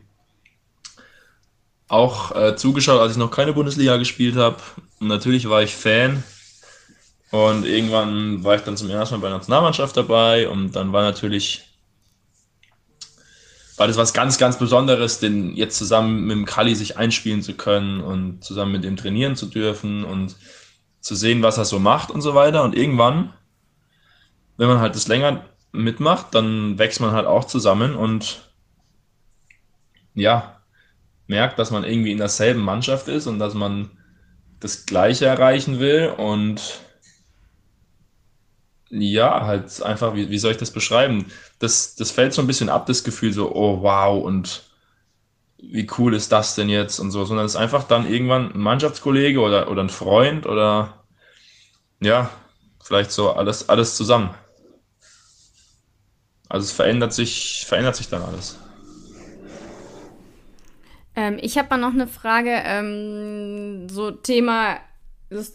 auch 1.93 2.35
äh, 2.35 2.55
zugeschaut, 2.55 2.99
als 2.99 3.11
ich 3.11 3.17
noch 3.19 3.29
keine 3.29 3.53
Bundesliga 3.53 3.97
gespielt 3.97 4.35
habe. 4.35 4.57
Natürlich 4.99 5.47
war 5.47 5.61
ich 5.61 5.75
Fan. 5.75 6.23
Und 7.29 7.65
irgendwann 7.65 8.43
war 8.43 8.55
ich 8.55 8.61
dann 8.61 8.77
zum 8.77 8.89
ersten 8.89 9.15
Mal 9.15 9.21
bei 9.21 9.29
der 9.29 9.37
Nationalmannschaft 9.37 9.95
dabei. 9.95 10.49
Und 10.49 10.71
dann 10.71 10.91
war 10.91 11.03
natürlich, 11.03 11.61
war 13.77 13.87
das 13.87 13.97
was 13.97 14.13
ganz, 14.13 14.39
ganz 14.39 14.57
Besonderes, 14.57 15.19
den 15.19 15.55
jetzt 15.55 15.77
zusammen 15.77 16.25
mit 16.25 16.35
dem 16.35 16.45
Kali 16.45 16.73
sich 16.73 16.97
einspielen 16.97 17.43
zu 17.43 17.53
können 17.53 18.01
und 18.01 18.43
zusammen 18.43 18.71
mit 18.71 18.85
ihm 18.85 18.97
trainieren 18.97 19.35
zu 19.35 19.45
dürfen 19.45 20.03
und 20.03 20.35
zu 20.99 21.13
sehen, 21.13 21.43
was 21.43 21.59
er 21.59 21.65
so 21.65 21.77
macht 21.77 22.09
und 22.09 22.21
so 22.21 22.33
weiter. 22.33 22.63
Und 22.63 22.75
irgendwann, 22.75 23.33
wenn 24.57 24.67
man 24.67 24.79
halt 24.79 24.95
das 24.95 25.07
länger 25.07 25.45
mitmacht, 25.71 26.33
dann 26.33 26.79
wächst 26.79 27.01
man 27.01 27.11
halt 27.11 27.27
auch 27.27 27.45
zusammen 27.45 27.95
und 27.95 28.49
ja, 30.15 30.52
merkt, 31.27 31.59
dass 31.59 31.71
man 31.71 31.83
irgendwie 31.83 32.11
in 32.11 32.17
derselben 32.17 32.61
Mannschaft 32.61 33.07
ist 33.07 33.27
und 33.27 33.39
dass 33.39 33.53
man 33.53 33.91
das 34.59 34.85
Gleiche 34.85 35.25
erreichen 35.25 35.79
will 35.79 36.13
und 36.17 36.81
ja, 38.89 39.45
halt 39.45 39.81
einfach, 39.81 40.15
wie, 40.15 40.29
wie 40.29 40.37
soll 40.37 40.51
ich 40.51 40.57
das 40.57 40.71
beschreiben? 40.71 41.25
Das, 41.59 41.95
das 41.95 42.11
fällt 42.11 42.33
so 42.33 42.41
ein 42.41 42.47
bisschen 42.47 42.69
ab, 42.69 42.85
das 42.85 43.03
Gefühl 43.03 43.33
so, 43.33 43.53
oh 43.53 43.81
wow 43.81 44.23
und 44.23 44.63
wie 45.57 45.87
cool 45.97 46.13
ist 46.13 46.31
das 46.31 46.55
denn 46.55 46.69
jetzt 46.69 46.99
und 46.99 47.11
so, 47.11 47.25
sondern 47.25 47.45
es 47.45 47.53
ist 47.53 47.59
einfach 47.59 47.85
dann 47.85 48.09
irgendwann 48.09 48.53
ein 48.53 48.59
Mannschaftskollege 48.59 49.39
oder, 49.39 49.71
oder 49.71 49.81
ein 49.83 49.89
Freund 49.89 50.45
oder 50.45 51.03
ja, 52.01 52.29
vielleicht 52.83 53.11
so 53.11 53.31
alles, 53.31 53.69
alles 53.69 53.95
zusammen. 53.95 54.31
Also 56.49 56.65
es 56.65 56.71
verändert 56.71 57.13
sich, 57.13 57.65
verändert 57.65 57.95
sich 57.95 58.09
dann 58.09 58.21
alles. 58.21 58.59
Ähm, 61.15 61.37
ich 61.41 61.57
habe 61.57 61.69
mal 61.69 61.77
noch 61.77 61.93
eine 61.93 62.07
Frage, 62.07 62.51
ähm, 62.65 63.87
so 63.89 64.11
Thema, 64.11 64.77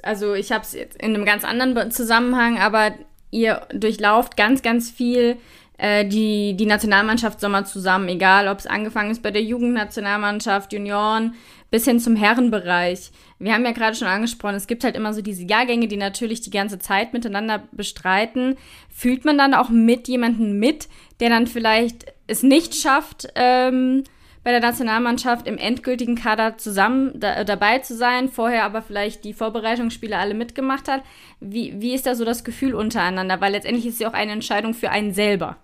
also 0.03 0.35
ich 0.35 0.53
habe 0.53 0.65
es 0.65 0.73
jetzt 0.73 1.01
in 1.01 1.15
einem 1.15 1.25
ganz 1.25 1.45
anderen 1.45 1.91
Zusammenhang, 1.91 2.59
aber 2.59 2.93
ihr 3.31 3.67
durchlauft 3.73 4.37
ganz, 4.37 4.63
ganz 4.63 4.91
viel 4.91 5.37
äh, 5.79 6.05
die, 6.05 6.57
die 6.57 6.67
Nationalmannschaft 6.67 7.41
Sommer 7.41 7.65
zusammen, 7.65 8.09
egal 8.09 8.49
ob 8.49 8.59
es 8.59 8.67
angefangen 8.67 9.11
ist 9.11 9.23
bei 9.23 9.31
der 9.31 9.43
Jugendnationalmannschaft, 9.43 10.73
Junioren, 10.73 11.35
bis 11.71 11.85
hin 11.85 12.01
zum 12.01 12.17
Herrenbereich. 12.17 13.11
Wir 13.39 13.53
haben 13.53 13.65
ja 13.65 13.73
gerade 13.73 13.97
schon 13.97 14.09
angesprochen, 14.09 14.57
es 14.57 14.67
gibt 14.67 14.83
halt 14.85 14.97
immer 14.97 15.15
so 15.15 15.23
diese 15.23 15.45
Jahrgänge, 15.45 15.87
die 15.87 15.97
natürlich 15.97 16.41
die 16.41 16.51
ganze 16.51 16.79
Zeit 16.79 17.13
miteinander 17.13 17.63
bestreiten. 17.73 18.57
Fühlt 18.89 19.25
man 19.25 19.39
dann 19.39 19.55
auch 19.55 19.69
mit 19.69 20.09
jemandem 20.09 20.59
mit, 20.59 20.89
der 21.21 21.29
dann 21.29 21.47
vielleicht 21.47 22.07
es 22.27 22.43
nicht 22.43 22.75
schafft, 22.75 23.29
ähm, 23.37 24.05
bei 24.49 24.53
der 24.53 24.63
Nationalmannschaft 24.63 25.47
im 25.47 25.59
endgültigen 25.59 26.15
Kader 26.15 26.57
zusammen 26.57 27.21
da, 27.21 27.45
dabei 27.45 27.81
zu 27.81 27.95
sein, 27.95 28.31
vorher 28.31 28.65
aber 28.65 28.81
vielleicht 28.81 29.23
die 29.25 29.35
Vorbereitungsspiele 29.35 30.17
alle 30.17 30.33
mitgemacht 30.33 30.89
hat. 30.89 31.03
Wie, 31.39 31.79
wie 31.83 31.93
ist 31.93 32.07
da 32.07 32.15
so 32.15 32.25
das 32.25 32.45
Gefühl 32.45 32.75
untereinander? 32.75 33.43
Weil 33.43 33.53
letztendlich 33.53 33.85
ist 33.85 34.01
ja 34.01 34.09
auch 34.09 34.15
eine 34.15 34.33
Entscheidung 34.33 34.73
für 34.73 34.89
einen 34.89 35.13
selber. 35.13 35.59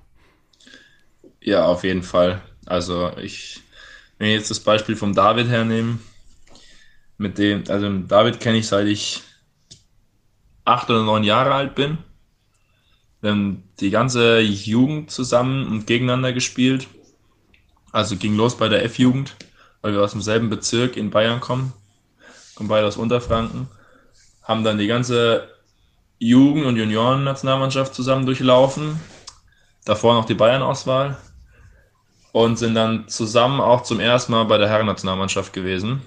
Ja, 1.41 1.65
auf 1.65 1.83
jeden 1.83 2.03
Fall. 2.03 2.43
Also 2.67 3.11
ich, 3.17 3.63
wenn 4.19 4.29
ich 4.29 4.35
jetzt 4.35 4.51
das 4.51 4.61
Beispiel 4.61 4.97
vom 4.97 5.15
David 5.15 5.49
hernehmen, 5.49 6.03
mit 7.17 7.39
dem, 7.39 7.65
also 7.69 7.89
David 8.01 8.39
kenne 8.39 8.59
ich 8.59 8.67
seit 8.67 8.87
ich 8.87 9.23
acht 10.67 10.91
oder 10.91 11.05
neun 11.05 11.25
Jahre 11.25 11.55
alt 11.55 11.75
bin. 11.75 11.97
Wir 13.23 13.31
haben 13.31 13.63
die 13.81 13.89
ganze 13.89 14.41
Jugend 14.41 15.11
zusammen 15.11 15.69
und 15.69 15.87
gegeneinander 15.87 16.35
gespielt. 16.35 16.87
Also 17.95 18.17
ging 18.17 18.35
los 18.35 18.57
bei 18.57 18.69
der 18.69 18.85
F-Jugend, 18.87 19.37
weil 19.81 19.93
wir 19.93 20.03
aus 20.03 20.11
demselben 20.11 20.51
Bezirk 20.51 20.97
in 20.97 21.11
Bayern 21.11 21.39
kommen. 21.39 21.73
Kommen 22.57 22.69
beide 22.69 22.89
aus 22.89 22.97
Unterfranken. 22.97 23.69
Haben 24.43 24.65
dann 24.65 24.79
die 24.79 24.89
ganze 24.89 25.49
Jugend- 26.19 26.67
und 26.67 26.77
Junioren-Nationalmannschaft 26.77 27.95
zusammen 27.95 28.27
durchlaufen. 28.27 28.99
Davor 29.85 30.15
noch 30.15 30.25
die 30.25 30.35
Bayern-Auswahl. 30.35 31.19
Und 32.33 32.59
sind 32.59 32.75
dann 32.75 33.07
zusammen 33.07 33.61
auch 33.61 33.85
zum 33.85 34.01
ersten 34.01 34.33
Mal 34.33 34.47
bei 34.47 34.59
der 34.59 34.69
Herren-Nationalmannschaft 34.69 35.53
gewesen 35.53 36.03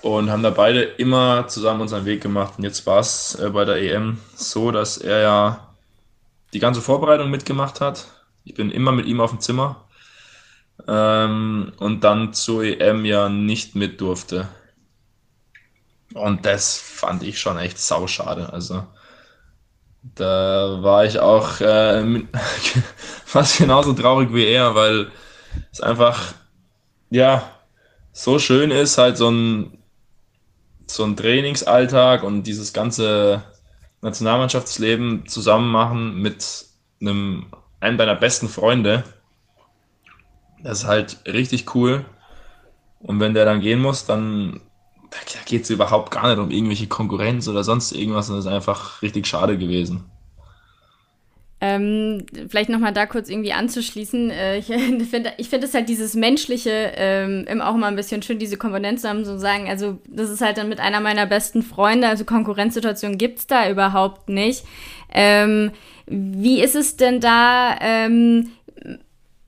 und 0.00 0.30
haben 0.30 0.42
da 0.42 0.50
beide 0.50 0.80
immer 0.80 1.46
zusammen 1.48 1.82
unseren 1.82 2.06
Weg 2.06 2.22
gemacht. 2.22 2.54
Und 2.56 2.64
jetzt 2.64 2.86
war 2.86 3.00
es 3.00 3.34
äh, 3.34 3.50
bei 3.50 3.66
der 3.66 3.76
EM 3.82 4.16
so, 4.34 4.70
dass 4.70 4.96
er 4.96 5.20
ja 5.20 5.74
die 6.54 6.58
ganze 6.58 6.80
Vorbereitung 6.80 7.30
mitgemacht 7.30 7.82
hat. 7.82 8.06
Ich 8.46 8.54
bin 8.54 8.70
immer 8.70 8.92
mit 8.92 9.06
ihm 9.06 9.20
auf 9.20 9.30
dem 9.30 9.40
Zimmer 9.40 9.88
ähm, 10.86 11.72
und 11.78 12.04
dann 12.04 12.32
zur 12.32 12.62
EM 12.62 13.04
ja 13.04 13.28
nicht 13.28 13.74
mit 13.74 14.00
durfte. 14.00 14.48
Und 16.14 16.46
das 16.46 16.78
fand 16.78 17.24
ich 17.24 17.40
schon 17.40 17.58
echt 17.58 17.78
sauschade. 17.78 18.52
Also 18.52 18.86
da 20.14 20.78
war 20.80 21.04
ich 21.04 21.18
auch 21.18 21.60
äh, 21.60 22.22
fast 23.24 23.58
genauso 23.58 23.92
traurig 23.92 24.32
wie 24.32 24.46
er, 24.46 24.76
weil 24.76 25.10
es 25.72 25.80
einfach 25.80 26.34
ja 27.10 27.50
so 28.12 28.38
schön 28.38 28.70
ist, 28.70 28.96
halt 28.96 29.16
so 29.16 29.28
ein 29.28 29.76
so 30.86 31.02
ein 31.02 31.16
Trainingsalltag 31.16 32.22
und 32.22 32.44
dieses 32.44 32.72
ganze 32.72 33.42
Nationalmannschaftsleben 34.02 35.26
zusammen 35.26 35.70
machen 35.70 36.22
mit 36.22 36.64
einem, 37.00 37.46
einem 37.80 37.98
deiner 37.98 38.14
besten 38.14 38.48
Freunde. 38.48 39.04
Das 40.62 40.80
ist 40.80 40.86
halt 40.86 41.18
richtig 41.26 41.74
cool. 41.74 42.04
Und 43.00 43.20
wenn 43.20 43.34
der 43.34 43.44
dann 43.44 43.60
gehen 43.60 43.80
muss, 43.80 44.06
dann 44.06 44.60
da 45.10 45.18
geht 45.44 45.62
es 45.62 45.70
überhaupt 45.70 46.10
gar 46.10 46.28
nicht 46.28 46.38
um 46.38 46.50
irgendwelche 46.50 46.88
Konkurrenz 46.88 47.48
oder 47.48 47.62
sonst 47.64 47.92
irgendwas. 47.92 48.28
Das 48.28 48.38
ist 48.38 48.46
einfach 48.46 49.02
richtig 49.02 49.26
schade 49.26 49.56
gewesen. 49.56 50.04
Ähm, 51.58 52.26
vielleicht 52.50 52.68
nochmal 52.68 52.92
da 52.92 53.06
kurz 53.06 53.30
irgendwie 53.30 53.54
anzuschließen. 53.54 54.30
Äh, 54.30 54.58
ich 54.58 54.66
finde 55.10 55.32
ich 55.38 55.48
find 55.48 55.64
es 55.64 55.72
halt 55.72 55.88
dieses 55.88 56.14
Menschliche 56.14 56.92
ähm, 56.96 57.62
auch 57.62 57.74
immer 57.74 57.86
ein 57.86 57.96
bisschen 57.96 58.22
schön, 58.22 58.38
diese 58.38 58.58
Komponente 58.58 59.02
zu 59.02 59.08
haben, 59.08 59.24
so 59.24 59.38
sagen, 59.38 59.68
also 59.68 59.98
das 60.06 60.28
ist 60.28 60.42
halt 60.42 60.58
dann 60.58 60.68
mit 60.68 60.80
einer 60.80 61.00
meiner 61.00 61.24
besten 61.24 61.62
Freunde, 61.62 62.08
also 62.08 62.24
Konkurrenzsituation 62.24 63.16
gibt's 63.16 63.46
da 63.46 63.70
überhaupt 63.70 64.28
nicht. 64.28 64.64
Ähm, 65.14 65.70
wie 66.06 66.60
ist 66.60 66.76
es 66.76 66.96
denn 66.96 67.20
da, 67.20 67.76
ähm, 67.80 68.50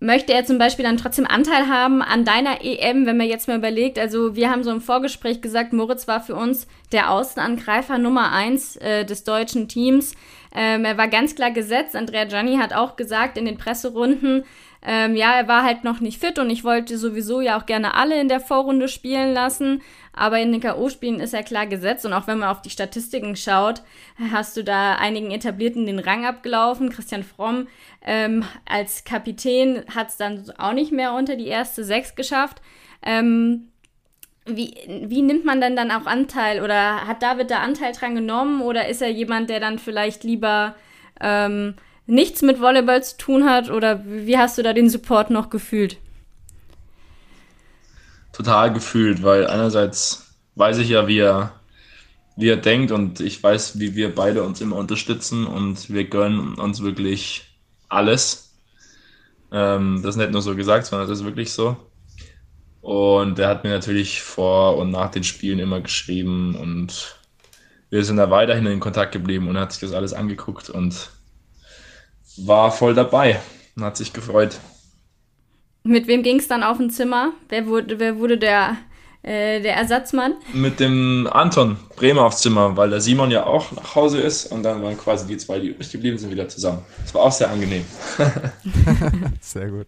möchte 0.01 0.33
er 0.33 0.45
zum 0.45 0.59
Beispiel 0.59 0.85
dann 0.85 0.97
trotzdem 0.97 1.27
Anteil 1.27 1.69
haben 1.69 2.03
an 2.03 2.25
deiner 2.25 2.65
EM, 2.65 3.05
wenn 3.05 3.17
man 3.17 3.27
jetzt 3.27 3.49
mal 3.49 3.59
überlegt, 3.59 3.99
also 3.99 4.37
wir 4.37 4.51
haben 4.51 4.63
so 4.63 4.71
im 4.71 4.81
Vorgespräch 4.81 5.41
gesagt, 5.41 5.73
Moritz 5.73 6.07
war 6.09 6.21
für 6.23 6.37
uns 6.37 6.67
der 6.93 7.11
Außenangreifer 7.11 7.99
Nummer 7.99 8.33
eins 8.33 8.77
äh, 8.77 9.05
des 9.05 9.25
deutschen 9.25 9.69
Teams. 9.69 10.15
Ähm, 10.55 10.85
er 10.85 10.97
war 10.99 11.09
ganz 11.09 11.35
klar 11.35 11.51
gesetzt. 11.51 11.95
Andrea 11.95 12.25
Gianni 12.25 12.57
hat 12.57 12.73
auch 12.73 12.97
gesagt 12.97 13.37
in 13.37 13.45
den 13.45 13.59
Presserunden, 13.59 14.45
ähm, 14.81 15.17
ja, 15.17 15.35
er 15.35 15.49
war 15.49 15.65
halt 15.65 15.83
noch 15.83 16.01
nicht 16.01 16.21
fit 16.21 16.39
und 16.39 16.51
ich 16.51 16.63
wollte 16.63 16.99
sowieso 16.99 17.41
ja 17.41 17.59
auch 17.59 17.67
gerne 17.67 17.95
alle 17.95 18.21
in 18.21 18.29
der 18.29 18.41
Vorrunde 18.41 18.89
spielen 18.89 19.35
lassen. 19.35 19.83
Aber 20.13 20.41
in 20.41 20.51
den 20.51 20.61
K.O.-Spielen 20.61 21.21
ist 21.21 21.35
er 21.35 21.43
klar 21.43 21.67
gesetzt 21.67 22.05
und 22.05 22.13
auch 22.13 22.27
wenn 22.27 22.39
man 22.39 22.49
auf 22.49 22.63
die 22.63 22.71
Statistiken 22.71 23.37
schaut, 23.37 23.83
hast 24.33 24.57
du 24.57 24.65
da 24.65 24.95
einigen 24.95 25.31
Etablierten 25.31 25.87
den 25.87 26.01
Rang 26.01 26.27
abgelaufen. 26.27 26.91
Christian 26.91 27.23
Fromm 27.23 27.69
ähm, 28.05 28.45
als 28.69 29.05
Kapitän 29.05 29.85
hat 29.95 30.09
es 30.09 30.17
dann 30.17 30.51
auch 30.59 30.73
nicht 30.73 30.93
mehr 30.93 31.13
unter 31.13 31.37
die 31.37 31.47
erste 31.47 31.85
Sechs 31.85 32.15
geschafft. 32.15 32.61
Ähm, 33.03 33.68
wie, 34.49 34.75
wie 35.07 35.23
nimmt 35.23 35.45
man 35.45 35.61
denn 35.61 35.77
dann 35.77 35.91
auch 35.91 36.07
Anteil 36.07 36.63
oder 36.63 37.07
hat 37.07 37.23
David 37.23 37.51
da 37.51 37.61
Anteil 37.61 37.93
dran 37.93 38.15
genommen 38.15 38.63
oder 38.63 38.89
ist 38.89 39.03
er 39.03 39.11
jemand, 39.11 39.51
der 39.51 39.61
dann 39.61 39.79
vielleicht 39.79 40.25
lieber 40.25 40.75
ähm, 41.21 41.75
nichts 42.07 42.43
mit 42.43 42.61
Volleyball 42.61 43.03
zu 43.03 43.17
tun 43.17 43.45
hat 43.45 43.71
oder 43.71 44.03
wie 44.05 44.39
hast 44.39 44.59
du 44.59 44.63
da 44.63 44.73
den 44.73 44.91
Support 44.91 45.31
noch 45.31 45.51
gefühlt? 45.51 45.99
Total 48.33 48.73
gefühlt, 48.73 49.23
weil 49.23 49.47
einerseits 49.47 50.35
weiß 50.55 50.79
ich 50.79 50.89
ja, 50.89 51.07
wie 51.07 51.19
er, 51.19 51.53
wie 52.37 52.49
er 52.49 52.57
denkt 52.57 52.93
und 52.93 53.21
ich 53.21 53.43
weiß, 53.43 53.79
wie 53.79 53.95
wir 53.95 54.15
beide 54.15 54.43
uns 54.43 54.61
immer 54.61 54.77
unterstützen 54.77 55.47
und 55.47 55.91
wir 55.91 56.05
gönnen 56.05 56.55
uns 56.55 56.83
wirklich 56.83 57.45
alles. 57.89 58.55
Ähm, 59.51 60.01
das 60.03 60.15
ist 60.15 60.21
nicht 60.21 60.33
nur 60.33 60.43
so 60.43 60.55
gesagt, 60.55 60.87
sondern 60.87 61.09
das 61.09 61.19
ist 61.19 61.25
wirklich 61.25 61.53
so. 61.53 61.77
Und 62.81 63.39
er 63.39 63.49
hat 63.49 63.65
mir 63.65 63.71
natürlich 63.71 64.23
vor 64.23 64.77
und 64.77 64.91
nach 64.91 65.11
den 65.11 65.25
Spielen 65.25 65.59
immer 65.59 65.81
geschrieben 65.81 66.55
und 66.57 67.19
wir 67.91 68.05
sind 68.05 68.19
da 68.19 68.31
weiterhin 68.31 68.67
in 68.67 68.81
Kontakt 68.81 69.13
geblieben 69.13 69.49
und 69.49 69.59
hat 69.59 69.73
sich 69.73 69.81
das 69.81 69.93
alles 69.93 70.13
angeguckt 70.13 70.71
und 70.71 71.11
war 72.37 72.71
voll 72.71 72.95
dabei 72.95 73.41
und 73.77 73.85
hat 73.85 73.97
sich 73.97 74.13
gefreut. 74.13 74.59
Mit 75.83 76.07
wem 76.07 76.23
ging 76.23 76.39
es 76.39 76.49
dann 76.49 76.63
auf 76.63 76.77
dem 76.77 76.91
Zimmer? 76.91 77.33
Wer 77.49 77.67
wurde, 77.67 77.99
wer 77.99 78.19
wurde 78.19 78.37
der, 78.37 78.77
äh, 79.29 79.61
der 79.61 79.77
Ersatzmann? 79.77 80.35
Mit 80.55 80.81
dem 80.81 81.29
Anton 81.31 81.77
Bremer 81.97 82.23
aufs 82.23 82.41
Zimmer, 82.41 82.77
weil 82.77 82.89
der 82.89 83.03
Simon 83.03 83.31
ja 83.31 83.45
auch 83.45 83.71
nach 83.73 83.95
Hause 83.95 84.21
ist 84.21 84.47
und 84.47 84.63
dann 84.63 84.83
waren 84.83 84.97
quasi 84.97 85.27
die 85.27 85.37
zwei, 85.37 85.59
die 85.59 85.69
übrig 85.69 85.93
geblieben 85.93 86.17
sind, 86.17 86.31
wieder 86.31 86.49
zusammen. 86.49 86.83
Das 87.03 87.15
war 87.15 87.23
auch 87.23 87.33
sehr 87.33 87.51
angenehm. 87.51 87.85
sehr 89.41 89.71
gut. 89.71 89.87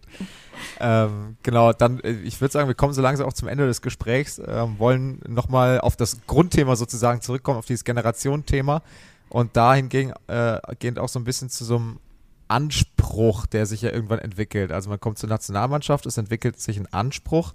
Ähm, 0.79 1.37
genau, 1.41 1.73
dann, 1.73 1.99
äh, 2.01 2.11
ich 2.23 2.39
würde 2.39 2.51
sagen, 2.51 2.67
wir 2.67 2.75
kommen 2.75 2.93
so 2.93 3.01
langsam 3.01 3.27
auch 3.27 3.33
zum 3.33 3.47
Ende 3.47 3.65
des 3.65 3.81
Gesprächs, 3.81 4.39
ähm, 4.45 4.75
wollen 4.77 5.21
nochmal 5.27 5.81
auf 5.81 5.95
das 5.95 6.19
Grundthema 6.27 6.75
sozusagen 6.75 7.21
zurückkommen, 7.21 7.57
auf 7.57 7.65
dieses 7.65 7.83
Generationenthema 7.83 8.83
und 9.29 9.57
dahingehend 9.57 10.13
äh, 10.27 10.59
gehend 10.77 10.99
auch 10.99 11.09
so 11.09 11.19
ein 11.19 11.23
bisschen 11.23 11.49
zu 11.49 11.65
so 11.65 11.77
einem 11.77 11.99
Anspruch, 12.47 13.47
der 13.47 13.65
sich 13.65 13.81
ja 13.81 13.91
irgendwann 13.91 14.19
entwickelt. 14.19 14.71
Also 14.71 14.89
man 14.89 14.99
kommt 14.99 15.17
zur 15.17 15.29
Nationalmannschaft, 15.29 16.05
es 16.05 16.17
entwickelt 16.17 16.59
sich 16.59 16.77
ein 16.77 16.91
Anspruch. 16.93 17.53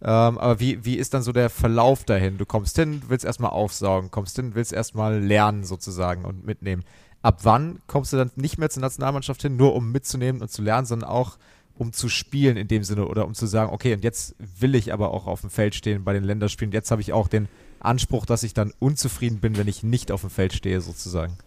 Ähm, 0.00 0.38
aber 0.38 0.60
wie, 0.60 0.84
wie 0.84 0.96
ist 0.96 1.14
dann 1.14 1.22
so 1.22 1.32
der 1.32 1.50
Verlauf 1.50 2.04
dahin? 2.04 2.38
Du 2.38 2.46
kommst 2.46 2.76
hin, 2.76 3.02
willst 3.08 3.24
erstmal 3.24 3.50
aufsaugen, 3.50 4.10
kommst 4.10 4.36
hin, 4.36 4.54
willst 4.54 4.72
erstmal 4.72 5.20
lernen 5.20 5.64
sozusagen 5.64 6.24
und 6.24 6.46
mitnehmen. 6.46 6.84
Ab 7.20 7.40
wann 7.42 7.80
kommst 7.88 8.12
du 8.12 8.16
dann 8.16 8.30
nicht 8.36 8.58
mehr 8.58 8.70
zur 8.70 8.82
Nationalmannschaft 8.82 9.42
hin, 9.42 9.56
nur 9.56 9.74
um 9.74 9.90
mitzunehmen 9.90 10.40
und 10.40 10.50
zu 10.50 10.62
lernen, 10.62 10.86
sondern 10.86 11.08
auch 11.08 11.36
um 11.78 11.92
zu 11.92 12.08
spielen 12.08 12.56
in 12.56 12.68
dem 12.68 12.84
Sinne 12.84 13.06
oder 13.06 13.24
um 13.24 13.34
zu 13.34 13.46
sagen, 13.46 13.72
okay, 13.72 13.94
und 13.94 14.04
jetzt 14.04 14.34
will 14.38 14.74
ich 14.74 14.92
aber 14.92 15.12
auch 15.12 15.26
auf 15.26 15.40
dem 15.40 15.50
Feld 15.50 15.74
stehen 15.74 16.04
bei 16.04 16.12
den 16.12 16.24
Länderspielen. 16.24 16.72
Jetzt 16.72 16.90
habe 16.90 17.00
ich 17.00 17.12
auch 17.12 17.28
den 17.28 17.48
Anspruch, 17.80 18.26
dass 18.26 18.42
ich 18.42 18.54
dann 18.54 18.72
unzufrieden 18.78 19.38
bin, 19.40 19.56
wenn 19.56 19.68
ich 19.68 19.82
nicht 19.82 20.10
auf 20.10 20.22
dem 20.22 20.30
Feld 20.30 20.52
stehe, 20.52 20.80
sozusagen. 20.80 21.38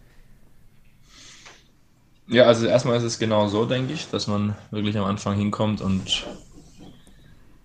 Ja, 2.28 2.44
also 2.44 2.66
erstmal 2.66 2.96
ist 2.98 3.04
es 3.04 3.20
genau 3.20 3.48
so, 3.48 3.66
denke 3.66 3.92
ich, 3.92 4.10
dass 4.10 4.28
man 4.28 4.56
wirklich 4.72 4.98
am 4.98 5.04
Anfang 5.04 5.38
hinkommt 5.38 5.82
und 5.82 6.26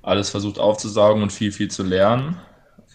alles 0.06 0.30
versucht 0.30 0.58
aufzusaugen 0.60 1.22
und 1.22 1.32
viel, 1.32 1.50
viel 1.50 1.68
zu 1.68 1.82
lernen. 1.82 2.36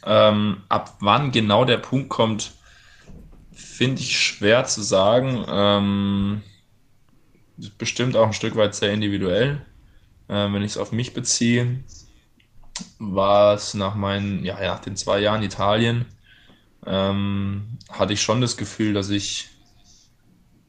Ähm, 0.05 0.63
ab 0.69 0.95
wann 1.01 1.31
genau 1.31 1.65
der 1.65 1.77
Punkt 1.77 2.09
kommt, 2.09 2.53
finde 3.51 4.01
ich 4.01 4.17
schwer 4.17 4.63
zu 4.63 4.81
sagen. 4.81 5.45
Ähm, 5.49 6.41
bestimmt 7.77 8.15
auch 8.15 8.27
ein 8.27 8.33
Stück 8.33 8.55
weit 8.55 8.73
sehr 8.75 8.93
individuell. 8.93 9.65
Äh, 10.29 10.53
wenn 10.53 10.63
ich 10.63 10.71
es 10.71 10.77
auf 10.77 10.93
mich 10.93 11.13
beziehe, 11.13 11.83
war 12.97 13.55
es 13.55 13.73
nach 13.73 13.95
meinen, 13.95 14.45
ja, 14.45 14.59
nach 14.61 14.79
den 14.79 14.95
zwei 14.95 15.19
Jahren 15.19 15.43
Italien, 15.43 16.05
ähm, 16.85 17.77
hatte 17.89 18.13
ich 18.13 18.21
schon 18.21 18.39
das 18.39 18.55
Gefühl, 18.55 18.93
dass 18.93 19.09
ich, 19.09 19.49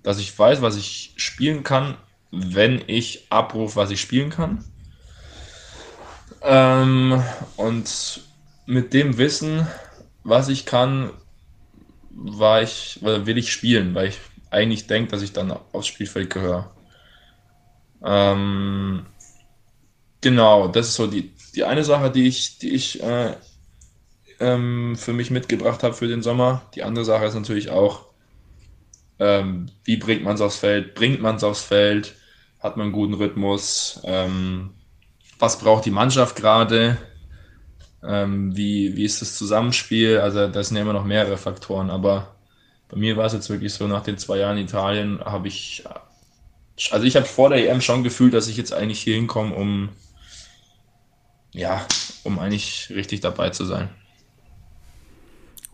dass 0.02 0.18
ich 0.18 0.36
weiß, 0.36 0.60
was 0.60 0.76
ich 0.76 1.14
spielen 1.16 1.62
kann, 1.62 1.96
wenn 2.32 2.82
ich 2.88 3.28
abrufe, 3.30 3.76
was 3.76 3.92
ich 3.92 4.00
spielen 4.00 4.30
kann. 4.30 4.64
Ähm, 6.44 7.22
und 7.56 8.20
mit 8.66 8.92
dem 8.94 9.18
Wissen, 9.18 9.66
was 10.22 10.48
ich 10.48 10.66
kann, 10.66 11.10
war 12.10 12.62
ich, 12.62 12.98
will 13.02 13.38
ich 13.38 13.52
spielen, 13.52 13.94
weil 13.94 14.08
ich 14.08 14.18
eigentlich 14.50 14.86
denke, 14.86 15.10
dass 15.12 15.22
ich 15.22 15.32
dann 15.32 15.52
aufs 15.72 15.86
Spielfeld 15.88 16.30
gehöre. 16.30 16.76
Ähm, 18.02 19.06
Genau, 20.20 20.68
das 20.68 20.88
ist 20.88 20.94
so 20.96 21.06
die, 21.06 21.34
die 21.54 21.64
eine 21.64 21.84
Sache, 21.84 22.10
die 22.10 22.26
ich, 22.28 22.58
die 22.58 22.70
ich 22.70 23.02
äh, 23.02 23.36
ähm, 24.40 24.94
für 24.96 25.12
mich 25.14 25.30
mitgebracht 25.30 25.82
habe 25.82 25.94
für 25.94 26.06
den 26.08 26.22
Sommer. 26.22 26.68
Die 26.74 26.82
andere 26.82 27.04
Sache 27.04 27.24
ist 27.26 27.34
natürlich 27.34 27.70
auch, 27.70 28.06
ähm, 29.18 29.70
wie 29.84 29.96
bringt 29.96 30.22
man 30.24 30.34
es 30.34 30.40
aufs 30.40 30.56
Feld? 30.58 30.94
Bringt 30.94 31.20
man 31.20 31.36
es 31.36 31.44
aufs 31.44 31.62
Feld? 31.62 32.16
Hat 32.58 32.76
man 32.76 32.86
einen 32.86 32.92
guten 32.92 33.14
Rhythmus? 33.14 34.00
Ähm, 34.04 34.81
was 35.42 35.58
braucht 35.58 35.84
die 35.84 35.90
Mannschaft 35.90 36.36
gerade? 36.36 36.98
Ähm, 38.06 38.56
wie, 38.56 38.96
wie 38.96 39.04
ist 39.04 39.20
das 39.22 39.36
Zusammenspiel? 39.36 40.18
Also 40.18 40.46
das 40.46 40.68
sind 40.68 40.76
ja 40.76 40.84
immer 40.84 40.92
noch 40.92 41.04
mehrere 41.04 41.36
Faktoren, 41.36 41.90
aber 41.90 42.36
bei 42.88 42.96
mir 42.96 43.16
war 43.16 43.26
es 43.26 43.32
jetzt 43.32 43.50
wirklich 43.50 43.74
so, 43.74 43.88
nach 43.88 44.04
den 44.04 44.18
zwei 44.18 44.38
Jahren 44.38 44.56
in 44.56 44.66
Italien 44.66 45.18
habe 45.24 45.48
ich, 45.48 45.82
also 46.92 47.04
ich 47.04 47.16
habe 47.16 47.26
vor 47.26 47.48
der 47.50 47.68
EM 47.68 47.80
schon 47.80 48.04
gefühlt, 48.04 48.34
dass 48.34 48.46
ich 48.46 48.56
jetzt 48.56 48.72
eigentlich 48.72 49.00
hier 49.00 49.16
hinkomme, 49.16 49.52
um, 49.52 49.88
ja, 51.50 51.84
um 52.22 52.38
eigentlich 52.38 52.92
richtig 52.94 53.18
dabei 53.20 53.50
zu 53.50 53.64
sein. 53.64 53.88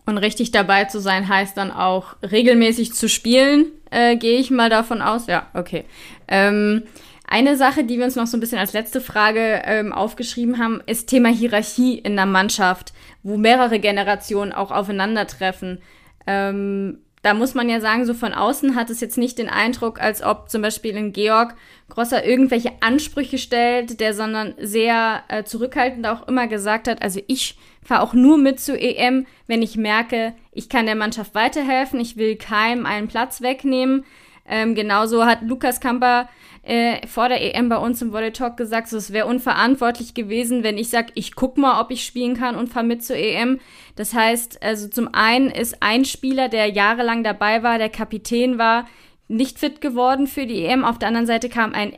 Und 0.07 0.17
richtig 0.17 0.49
dabei 0.49 0.85
zu 0.85 0.99
sein 0.99 1.29
heißt 1.29 1.55
dann 1.55 1.71
auch 1.71 2.15
regelmäßig 2.23 2.95
zu 2.95 3.07
spielen, 3.07 3.67
äh, 3.91 4.17
gehe 4.17 4.39
ich 4.39 4.49
mal 4.49 4.71
davon 4.71 5.03
aus. 5.03 5.27
Ja, 5.27 5.45
okay. 5.53 5.85
Ähm, 6.27 6.87
eine 7.29 7.55
Sache, 7.57 7.83
die 7.83 7.97
wir 7.97 8.05
uns 8.05 8.15
noch 8.15 8.27
so 8.27 8.37
ein 8.37 8.39
bisschen 8.39 8.57
als 8.57 8.73
letzte 8.73 9.01
Frage 9.01 9.61
ähm, 9.65 9.93
aufgeschrieben 9.93 10.57
haben, 10.57 10.81
ist 10.87 11.07
Thema 11.07 11.29
Hierarchie 11.29 11.97
in 11.99 12.15
der 12.15 12.25
Mannschaft, 12.25 12.91
wo 13.21 13.37
mehrere 13.37 13.79
Generationen 13.79 14.51
auch 14.51 14.71
aufeinandertreffen. 14.71 15.79
Ähm, 16.25 16.99
da 17.21 17.33
muss 17.33 17.53
man 17.53 17.69
ja 17.69 17.81
sagen, 17.81 18.05
so 18.05 18.13
von 18.13 18.33
außen 18.33 18.75
hat 18.75 18.89
es 18.89 19.01
jetzt 19.01 19.17
nicht 19.17 19.37
den 19.37 19.49
Eindruck, 19.49 20.01
als 20.01 20.23
ob 20.23 20.49
zum 20.49 20.61
Beispiel 20.61 20.95
in 20.95 21.11
Georg 21.11 21.55
Grosser 21.89 22.25
irgendwelche 22.25 22.71
Ansprüche 22.79 23.37
stellt, 23.37 23.99
der 23.99 24.13
sondern 24.13 24.55
sehr 24.57 25.23
äh, 25.27 25.43
zurückhaltend 25.43 26.07
auch 26.07 26.27
immer 26.27 26.47
gesagt 26.47 26.87
hat, 26.87 27.01
also 27.01 27.19
ich 27.27 27.57
fahre 27.83 28.03
auch 28.03 28.13
nur 28.13 28.37
mit 28.37 28.59
zu 28.59 28.79
EM, 28.79 29.27
wenn 29.47 29.61
ich 29.61 29.75
merke, 29.75 30.33
ich 30.51 30.69
kann 30.69 30.85
der 30.85 30.95
Mannschaft 30.95 31.35
weiterhelfen, 31.35 31.99
ich 31.99 32.15
will 32.17 32.37
keinem 32.37 32.85
einen 32.85 33.07
Platz 33.07 33.41
wegnehmen. 33.41 34.05
Ähm, 34.49 34.75
genauso 34.75 35.25
hat 35.25 35.43
Lukas 35.43 35.79
Kamper 35.79 36.27
äh, 36.63 37.05
vor 37.07 37.29
der 37.29 37.55
EM 37.55 37.69
bei 37.69 37.77
uns 37.77 38.01
im 38.01 38.11
Volley 38.11 38.31
Talk 38.31 38.57
gesagt, 38.57 38.89
so, 38.89 38.97
es 38.97 39.13
wäre 39.13 39.27
unverantwortlich 39.27 40.13
gewesen, 40.13 40.63
wenn 40.63 40.77
ich 40.77 40.89
sage, 40.89 41.11
ich 41.15 41.35
guck 41.35 41.57
mal, 41.57 41.79
ob 41.81 41.91
ich 41.91 42.03
spielen 42.03 42.35
kann 42.35 42.55
und 42.55 42.69
fahre 42.69 42.85
mit 42.85 43.03
zur 43.03 43.15
EM. 43.15 43.59
Das 43.95 44.13
heißt, 44.13 44.61
also 44.61 44.87
zum 44.87 45.09
einen 45.13 45.49
ist 45.49 45.81
ein 45.81 46.03
Spieler, 46.03 46.49
der 46.49 46.67
jahrelang 46.67 47.23
dabei 47.23 47.63
war, 47.63 47.77
der 47.77 47.89
Kapitän 47.89 48.57
war, 48.57 48.87
nicht 49.27 49.59
fit 49.59 49.79
geworden 49.79 50.27
für 50.27 50.45
die 50.45 50.65
EM. 50.65 50.83
Auf 50.83 50.99
der 50.99 51.07
anderen 51.07 51.27
Seite 51.27 51.49
kam 51.49 51.73
ein 51.73 51.93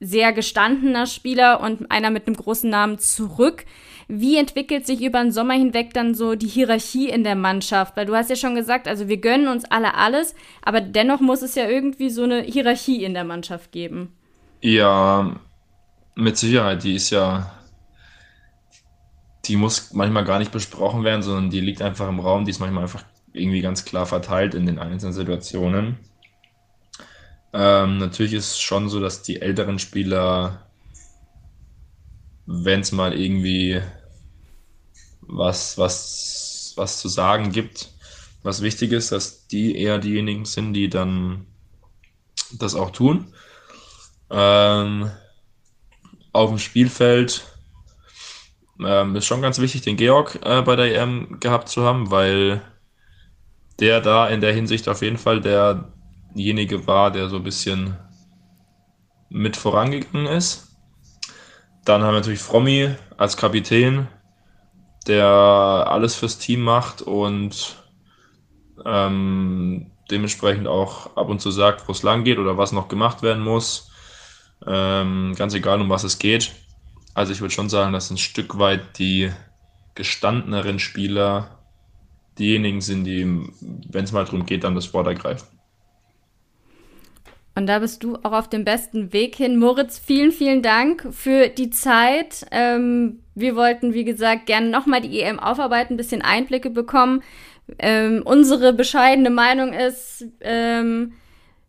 sehr 0.00 0.32
gestandener 0.32 1.06
Spieler 1.06 1.60
und 1.60 1.90
einer 1.90 2.10
mit 2.10 2.26
einem 2.26 2.36
großen 2.36 2.68
Namen 2.68 2.98
zurück. 2.98 3.64
Wie 4.08 4.36
entwickelt 4.36 4.86
sich 4.86 5.02
über 5.02 5.22
den 5.22 5.32
Sommer 5.32 5.54
hinweg 5.54 5.94
dann 5.94 6.14
so 6.14 6.34
die 6.34 6.48
Hierarchie 6.48 7.08
in 7.08 7.24
der 7.24 7.36
Mannschaft? 7.36 7.96
Weil 7.96 8.06
du 8.06 8.14
hast 8.14 8.30
ja 8.30 8.36
schon 8.36 8.54
gesagt, 8.54 8.86
also 8.86 9.08
wir 9.08 9.16
gönnen 9.18 9.48
uns 9.48 9.64
alle 9.70 9.94
alles, 9.94 10.34
aber 10.62 10.80
dennoch 10.80 11.20
muss 11.20 11.42
es 11.42 11.54
ja 11.54 11.68
irgendwie 11.68 12.10
so 12.10 12.24
eine 12.24 12.42
Hierarchie 12.42 13.04
in 13.04 13.14
der 13.14 13.24
Mannschaft 13.24 13.72
geben. 13.72 14.12
Ja, 14.60 15.36
mit 16.14 16.36
Sicherheit. 16.36 16.84
Die 16.84 16.94
ist 16.94 17.10
ja, 17.10 17.50
die 19.46 19.56
muss 19.56 19.92
manchmal 19.92 20.24
gar 20.24 20.38
nicht 20.38 20.52
besprochen 20.52 21.04
werden, 21.04 21.22
sondern 21.22 21.50
die 21.50 21.60
liegt 21.60 21.82
einfach 21.82 22.08
im 22.08 22.20
Raum. 22.20 22.44
Die 22.44 22.50
ist 22.50 22.60
manchmal 22.60 22.84
einfach 22.84 23.04
irgendwie 23.32 23.60
ganz 23.60 23.84
klar 23.84 24.06
verteilt 24.06 24.54
in 24.54 24.66
den 24.66 24.78
einzelnen 24.78 25.12
Situationen. 25.12 25.98
Ähm, 27.52 27.98
natürlich 27.98 28.34
ist 28.34 28.52
es 28.52 28.60
schon 28.60 28.88
so, 28.88 29.00
dass 29.00 29.22
die 29.22 29.40
älteren 29.40 29.78
Spieler 29.78 30.63
wenn 32.46 32.80
es 32.80 32.92
mal 32.92 33.18
irgendwie 33.18 33.80
was, 35.20 35.78
was, 35.78 36.72
was 36.76 37.00
zu 37.00 37.08
sagen 37.08 37.52
gibt, 37.52 37.90
was 38.42 38.62
wichtig 38.62 38.92
ist, 38.92 39.12
dass 39.12 39.46
die 39.46 39.76
eher 39.76 39.98
diejenigen 39.98 40.44
sind, 40.44 40.74
die 40.74 40.88
dann 40.88 41.46
das 42.52 42.74
auch 42.74 42.90
tun. 42.90 43.32
Ähm, 44.30 45.10
auf 46.32 46.50
dem 46.50 46.58
Spielfeld 46.58 47.44
ähm, 48.84 49.16
ist 49.16 49.26
schon 49.26 49.42
ganz 49.42 49.58
wichtig, 49.58 49.82
den 49.82 49.96
Georg 49.96 50.38
äh, 50.42 50.62
bei 50.62 50.76
der 50.76 50.94
EM 50.94 51.38
gehabt 51.40 51.68
zu 51.68 51.84
haben, 51.84 52.10
weil 52.10 52.62
der 53.78 54.00
da 54.00 54.28
in 54.28 54.40
der 54.40 54.52
Hinsicht 54.52 54.88
auf 54.88 55.02
jeden 55.02 55.18
Fall 55.18 55.40
derjenige 55.40 56.86
war, 56.86 57.10
der 57.10 57.28
so 57.28 57.36
ein 57.36 57.44
bisschen 57.44 57.96
mit 59.30 59.56
vorangegangen 59.56 60.26
ist. 60.26 60.73
Dann 61.84 62.02
haben 62.02 62.14
wir 62.14 62.20
natürlich 62.20 62.40
Frommi 62.40 62.94
als 63.18 63.36
Kapitän, 63.36 64.08
der 65.06 65.26
alles 65.26 66.14
fürs 66.14 66.38
Team 66.38 66.62
macht 66.62 67.02
und 67.02 67.76
ähm, 68.86 69.90
dementsprechend 70.10 70.66
auch 70.66 71.16
ab 71.16 71.28
und 71.28 71.40
zu 71.40 71.50
sagt, 71.50 71.86
wo 71.86 71.92
es 71.92 72.02
lang 72.02 72.24
geht 72.24 72.38
oder 72.38 72.56
was 72.56 72.72
noch 72.72 72.88
gemacht 72.88 73.22
werden 73.22 73.42
muss. 73.42 73.90
Ähm, 74.66 75.34
ganz 75.36 75.52
egal, 75.54 75.80
um 75.80 75.90
was 75.90 76.04
es 76.04 76.18
geht. 76.18 76.52
Also 77.12 77.32
ich 77.32 77.40
würde 77.40 77.54
schon 77.54 77.68
sagen, 77.68 77.92
dass 77.92 78.10
ein 78.10 78.18
Stück 78.18 78.58
weit 78.58 78.98
die 78.98 79.30
gestandeneren 79.94 80.78
Spieler 80.78 81.58
diejenigen 82.38 82.80
sind, 82.80 83.04
die, 83.04 83.24
wenn 83.90 84.04
es 84.04 84.12
mal 84.12 84.24
darum 84.24 84.46
geht, 84.46 84.64
dann 84.64 84.74
das 84.74 84.92
Wort 84.92 85.06
ergreifen. 85.06 85.53
Und 87.56 87.66
da 87.66 87.78
bist 87.78 88.02
du 88.02 88.16
auch 88.22 88.32
auf 88.32 88.48
dem 88.48 88.64
besten 88.64 89.12
Weg 89.12 89.36
hin. 89.36 89.58
Moritz, 89.58 89.98
vielen, 89.98 90.32
vielen 90.32 90.62
Dank 90.62 91.06
für 91.12 91.48
die 91.48 91.70
Zeit. 91.70 92.46
Ähm, 92.50 93.20
wir 93.34 93.54
wollten, 93.54 93.94
wie 93.94 94.04
gesagt, 94.04 94.46
gerne 94.46 94.68
nochmal 94.68 95.00
die 95.00 95.20
EM 95.20 95.38
aufarbeiten, 95.38 95.94
ein 95.94 95.96
bisschen 95.96 96.22
Einblicke 96.22 96.70
bekommen. 96.70 97.22
Ähm, 97.78 98.22
unsere 98.24 98.72
bescheidene 98.72 99.30
Meinung 99.30 99.72
ist, 99.72 100.26
ähm, 100.40 101.12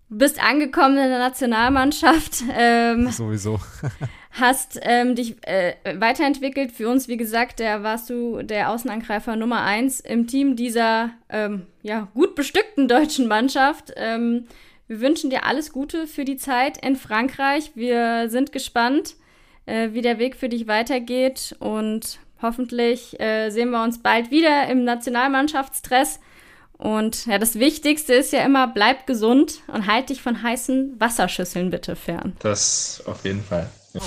du 0.09 0.17
bist 0.17 0.43
angekommen 0.43 0.97
in 0.97 1.09
der 1.09 1.19
Nationalmannschaft. 1.19 2.43
Ähm, 2.57 3.09
Sowieso. 3.11 3.59
hast 4.31 4.79
ähm, 4.81 5.15
dich 5.15 5.35
äh, 5.47 5.75
weiterentwickelt. 5.97 6.71
Für 6.71 6.89
uns, 6.89 7.07
wie 7.07 7.17
gesagt, 7.17 7.59
der 7.59 7.83
warst 7.83 8.09
du 8.09 8.41
der 8.41 8.69
Außenangreifer 8.69 9.35
Nummer 9.35 9.61
eins 9.61 9.99
im 9.99 10.27
Team 10.27 10.55
dieser 10.55 11.11
ähm, 11.29 11.67
ja, 11.83 12.09
gut 12.13 12.35
bestückten 12.35 12.87
deutschen 12.87 13.27
Mannschaft. 13.27 13.93
Wir 14.87 15.01
wünschen 15.01 15.31
dir 15.31 15.45
alles 15.45 15.71
Gute 15.71 16.05
für 16.05 16.25
die 16.25 16.37
Zeit 16.37 16.77
in 16.85 16.95
Frankreich. 16.95 17.71
Wir 17.73 18.29
sind 18.29 18.51
gespannt, 18.51 19.15
äh, 19.65 19.89
wie 19.93 20.03
der 20.03 20.19
Weg 20.19 20.35
für 20.35 20.47
dich 20.47 20.67
weitergeht 20.67 21.55
und 21.57 22.19
hoffentlich 22.39 23.19
äh, 23.19 23.49
sehen 23.49 23.71
wir 23.71 23.83
uns 23.83 24.03
bald 24.03 24.29
wieder 24.29 24.67
im 24.67 24.83
Nationalmannschaftsstress. 24.83 26.19
Und 26.77 27.25
ja, 27.25 27.39
das 27.39 27.57
Wichtigste 27.57 28.13
ist 28.13 28.31
ja 28.31 28.45
immer, 28.45 28.67
bleib 28.67 29.07
gesund 29.07 29.61
und 29.67 29.87
halt 29.87 30.09
dich 30.09 30.21
von 30.21 30.43
heißen 30.43 30.99
Wasserschüsseln 30.99 31.71
bitte 31.71 31.95
fern. 31.95 32.33
Das 32.39 33.01
auf 33.07 33.25
jeden 33.25 33.41
Fall. 33.41 33.67
Ja. 33.93 34.01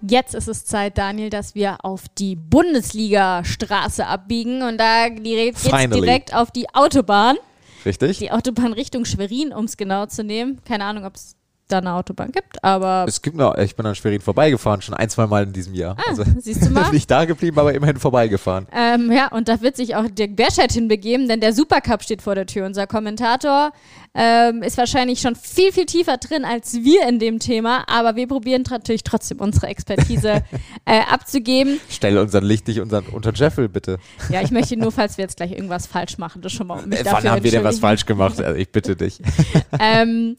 Jetzt 0.00 0.34
ist 0.34 0.48
es 0.48 0.64
Zeit, 0.64 0.96
Daniel, 0.96 1.28
dass 1.28 1.54
wir 1.54 1.84
auf 1.84 2.04
die 2.16 2.34
Bundesliga-Straße 2.34 4.06
abbiegen 4.06 4.62
und 4.62 4.78
da 4.78 5.10
geht 5.10 5.56
es 5.56 5.64
direkt 5.64 6.34
auf 6.34 6.50
die 6.50 6.66
Autobahn. 6.72 7.36
Richtig. 7.84 8.18
Die 8.18 8.30
Autobahn 8.30 8.72
Richtung 8.72 9.04
Schwerin, 9.04 9.52
um 9.52 9.64
es 9.64 9.76
genau 9.76 10.06
zu 10.06 10.24
nehmen. 10.24 10.62
Keine 10.64 10.84
Ahnung, 10.84 11.04
ob 11.04 11.16
es 11.16 11.36
da 11.72 11.78
eine 11.78 11.94
Autobahn 11.94 12.32
gibt, 12.32 12.62
aber. 12.62 13.04
Es 13.08 13.22
gibt 13.22 13.36
noch, 13.36 13.56
ich 13.56 13.74
bin 13.76 13.86
an 13.86 13.94
Schwerin 13.94 14.20
vorbeigefahren, 14.20 14.82
schon 14.82 14.94
ein, 14.94 15.08
zwei 15.08 15.26
Mal 15.26 15.44
in 15.44 15.52
diesem 15.52 15.74
Jahr. 15.74 15.96
Ah, 15.98 16.10
also, 16.10 16.24
siehst 16.38 16.66
du 16.66 16.70
mal? 16.70 16.90
nicht 16.90 17.10
da 17.10 17.24
geblieben, 17.24 17.58
aber 17.58 17.74
immerhin 17.74 17.96
vorbeigefahren. 17.96 18.66
Ähm, 18.72 19.10
ja, 19.12 19.28
und 19.28 19.48
da 19.48 19.60
wird 19.60 19.76
sich 19.76 19.96
auch 19.96 20.04
Dirk 20.08 20.36
Berscheid 20.36 20.72
hinbegeben, 20.72 21.28
denn 21.28 21.40
der 21.40 21.52
Supercup 21.52 22.02
steht 22.02 22.22
vor 22.22 22.34
der 22.34 22.46
Tür. 22.46 22.66
Unser 22.66 22.86
Kommentator 22.86 23.72
ähm, 24.14 24.62
ist 24.62 24.76
wahrscheinlich 24.76 25.20
schon 25.20 25.36
viel, 25.36 25.72
viel 25.72 25.86
tiefer 25.86 26.16
drin 26.16 26.44
als 26.44 26.74
wir 26.74 27.06
in 27.08 27.18
dem 27.18 27.38
Thema, 27.38 27.84
aber 27.88 28.16
wir 28.16 28.26
probieren 28.26 28.64
natürlich 28.68 29.04
trotzdem 29.04 29.38
unsere 29.38 29.68
Expertise 29.68 30.42
äh, 30.84 31.00
abzugeben. 31.08 31.80
Stell 31.88 32.18
unseren 32.18 32.44
Licht 32.44 32.66
nicht 32.66 32.80
unseren, 32.80 33.06
unter 33.06 33.32
Jeffel, 33.32 33.68
bitte. 33.68 33.98
Ja, 34.28 34.42
ich 34.42 34.50
möchte 34.50 34.76
nur, 34.76 34.90
falls 34.90 35.16
wir 35.16 35.24
jetzt 35.24 35.36
gleich 35.36 35.52
irgendwas 35.52 35.86
falsch 35.86 36.18
machen, 36.18 36.42
das 36.42 36.52
schon 36.52 36.66
mal 36.66 36.82
um 36.82 36.88
mich 36.88 37.00
äh, 37.00 37.04
Wann 37.04 37.28
haben 37.28 37.44
wir 37.44 37.50
denn 37.50 37.64
was 37.64 37.78
falsch 37.78 38.06
gemacht? 38.06 38.40
Also 38.40 38.58
ich 38.58 38.70
bitte 38.70 38.96
dich. 38.96 39.20
ähm, 39.78 40.36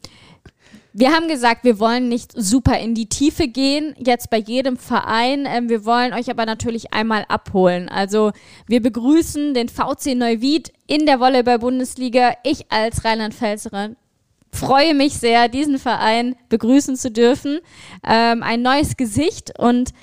wir 0.94 1.12
haben 1.12 1.28
gesagt, 1.28 1.64
wir 1.64 1.78
wollen 1.78 2.08
nicht 2.08 2.32
super 2.36 2.78
in 2.78 2.94
die 2.94 3.08
Tiefe 3.08 3.48
gehen, 3.48 3.94
jetzt 3.98 4.30
bei 4.30 4.38
jedem 4.38 4.76
Verein. 4.76 5.46
Ähm, 5.46 5.68
wir 5.68 5.84
wollen 5.84 6.12
euch 6.12 6.30
aber 6.30 6.44
natürlich 6.44 6.92
einmal 6.92 7.24
abholen. 7.28 7.88
Also 7.88 8.32
wir 8.66 8.82
begrüßen 8.82 9.54
den 9.54 9.68
VC 9.68 10.14
Neuwied 10.14 10.72
in 10.86 11.06
der 11.06 11.18
Volleyball-Bundesliga. 11.18 12.34
Ich 12.44 12.70
als 12.70 13.04
Rheinland-Pfälzerin 13.04 13.96
freue 14.52 14.94
mich 14.94 15.14
sehr, 15.14 15.48
diesen 15.48 15.78
Verein 15.78 16.36
begrüßen 16.50 16.96
zu 16.96 17.10
dürfen. 17.10 17.60
Ähm, 18.06 18.42
ein 18.42 18.60
neues 18.62 18.96
Gesicht 18.96 19.58
und 19.58 19.94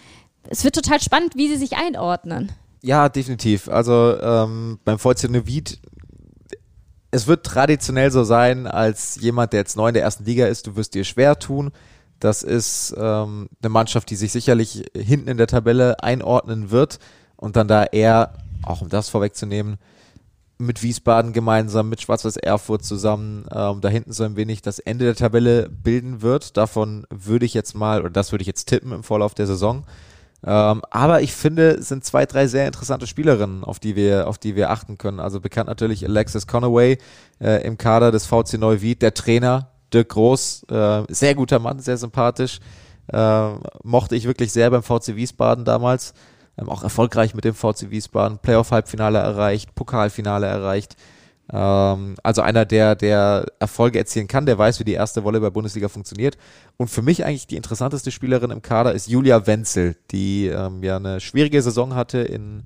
es 0.50 0.64
wird 0.64 0.76
total 0.76 1.00
spannend, 1.00 1.36
wie 1.36 1.48
sie 1.48 1.58
sich 1.58 1.78
einordnen. 1.78 2.52
Ja, 2.82 3.10
definitiv. 3.10 3.68
Also 3.68 4.18
ähm, 4.20 4.80
beim 4.86 4.98
VC 4.98 5.30
Neuwied 5.30 5.80
es 7.12 7.28
wird 7.28 7.46
traditionell 7.46 8.12
so 8.12 8.24
sein, 8.24 8.68
als 8.68 9.16
jemand, 9.20 9.54
der 9.54 9.62
jetzt 9.62 9.76
neu 9.78 9.88
in 9.88 9.94
der 9.94 10.04
ersten 10.04 10.26
Liga 10.26 10.48
ist, 10.48 10.68
du 10.68 10.76
wirst 10.76 10.94
dir 10.94 11.04
schwer 11.04 11.40
tun, 11.40 11.72
Das 12.20 12.44
ist 12.44 12.94
ähm, 12.98 13.50
eine 13.62 13.70
Mannschaft, 13.70 14.10
die 14.10 14.16
sich 14.16 14.32
sicherlich 14.32 14.84
hinten 14.96 15.30
in 15.30 15.38
der 15.38 15.48
Tabelle 15.48 16.04
einordnen 16.04 16.70
wird 16.70 17.00
und 17.38 17.56
dann 17.56 17.68
da 17.68 17.86
eher, 17.86 18.34
auch 18.64 18.82
um 18.82 18.90
das 18.90 19.10
vorwegzunehmen, 19.10 19.78
mit 20.58 20.84
Wiesbaden 20.84 21.32
gemeinsam, 21.32 21.88
mit 21.88 22.02
Schwarz-Weiß 22.02 22.36
Erfurt 22.36 22.84
zusammen, 22.84 23.46
ähm, 23.54 23.80
da 23.80 23.88
hinten 23.88 24.12
so 24.12 24.26
ein 24.26 24.36
wenig 24.36 24.62
das 24.62 24.80
Ende 24.80 25.06
der 25.06 25.16
Tabelle 25.16 25.70
bilden 25.70 26.22
wird. 26.22 26.58
Davon 26.58 27.08
würde 27.10 27.46
ich 27.46 27.54
jetzt 27.54 27.76
mal, 27.76 28.02
oder 28.02 28.10
das 28.10 28.34
würde 28.34 28.42
ich 28.42 28.48
jetzt 28.48 28.66
tippen 28.66 28.92
im 28.92 29.04
Vorlauf 29.04 29.34
der 29.34 29.48
Saison. 29.48 29.86
Ähm, 30.46 30.82
aber 30.90 31.22
ich 31.22 31.34
finde, 31.34 31.72
es 31.72 31.90
sind 31.90 32.06
zwei, 32.06 32.26
drei 32.26 32.48
sehr 32.48 32.66
interessante 32.66 33.08
Spielerinnen, 33.08 33.64
auf 33.64 33.80
die 33.80 33.96
wir, 33.96 34.28
auf 34.28 34.38
die 34.38 34.56
wir 34.56 34.70
achten 34.70 34.98
können. 34.98 35.20
Also 35.20 35.40
bekannt 35.40 35.68
natürlich 35.68 36.06
Alexis 36.06 36.48
Conaway 36.48 36.98
äh, 37.42 37.66
im 37.66 37.78
Kader 37.78 38.12
des 38.12 38.26
VC 38.26 38.58
Neuwied, 38.58 39.02
der 39.02 39.14
Trainer 39.14 39.72
Dirk 39.94 40.10
Groß, 40.10 40.66
äh, 40.70 41.04
sehr 41.10 41.36
guter 41.36 41.60
Mann, 41.60 41.80
sehr 41.80 41.98
sympathisch. 41.98 42.60
Äh, 43.12 43.50
mochte 43.84 44.16
ich 44.16 44.26
wirklich 44.26 44.52
sehr 44.52 44.70
beim 44.70 44.84
VC 44.84 45.16
Wiesbaden 45.16 45.66
damals. 45.66 46.14
Ähm, 46.58 46.70
auch 46.70 46.84
erfolgreich 46.84 47.34
mit 47.34 47.44
dem 47.44 47.56
VC 47.56 47.90
Wiesbaden, 47.90 48.38
Playoff-Halbfinale 48.38 49.20
erreicht, 49.20 49.74
Pokalfinale 49.76 50.46
erreicht. 50.48 50.96
Ähm, 51.52 52.16
also 52.24 52.42
einer, 52.42 52.66
der, 52.66 52.96
der 52.96 53.46
Erfolge 53.60 53.98
erzielen 53.98 54.28
kann, 54.28 54.46
der 54.46 54.58
weiß, 54.58 54.80
wie 54.80 54.84
die 54.84 54.94
erste 54.94 55.24
Volleyball-Bundesliga 55.24 55.90
funktioniert. 55.90 56.38
Und 56.78 56.90
für 56.90 57.02
mich 57.02 57.26
eigentlich 57.26 57.48
die 57.48 57.56
interessanteste 57.56 58.12
Spielerin 58.12 58.52
im 58.52 58.62
Kader 58.62 58.94
ist 58.94 59.08
Julia 59.08 59.48
Wenzel, 59.48 59.96
die 60.12 60.48
ähm, 60.48 60.84
ja 60.84 60.98
eine 60.98 61.20
schwierige 61.20 61.62
Saison 61.62 61.96
hatte 61.96 62.20
in, 62.20 62.64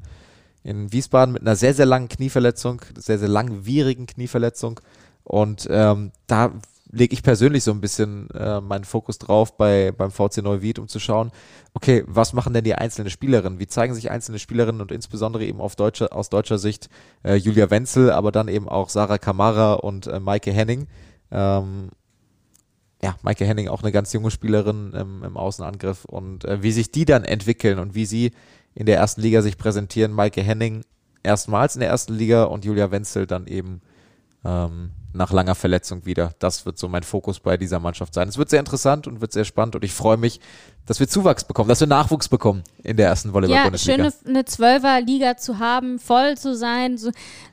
in 0.63 0.91
Wiesbaden 0.91 1.34
mit 1.34 1.43
einer 1.43 1.55
sehr, 1.55 1.73
sehr 1.73 1.86
langen 1.86 2.09
Knieverletzung, 2.09 2.81
sehr, 2.97 3.19
sehr 3.19 3.29
langwierigen 3.29 4.05
Knieverletzung. 4.05 4.79
Und 5.23 5.67
ähm, 5.69 6.11
da 6.27 6.51
lege 6.93 7.13
ich 7.13 7.23
persönlich 7.23 7.63
so 7.63 7.71
ein 7.71 7.81
bisschen 7.81 8.29
äh, 8.31 8.61
meinen 8.61 8.83
Fokus 8.83 9.17
drauf 9.17 9.57
bei, 9.57 9.91
beim 9.91 10.11
VC 10.11 10.43
Neuwied, 10.43 10.77
um 10.77 10.87
zu 10.87 10.99
schauen, 10.99 11.31
okay, 11.73 12.03
was 12.05 12.33
machen 12.33 12.53
denn 12.53 12.63
die 12.63 12.75
einzelnen 12.75 13.09
Spielerinnen? 13.09 13.59
Wie 13.59 13.67
zeigen 13.67 13.95
sich 13.95 14.11
einzelne 14.11 14.37
Spielerinnen 14.37 14.79
und 14.79 14.91
insbesondere 14.91 15.43
eben 15.43 15.59
auf 15.59 15.75
deutsche, 15.75 16.11
aus 16.11 16.29
deutscher 16.29 16.59
Sicht 16.59 16.89
äh, 17.23 17.33
Julia 17.35 17.71
Wenzel, 17.71 18.11
aber 18.11 18.31
dann 18.31 18.47
eben 18.47 18.69
auch 18.69 18.89
Sarah 18.89 19.17
Kamara 19.17 19.73
und 19.73 20.05
äh, 20.05 20.19
Maike 20.19 20.51
Henning. 20.51 20.87
Ähm, 21.31 21.89
ja, 23.01 23.15
Maike 23.23 23.45
Henning 23.45 23.69
auch 23.69 23.81
eine 23.81 23.91
ganz 23.91 24.13
junge 24.13 24.29
Spielerin 24.29 24.93
im, 24.93 25.23
im 25.23 25.35
Außenangriff 25.35 26.05
und 26.05 26.45
äh, 26.45 26.61
wie 26.61 26.71
sich 26.71 26.91
die 26.91 27.05
dann 27.05 27.23
entwickeln 27.23 27.79
und 27.79 27.95
wie 27.95 28.05
sie 28.05 28.33
in 28.75 28.85
der 28.85 28.97
ersten 28.97 29.21
Liga 29.21 29.41
sich 29.41 29.57
präsentieren. 29.57 30.11
Maike 30.11 30.43
Henning 30.43 30.83
erstmals 31.23 31.75
in 31.75 31.79
der 31.79 31.89
ersten 31.89 32.13
Liga 32.13 32.43
und 32.43 32.65
Julia 32.65 32.91
Wenzel 32.91 33.25
dann 33.25 33.47
eben 33.47 33.81
ähm, 34.45 34.91
nach 35.14 35.32
langer 35.32 35.55
Verletzung 35.55 36.05
wieder. 36.05 36.34
Das 36.39 36.66
wird 36.66 36.78
so 36.78 36.88
mein 36.88 37.03
Fokus 37.03 37.39
bei 37.39 37.57
dieser 37.57 37.80
Mannschaft 37.80 38.14
sein. 38.14 38.28
Es 38.28 38.38
wird 38.38 38.49
sehr 38.49 38.59
interessant 38.59 39.07
und 39.07 39.22
wird 39.22 39.32
sehr 39.32 39.45
spannend 39.45 39.76
und 39.76 39.84
ich 39.84 39.93
freue 39.93 40.18
mich, 40.18 40.39
dass 40.86 40.99
wir 40.99 41.07
Zuwachs 41.07 41.43
bekommen, 41.43 41.70
dass 41.70 41.80
wir 41.80 41.88
Nachwuchs 41.88 42.28
bekommen 42.28 42.64
in 42.84 42.97
der 42.97 43.07
ersten 43.07 43.34
Volleyball-Bundesliga. 43.34 44.03
Ja, 44.03 44.11
schön 44.11 44.30
eine 44.30 44.45
Zwölfer-Liga 44.45 45.38
zu 45.38 45.59
haben, 45.59 45.99
voll 45.99 46.38
zu 46.38 46.55
sein. 46.55 46.97
So, 46.97 47.11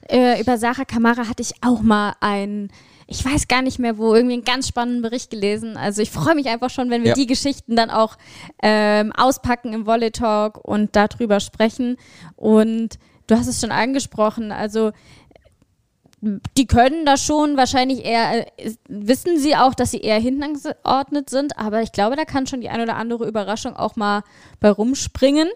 äh, 0.08 0.40
über 0.40 0.58
Sarah 0.58 0.84
Kamara 0.84 1.28
hatte 1.28 1.42
ich 1.42 1.52
auch 1.62 1.82
mal 1.82 2.14
ein 2.20 2.70
ich 3.12 3.24
weiß 3.24 3.48
gar 3.48 3.60
nicht 3.60 3.80
mehr 3.80 3.98
wo, 3.98 4.14
irgendwie 4.14 4.34
einen 4.34 4.44
ganz 4.44 4.68
spannenden 4.68 5.02
Bericht 5.02 5.30
gelesen. 5.30 5.76
Also 5.76 6.00
ich 6.00 6.12
freue 6.12 6.36
mich 6.36 6.46
einfach 6.46 6.70
schon, 6.70 6.90
wenn 6.90 7.02
wir 7.02 7.08
ja. 7.08 7.14
die 7.14 7.26
Geschichten 7.26 7.74
dann 7.74 7.90
auch 7.90 8.16
ähm, 8.62 9.12
auspacken 9.12 9.72
im 9.72 9.84
Volley 9.84 10.12
Talk 10.12 10.56
und 10.62 10.94
darüber 10.94 11.40
sprechen. 11.40 11.96
Und 12.36 13.00
du 13.26 13.36
hast 13.36 13.48
es 13.48 13.60
schon 13.60 13.72
angesprochen, 13.72 14.52
also 14.52 14.92
die 16.20 16.66
können 16.66 17.06
das 17.06 17.24
schon 17.24 17.56
wahrscheinlich 17.56 18.04
eher, 18.04 18.46
äh, 18.58 18.74
wissen 18.88 19.38
sie 19.38 19.56
auch, 19.56 19.74
dass 19.74 19.90
sie 19.90 20.00
eher 20.00 20.18
hinten 20.18 20.42
angeordnet 20.42 21.30
sind, 21.30 21.58
aber 21.58 21.82
ich 21.82 21.92
glaube, 21.92 22.16
da 22.16 22.24
kann 22.24 22.46
schon 22.46 22.60
die 22.60 22.68
ein 22.68 22.80
oder 22.80 22.96
andere 22.96 23.26
Überraschung 23.26 23.74
auch 23.74 23.96
mal 23.96 24.22
bei 24.60 24.70
rumspringen. 24.70 25.48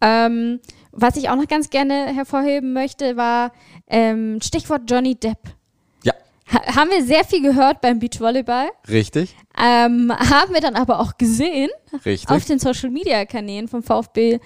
Ähm, 0.00 0.60
was 0.92 1.16
ich 1.16 1.28
auch 1.28 1.36
noch 1.36 1.48
ganz 1.48 1.70
gerne 1.70 2.06
hervorheben 2.14 2.72
möchte, 2.72 3.16
war 3.16 3.52
ähm, 3.88 4.40
Stichwort 4.42 4.82
Johnny 4.88 5.16
Depp. 5.16 5.38
Ja. 6.04 6.12
Ha 6.52 6.76
haben 6.76 6.90
wir 6.90 7.04
sehr 7.04 7.24
viel 7.24 7.42
gehört 7.42 7.80
beim 7.80 7.98
Beachvolleyball. 7.98 8.68
Richtig. 8.88 9.36
Ähm, 9.58 10.12
haben 10.12 10.54
wir 10.54 10.60
dann 10.60 10.76
aber 10.76 11.00
auch 11.00 11.18
gesehen 11.18 11.70
Richtig. 12.04 12.28
auf 12.30 12.44
den 12.44 12.58
Social 12.58 12.90
Media 12.90 13.24
Kanälen 13.24 13.68
vom 13.68 13.82
VfB 13.82 14.38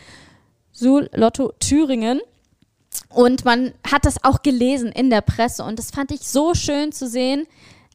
Suhl 0.73 1.11
Lotto 1.13 1.53
Thüringen. 1.61 2.21
Und 3.09 3.45
man 3.45 3.73
hat 3.91 4.05
das 4.05 4.23
auch 4.25 4.43
gelesen 4.43 4.93
in 4.93 5.11
der 5.11 5.21
Presse 5.21 5.65
und 5.65 5.79
das 5.79 5.91
fand 5.91 6.11
ich 6.13 6.21
so 6.21 6.55
schön 6.55 6.93
zu 6.93 7.09
sehen. 7.09 7.47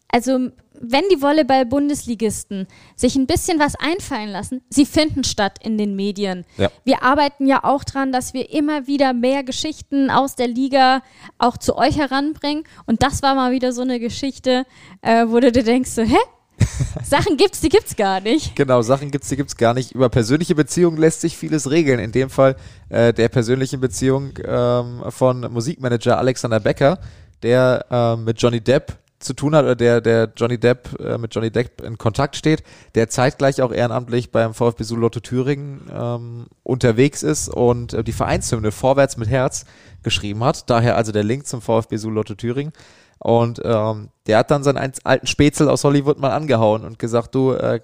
Also, 0.09 0.49
wenn 0.79 1.03
die 1.11 1.21
Volleyball-Bundesligisten 1.21 2.67
sich 2.95 3.15
ein 3.15 3.27
bisschen 3.27 3.59
was 3.59 3.75
einfallen 3.75 4.29
lassen, 4.29 4.61
sie 4.69 4.85
finden 4.85 5.23
statt 5.23 5.57
in 5.63 5.77
den 5.77 5.95
Medien. 5.95 6.45
Ja. 6.57 6.69
Wir 6.83 7.01
arbeiten 7.03 7.47
ja 7.47 7.63
auch 7.63 7.83
dran, 7.83 8.11
dass 8.11 8.33
wir 8.33 8.51
immer 8.51 8.87
wieder 8.87 9.13
mehr 9.13 9.43
Geschichten 9.43 10.09
aus 10.09 10.35
der 10.35 10.47
Liga 10.47 11.01
auch 11.37 11.57
zu 11.57 11.77
euch 11.77 11.97
heranbringen. 11.97 12.65
Und 12.85 13.03
das 13.03 13.23
war 13.23 13.35
mal 13.35 13.51
wieder 13.51 13.71
so 13.71 13.81
eine 13.81 13.99
Geschichte, 13.99 14.65
äh, 15.01 15.25
wo 15.27 15.39
du 15.39 15.51
dir 15.51 15.63
denkst, 15.63 15.91
so, 15.91 16.01
hä? 16.01 16.17
Sachen 17.03 17.37
gibt's, 17.37 17.61
die 17.61 17.69
gibt's 17.69 17.95
gar 17.95 18.21
nicht. 18.21 18.55
Genau, 18.55 18.81
Sachen 18.81 19.11
gibt's, 19.11 19.29
die 19.29 19.35
gibt's 19.35 19.57
gar 19.57 19.73
nicht. 19.73 19.91
Über 19.91 20.09
persönliche 20.09 20.55
Beziehungen 20.55 20.97
lässt 20.97 21.21
sich 21.21 21.37
vieles 21.37 21.69
regeln. 21.69 21.99
In 21.99 22.11
dem 22.11 22.29
Fall 22.29 22.55
äh, 22.89 23.13
der 23.13 23.29
persönlichen 23.29 23.79
Beziehung 23.79 24.33
ähm, 24.43 25.03
von 25.09 25.41
Musikmanager 25.51 26.17
Alexander 26.17 26.59
Becker, 26.59 26.99
der 27.43 27.85
äh, 27.89 28.15
mit 28.15 28.41
Johnny 28.41 28.61
Depp 28.61 28.97
zu 29.19 29.33
tun 29.33 29.55
hat 29.55 29.63
oder 29.63 29.75
der, 29.75 30.01
der 30.01 30.31
Johnny 30.35 30.57
Depp 30.57 30.99
äh, 30.99 31.17
mit 31.17 31.33
Johnny 31.33 31.51
Depp 31.51 31.81
in 31.81 31.97
Kontakt 31.97 32.35
steht, 32.35 32.63
der 32.95 33.09
zeitgleich 33.09 33.61
auch 33.61 33.71
ehrenamtlich 33.71 34.31
beim 34.31 34.53
VfB 34.53 34.83
Lotto 34.95 35.19
Thüringen 35.19 35.89
ähm, 35.93 36.47
unterwegs 36.63 37.23
ist 37.23 37.49
und 37.49 37.93
äh, 37.93 38.03
die 38.03 38.11
Vereinshymne 38.11 38.71
Vorwärts 38.71 39.17
mit 39.17 39.29
Herz 39.29 39.65
geschrieben 40.03 40.43
hat. 40.43 40.69
Daher 40.69 40.95
also 40.95 41.11
der 41.11 41.23
Link 41.23 41.47
zum 41.47 41.61
VfB 41.61 41.95
Lotto 42.03 42.35
Thüringen. 42.35 42.73
Und 43.19 43.61
ähm, 43.63 44.09
der 44.27 44.39
hat 44.39 44.51
dann 44.51 44.63
seinen 44.63 44.93
alten 45.03 45.27
Spätzle 45.27 45.71
aus 45.71 45.83
Hollywood 45.83 46.19
mal 46.19 46.31
angehauen 46.31 46.83
und 46.83 46.99
gesagt, 46.99 47.33
du, 47.33 47.53
äh, 47.53 47.81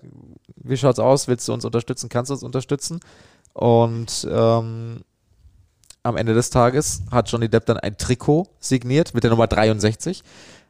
wie 0.55 0.77
schaut's 0.77 0.99
aus? 0.99 1.27
Willst 1.27 1.47
du 1.47 1.53
uns 1.53 1.65
unterstützen? 1.65 2.09
Kannst 2.09 2.29
du 2.29 2.33
uns 2.33 2.43
unterstützen? 2.43 2.99
Und 3.53 4.27
ähm, 4.31 5.01
am 6.03 6.17
Ende 6.17 6.33
des 6.33 6.49
Tages 6.49 7.03
hat 7.11 7.29
Johnny 7.29 7.49
Depp 7.49 7.65
dann 7.65 7.77
ein 7.77 7.97
Trikot 7.97 8.47
signiert 8.59 9.13
mit 9.13 9.23
der 9.23 9.31
Nummer 9.31 9.47
63. 9.47 10.23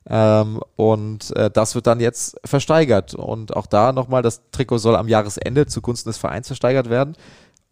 Ähm, 0.09 0.59
und 0.75 1.35
äh, 1.35 1.51
das 1.51 1.75
wird 1.75 1.87
dann 1.87 1.99
jetzt 1.99 2.37
versteigert. 2.43 3.13
Und 3.13 3.55
auch 3.55 3.67
da 3.67 3.91
nochmal, 3.91 4.21
das 4.21 4.41
Trikot 4.51 4.79
soll 4.79 4.95
am 4.95 5.07
Jahresende 5.07 5.67
zugunsten 5.67 6.09
des 6.09 6.17
Vereins 6.17 6.47
versteigert 6.47 6.89
werden. 6.89 7.15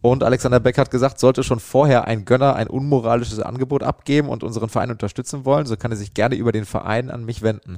Und 0.02 0.24
Alexander 0.24 0.60
Beck 0.60 0.78
hat 0.78 0.92
gesagt, 0.92 1.20
sollte 1.20 1.44
schon 1.44 1.60
vorher 1.60 2.06
ein 2.06 2.24
Gönner 2.24 2.56
ein 2.56 2.68
unmoralisches 2.68 3.40
Angebot 3.40 3.84
abgeben 3.84 4.30
und 4.30 4.44
unseren 4.44 4.70
Verein 4.70 4.92
unterstützen 4.92 5.44
wollen, 5.44 5.66
so 5.66 5.76
kann 5.76 5.92
er 5.92 5.98
sich 5.98 6.14
gerne 6.14 6.36
über 6.36 6.52
den 6.52 6.66
Verein 6.66 7.10
an 7.10 7.26
mich 7.26 7.42
wenden. 7.42 7.78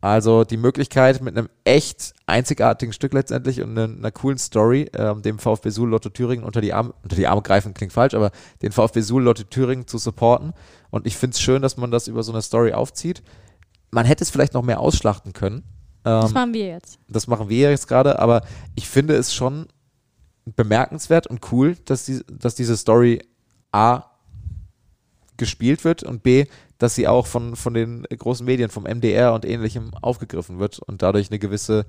Also 0.00 0.44
die 0.44 0.58
Möglichkeit 0.58 1.22
mit 1.22 1.34
einem 1.34 1.48
echt 1.64 2.12
einzigartigen 2.26 2.92
Stück 2.92 3.14
letztendlich 3.14 3.62
und 3.62 3.70
einer, 3.70 3.84
einer 3.84 4.10
coolen 4.10 4.36
Story, 4.36 4.90
ähm, 4.92 5.22
dem 5.22 5.38
VfB 5.38 5.70
Suhl 5.70 5.88
Lotto 5.88 6.10
Thüringen 6.10 6.44
unter 6.44 6.60
die 6.60 6.74
Arme, 6.74 6.92
unter 7.02 7.16
die 7.16 7.26
Arme 7.26 7.40
greifen 7.40 7.72
klingt 7.72 7.94
falsch, 7.94 8.12
aber 8.12 8.30
den 8.60 8.70
VfB 8.70 9.00
Suhl 9.00 9.22
Lotto 9.22 9.44
Thüringen 9.44 9.86
zu 9.86 9.96
supporten. 9.96 10.52
Und 10.90 11.06
ich 11.06 11.16
finde 11.16 11.32
es 11.32 11.40
schön, 11.40 11.62
dass 11.62 11.78
man 11.78 11.90
das 11.90 12.06
über 12.06 12.22
so 12.22 12.32
eine 12.32 12.42
Story 12.42 12.74
aufzieht. 12.74 13.22
Man 13.92 14.04
hätte 14.04 14.24
es 14.24 14.30
vielleicht 14.30 14.52
noch 14.52 14.62
mehr 14.62 14.80
ausschlachten 14.80 15.32
können. 15.32 15.62
Ähm, 16.04 16.20
das 16.20 16.34
machen 16.34 16.52
wir 16.52 16.66
jetzt. 16.66 16.98
Das 17.08 17.26
machen 17.26 17.48
wir 17.48 17.70
jetzt 17.70 17.88
gerade, 17.88 18.18
aber 18.18 18.42
ich 18.74 18.86
finde 18.86 19.14
es 19.14 19.32
schon 19.32 19.68
bemerkenswert 20.44 21.26
und 21.26 21.52
cool, 21.52 21.76
dass, 21.84 22.04
die, 22.04 22.20
dass 22.26 22.54
diese 22.54 22.76
Story 22.76 23.22
A 23.72 24.04
gespielt 25.36 25.84
wird 25.84 26.02
und 26.02 26.22
B, 26.22 26.46
dass 26.78 26.94
sie 26.94 27.08
auch 27.08 27.26
von, 27.26 27.56
von 27.56 27.74
den 27.74 28.04
großen 28.04 28.44
Medien, 28.44 28.70
vom 28.70 28.84
MDR 28.84 29.32
und 29.34 29.44
ähnlichem 29.44 29.92
aufgegriffen 29.94 30.58
wird 30.58 30.78
und 30.78 31.02
dadurch 31.02 31.30
eine 31.30 31.38
gewisse 31.38 31.86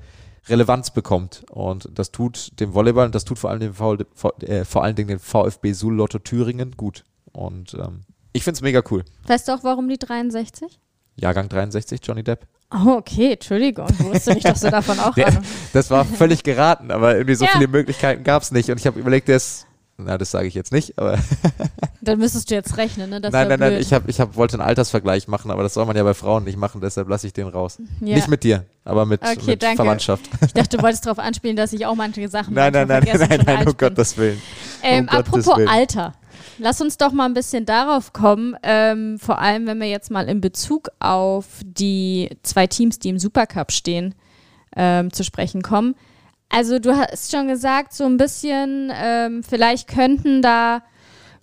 Relevanz 0.48 0.92
bekommt. 0.92 1.46
Und 1.50 1.90
das 1.94 2.12
tut 2.12 2.60
dem 2.60 2.74
Volleyball 2.74 3.08
und 3.08 3.16
das 3.16 3.26
tut 3.26 3.40
vor 3.40 3.50
allem 3.50 3.60
dem 3.60 3.74
v, 3.74 3.96
äh, 4.42 4.66
vor 4.66 4.84
allen 4.84 4.96
Dingen 4.96 5.10
dem 5.10 5.20
VfB 5.20 5.74
Sul 5.74 5.96
Lotto 5.96 6.20
Thüringen 6.20 6.72
gut. 6.72 7.04
Und 7.32 7.74
ähm, 7.76 8.02
ich 8.34 8.44
finde 8.44 8.58
es 8.58 8.62
mega 8.62 8.82
cool. 8.92 9.04
Weißt 9.28 9.48
du 9.48 9.54
auch, 9.54 9.64
warum 9.64 9.88
die 9.90 9.98
63? 9.98 10.80
Jahrgang 11.16 11.50
63, 11.50 12.00
Johnny 12.04 12.24
Depp. 12.24 12.48
Oh, 12.72 12.98
okay, 12.98 13.34
Entschuldigung. 13.34 13.88
Ich 13.90 14.06
wusste 14.06 14.34
nicht, 14.34 14.48
dass 14.48 14.62
du 14.62 14.72
davon 14.72 15.00
auch 15.00 15.16
ja, 15.18 15.28
Das 15.74 15.90
war 15.92 16.04
völlig 16.04 16.44
geraten, 16.44 16.92
aber 16.92 17.16
irgendwie 17.16 17.36
so 17.36 17.46
ja. 17.46 17.52
viele 17.52 17.68
Möglichkeiten 17.68 18.24
gab 18.24 18.42
es 18.42 18.52
nicht. 18.52 18.70
Und 18.70 18.80
ich 18.80 18.88
habe 18.88 19.00
überlegt, 19.00 19.30
ist 19.30 19.68
na, 19.98 20.18
das 20.18 20.32
sage 20.32 20.48
ich 20.48 20.54
jetzt 20.54 20.74
nicht, 20.74 20.98
aber. 21.00 21.18
Dann 22.02 22.20
müsstest 22.20 22.52
du 22.52 22.56
jetzt 22.56 22.76
rechnen, 22.76 23.10
ne? 23.10 23.22
Das 23.22 23.32
nein, 23.32 23.48
nein, 23.48 23.60
blöd. 23.60 23.72
nein, 23.72 23.82
ich, 23.82 23.94
hab, 23.94 24.10
ich 24.10 24.20
hab, 24.20 24.36
wollte 24.36 24.56
einen 24.56 24.68
Altersvergleich 24.68 25.30
machen, 25.30 25.52
aber 25.52 25.64
das 25.64 25.74
soll 25.74 25.86
man 25.86 25.96
ja 25.96 26.04
bei 26.04 26.14
Frauen 26.14 26.44
nicht 26.44 26.58
machen, 26.58 26.82
deshalb 26.82 27.08
lasse 27.08 27.28
ich 27.28 27.34
den 27.34 27.48
raus. 27.48 27.78
Ja. 28.02 28.16
Nicht 28.16 28.28
mit 28.28 28.44
dir, 28.44 28.66
aber 28.84 29.06
mit, 29.06 29.22
okay, 29.22 29.40
mit 29.46 29.64
danke. 29.64 29.78
Verwandtschaft. 29.78 30.30
Ich 30.46 30.54
dachte, 30.54 30.76
du 30.78 30.84
wolltest 30.84 31.06
darauf 31.06 31.20
anspielen, 31.20 31.56
dass 31.56 31.72
ich 31.72 31.86
auch 31.86 31.96
manche 31.96 32.28
Sachen 32.28 32.54
Nein, 32.54 32.74
nein, 32.74 32.90
nein, 32.90 33.06
nein, 33.06 33.20
nein, 33.20 33.42
nein, 33.46 33.68
um 33.68 33.78
Gottes 33.78 34.18
Willen. 34.18 34.42
Ähm, 34.84 35.04
um 35.04 35.10
apropos 35.10 35.46
Gottes 35.46 35.58
Willen. 35.58 35.70
Alter. 35.70 36.14
Lass 36.58 36.80
uns 36.82 36.98
doch 36.98 37.12
mal 37.12 37.26
ein 37.26 37.34
bisschen 37.34 37.66
darauf 37.66 38.14
kommen, 38.14 38.56
ähm, 38.64 39.20
vor 39.20 39.40
allem 39.40 39.68
wenn 39.68 39.80
wir 39.80 39.88
jetzt 39.88 40.10
mal 40.10 40.30
in 40.30 40.42
Bezug 40.42 40.90
auf 41.00 41.46
die 41.64 42.30
zwei 42.44 42.68
Teams, 42.68 43.00
die 43.00 43.10
im 43.10 43.20
Supercup 43.20 43.72
stehen, 43.72 44.16
ähm, 44.76 45.12
zu 45.12 45.24
sprechen 45.24 45.62
kommen. 45.62 45.96
Also 46.50 46.80
du 46.80 46.96
hast 46.96 47.32
schon 47.32 47.48
gesagt, 47.48 47.94
so 47.94 48.06
ein 48.06 48.18
bisschen, 48.18 48.92
ähm, 48.96 49.44
vielleicht 49.44 49.90
könnten 49.90 50.42
da 50.42 50.84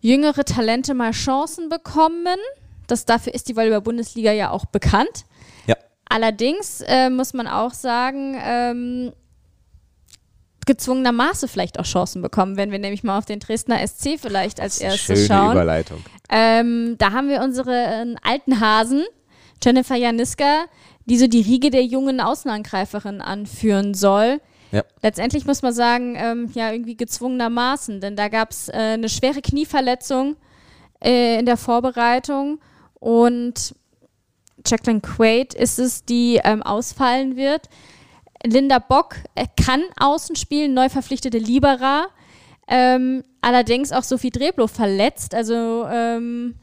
jüngere 0.01 0.45
Talente 0.45 0.95
mal 0.95 1.13
Chancen 1.13 1.69
bekommen. 1.69 2.39
Das, 2.87 3.05
dafür 3.05 3.35
ist 3.35 3.49
die 3.49 3.57
Volleyball-Bundesliga 3.57 4.33
ja 4.33 4.51
auch 4.51 4.65
bekannt. 4.65 5.25
Ja. 5.67 5.77
Allerdings 6.09 6.83
äh, 6.87 7.11
muss 7.11 7.35
man 7.35 7.47
auch 7.47 7.73
sagen, 7.73 8.37
ähm, 8.43 9.13
gezwungenermaßen 10.67 11.49
vielleicht 11.49 11.79
auch 11.79 11.85
Chancen 11.85 12.23
bekommen, 12.23 12.57
wenn 12.57 12.71
wir 12.71 12.79
nämlich 12.79 13.03
mal 13.03 13.19
auf 13.19 13.25
den 13.25 13.41
Dresdner 13.41 13.87
SC 13.87 14.19
vielleicht 14.19 14.61
als 14.61 14.81
erstes 14.81 15.27
Schöne 15.27 15.27
schauen. 15.27 15.53
Überleitung. 15.53 16.05
Ähm, 16.31 16.97
da 16.99 17.13
haben 17.13 17.29
wir 17.29 17.43
unsere 17.43 17.73
äh, 17.73 18.15
alten 18.23 18.61
Hasen, 18.61 19.05
Jennifer 19.63 19.97
Janiska, 19.97 20.65
die 21.07 21.19
so 21.19 21.27
die 21.27 21.41
Riege 21.41 21.71
der 21.71 21.85
jungen 21.85 22.21
Außenangreiferinnen 22.21 23.21
anführen 23.21 23.95
soll. 23.95 24.41
Ja. 24.71 24.83
Letztendlich 25.03 25.45
muss 25.45 25.63
man 25.63 25.75
sagen, 25.75 26.15
ähm, 26.17 26.51
ja, 26.55 26.73
irgendwie 26.73 26.97
gezwungenermaßen, 26.97 28.01
denn 28.01 28.17
da 28.17 28.29
gab 28.29 28.53
es 28.53 28.69
äh, 28.69 28.73
eine 28.73 29.09
schwere 29.09 29.43
Knieverletzung 29.43 30.37
äh, 31.05 31.39
in 31.39 31.47
der 31.47 31.59
Vorbereitung 31.59 32.59
und 32.95 33.75
Jacqueline 34.67 35.01
Quaid 35.01 35.55
ist 35.55 35.79
es, 35.79 36.05
die 36.05 36.41
ähm, 36.43 36.63
ausfallen 36.63 37.37
wird. 37.37 37.69
Linda 38.45 38.78
Bock 38.78 39.16
äh, 39.34 39.47
kann 39.62 39.82
außen 39.99 40.36
spielen, 40.36 40.74
neu 40.74 40.88
verpflichtete 40.88 41.38
Libera. 41.38 42.07
Ähm, 42.68 43.22
allerdings 43.40 43.93
auch 43.93 44.03
Sophie 44.03 44.30
Dreblo 44.30 44.66
verletzt. 44.66 45.34
Also 45.34 45.86
ähm, 45.90 46.55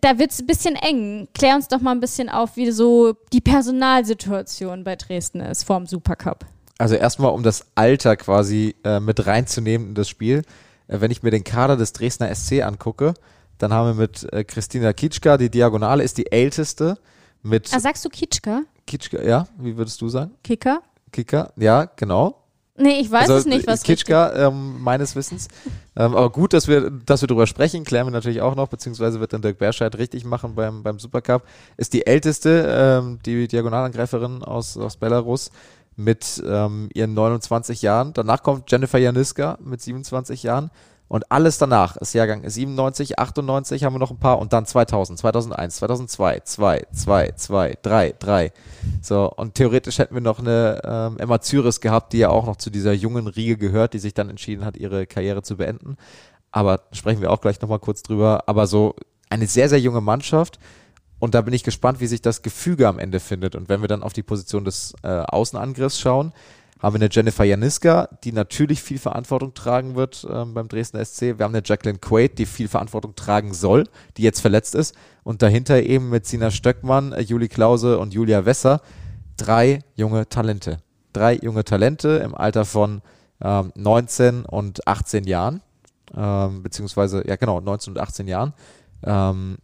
da 0.00 0.18
wird 0.18 0.30
es 0.30 0.40
ein 0.40 0.46
bisschen 0.46 0.76
eng. 0.76 1.28
Klär 1.34 1.56
uns 1.56 1.68
doch 1.68 1.80
mal 1.80 1.92
ein 1.92 2.00
bisschen 2.00 2.28
auf, 2.28 2.56
wie 2.56 2.70
so 2.70 3.14
die 3.32 3.40
Personalsituation 3.40 4.84
bei 4.84 4.96
Dresden 4.96 5.40
ist 5.40 5.64
vorm 5.64 5.86
Supercup. 5.86 6.44
Also 6.78 6.94
erstmal, 6.94 7.32
um 7.32 7.42
das 7.42 7.66
Alter 7.74 8.16
quasi 8.16 8.74
äh, 8.84 9.00
mit 9.00 9.26
reinzunehmen 9.26 9.88
in 9.88 9.94
das 9.94 10.08
Spiel. 10.08 10.42
Äh, 10.88 11.00
wenn 11.00 11.10
ich 11.10 11.22
mir 11.22 11.30
den 11.30 11.44
Kader 11.44 11.76
des 11.76 11.92
Dresdner 11.92 12.34
SC 12.34 12.62
angucke, 12.62 13.14
dann 13.58 13.72
haben 13.72 13.88
wir 13.88 14.02
mit 14.02 14.30
äh, 14.32 14.44
Christina 14.44 14.92
Kitschka, 14.92 15.36
die 15.36 15.50
Diagonale 15.50 16.02
ist 16.02 16.18
die 16.18 16.30
älteste. 16.32 16.98
Mit 17.42 17.72
Ah, 17.72 17.80
sagst 17.80 18.04
du 18.04 18.08
Kitschka? 18.10 18.62
Kitschka, 18.86 19.22
ja, 19.22 19.46
wie 19.58 19.76
würdest 19.76 20.00
du 20.00 20.08
sagen? 20.08 20.32
Kicker? 20.42 20.82
Kicker, 21.12 21.52
ja, 21.56 21.84
genau. 21.84 22.36
Nee, 22.76 23.00
ich 23.00 23.10
weiß 23.10 23.28
also, 23.28 23.34
es 23.34 23.44
nicht, 23.44 23.66
was 23.66 23.82
Kitschka, 23.82 24.32
ähm, 24.46 24.80
meines 24.80 25.14
Wissens. 25.14 25.48
ähm, 25.96 26.16
aber 26.16 26.30
gut, 26.30 26.54
dass 26.54 26.66
wir, 26.66 26.90
dass 26.90 27.20
wir 27.20 27.28
drüber 27.28 27.46
sprechen, 27.46 27.84
klären 27.84 28.06
wir 28.06 28.10
natürlich 28.10 28.40
auch 28.40 28.54
noch, 28.54 28.68
beziehungsweise 28.68 29.20
wird 29.20 29.34
dann 29.34 29.42
Dirk 29.42 29.58
Berscheid 29.58 29.96
richtig 29.98 30.24
machen 30.24 30.54
beim, 30.54 30.82
beim 30.82 30.98
Supercup. 30.98 31.42
Ist 31.76 31.92
die 31.92 32.06
älteste, 32.06 32.66
ähm, 32.68 33.18
die 33.26 33.48
Diagonalangreiferin 33.48 34.42
aus, 34.42 34.78
aus 34.78 34.96
Belarus 34.96 35.50
mit 35.96 36.42
ähm, 36.46 36.88
ihren 36.94 37.12
29 37.12 37.82
Jahren. 37.82 38.14
Danach 38.14 38.42
kommt 38.42 38.70
Jennifer 38.70 38.98
Janiska 38.98 39.58
mit 39.62 39.82
27 39.82 40.42
Jahren. 40.42 40.70
Und 41.10 41.32
alles 41.32 41.58
danach 41.58 41.96
ist 41.96 42.12
Jahrgang 42.12 42.48
97, 42.48 43.18
98 43.18 43.82
haben 43.82 43.94
wir 43.94 43.98
noch 43.98 44.12
ein 44.12 44.20
paar 44.20 44.38
und 44.38 44.52
dann 44.52 44.64
2000, 44.64 45.18
2001, 45.18 45.74
2002, 45.74 46.40
2, 46.44 46.86
2, 46.92 47.32
2, 47.32 47.78
3, 47.82 48.14
3. 48.16 48.52
So, 49.02 49.28
und 49.28 49.56
theoretisch 49.56 49.98
hätten 49.98 50.14
wir 50.14 50.20
noch 50.20 50.38
eine 50.38 50.80
ähm, 50.84 51.18
Emma 51.18 51.40
Zyris 51.40 51.80
gehabt, 51.80 52.12
die 52.12 52.18
ja 52.18 52.28
auch 52.28 52.46
noch 52.46 52.54
zu 52.54 52.70
dieser 52.70 52.92
jungen 52.92 53.26
Riege 53.26 53.56
gehört, 53.56 53.94
die 53.94 53.98
sich 53.98 54.14
dann 54.14 54.30
entschieden 54.30 54.64
hat, 54.64 54.76
ihre 54.76 55.04
Karriere 55.08 55.42
zu 55.42 55.56
beenden. 55.56 55.96
Aber 56.52 56.82
sprechen 56.92 57.20
wir 57.20 57.32
auch 57.32 57.40
gleich 57.40 57.60
nochmal 57.60 57.80
kurz 57.80 58.04
drüber. 58.04 58.44
Aber 58.46 58.68
so 58.68 58.94
eine 59.30 59.48
sehr, 59.48 59.68
sehr 59.68 59.80
junge 59.80 60.00
Mannschaft. 60.00 60.60
Und 61.18 61.34
da 61.34 61.40
bin 61.40 61.54
ich 61.54 61.64
gespannt, 61.64 61.98
wie 61.98 62.06
sich 62.06 62.22
das 62.22 62.42
Gefüge 62.42 62.86
am 62.86 63.00
Ende 63.00 63.18
findet. 63.18 63.56
Und 63.56 63.68
wenn 63.68 63.80
wir 63.80 63.88
dann 63.88 64.04
auf 64.04 64.12
die 64.12 64.22
Position 64.22 64.64
des 64.64 64.94
äh, 65.02 65.08
Außenangriffs 65.08 65.98
schauen, 65.98 66.32
haben 66.80 66.94
wir 66.94 67.00
eine 67.00 67.10
Jennifer 67.10 67.44
Janiska, 67.44 68.08
die 68.24 68.32
natürlich 68.32 68.82
viel 68.82 68.98
Verantwortung 68.98 69.54
tragen 69.54 69.96
wird 69.96 70.26
ähm, 70.30 70.54
beim 70.54 70.68
Dresdner 70.68 71.04
SC. 71.04 71.38
Wir 71.38 71.44
haben 71.44 71.54
eine 71.54 71.62
Jacqueline 71.64 71.98
Quaid, 71.98 72.38
die 72.38 72.46
viel 72.46 72.68
Verantwortung 72.68 73.14
tragen 73.14 73.52
soll, 73.52 73.84
die 74.16 74.22
jetzt 74.22 74.40
verletzt 74.40 74.74
ist. 74.74 74.94
Und 75.22 75.42
dahinter 75.42 75.82
eben 75.82 76.08
mit 76.08 76.26
Sina 76.26 76.50
Stöckmann, 76.50 77.12
äh, 77.12 77.20
Juli 77.20 77.48
Klause 77.48 77.98
und 77.98 78.14
Julia 78.14 78.46
Wesser 78.46 78.80
drei 79.40 79.80
junge 79.94 80.28
Talente. 80.28 80.78
Drei 81.12 81.34
junge 81.34 81.64
Talente 81.64 82.08
im 82.24 82.34
Alter 82.34 82.64
von 82.64 83.02
ähm, 83.42 83.72
19 83.74 84.44
und 84.44 84.86
18 84.86 85.24
Jahren. 85.24 85.62
Ähm, 86.16 86.62
beziehungsweise, 86.62 87.26
ja 87.26 87.36
genau, 87.36 87.60
19 87.60 87.94
und 87.94 88.00
18 88.00 88.28
Jahren. 88.28 88.52
Ähm, 89.02 89.58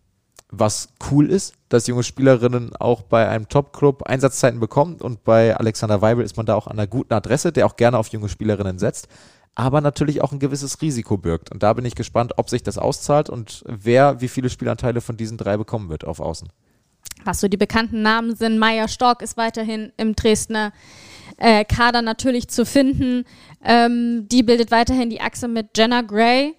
was 0.49 0.89
cool 1.11 1.31
ist, 1.31 1.55
dass 1.69 1.87
junge 1.87 2.03
Spielerinnen 2.03 2.75
auch 2.77 3.03
bei 3.03 3.29
einem 3.29 3.49
Top-Club 3.49 4.05
Einsatzzeiten 4.05 4.61
bekommen 4.61 4.97
und 5.01 5.25
bei 5.25 5.57
Alexander 5.57 6.01
Weibel 6.03 6.25
ist 6.25 6.37
man 6.37 6.47
da 6.47 6.55
auch 6.55 6.67
an 6.67 6.79
einer 6.79 6.87
guten 6.87 7.13
Adresse, 7.13 7.53
der 7.53 7.67
auch 7.67 7.77
gerne 7.77 7.99
auf 7.99 8.09
junge 8.09 8.29
Spielerinnen 8.29 8.79
setzt, 8.79 9.09
aber 9.55 9.81
natürlich 9.81 10.23
auch 10.23 10.33
ein 10.33 10.39
gewisses 10.39 10.81
Risiko 10.83 11.17
birgt. 11.17 11.51
Und 11.51 11.63
da 11.63 11.73
bin 11.73 11.85
ich 11.85 11.95
gespannt, 11.95 12.35
ob 12.37 12.49
sich 12.49 12.63
das 12.63 12.79
auszahlt 12.79 13.29
und 13.29 13.65
wer 13.67 14.21
wie 14.21 14.29
viele 14.29 14.51
Spielanteile 14.51 15.01
von 15.01 15.17
diesen 15.17 15.39
drei 15.39 15.57
bekommen 15.57 15.89
wird 15.89 16.05
auf 16.05 16.21
Außen. 16.21 16.49
Was 17.25 17.41
so 17.41 17.49
die 17.49 17.57
bekannten 17.57 18.03
Namen 18.03 18.37
sind, 18.37 18.59
Maya 18.59 18.87
Stork 18.87 19.23
ist 19.23 19.37
weiterhin 19.37 19.93
im 19.97 20.15
Dresdner 20.15 20.73
äh, 21.39 21.65
Kader 21.65 22.03
natürlich 22.03 22.49
zu 22.49 22.65
finden. 22.65 23.25
Ähm, 23.65 24.29
die 24.29 24.43
bildet 24.43 24.71
weiterhin 24.71 25.11
die 25.11 25.21
Achse 25.21 25.49
mit 25.49 25.77
Jenna 25.77 26.03
Gray. 26.03 26.55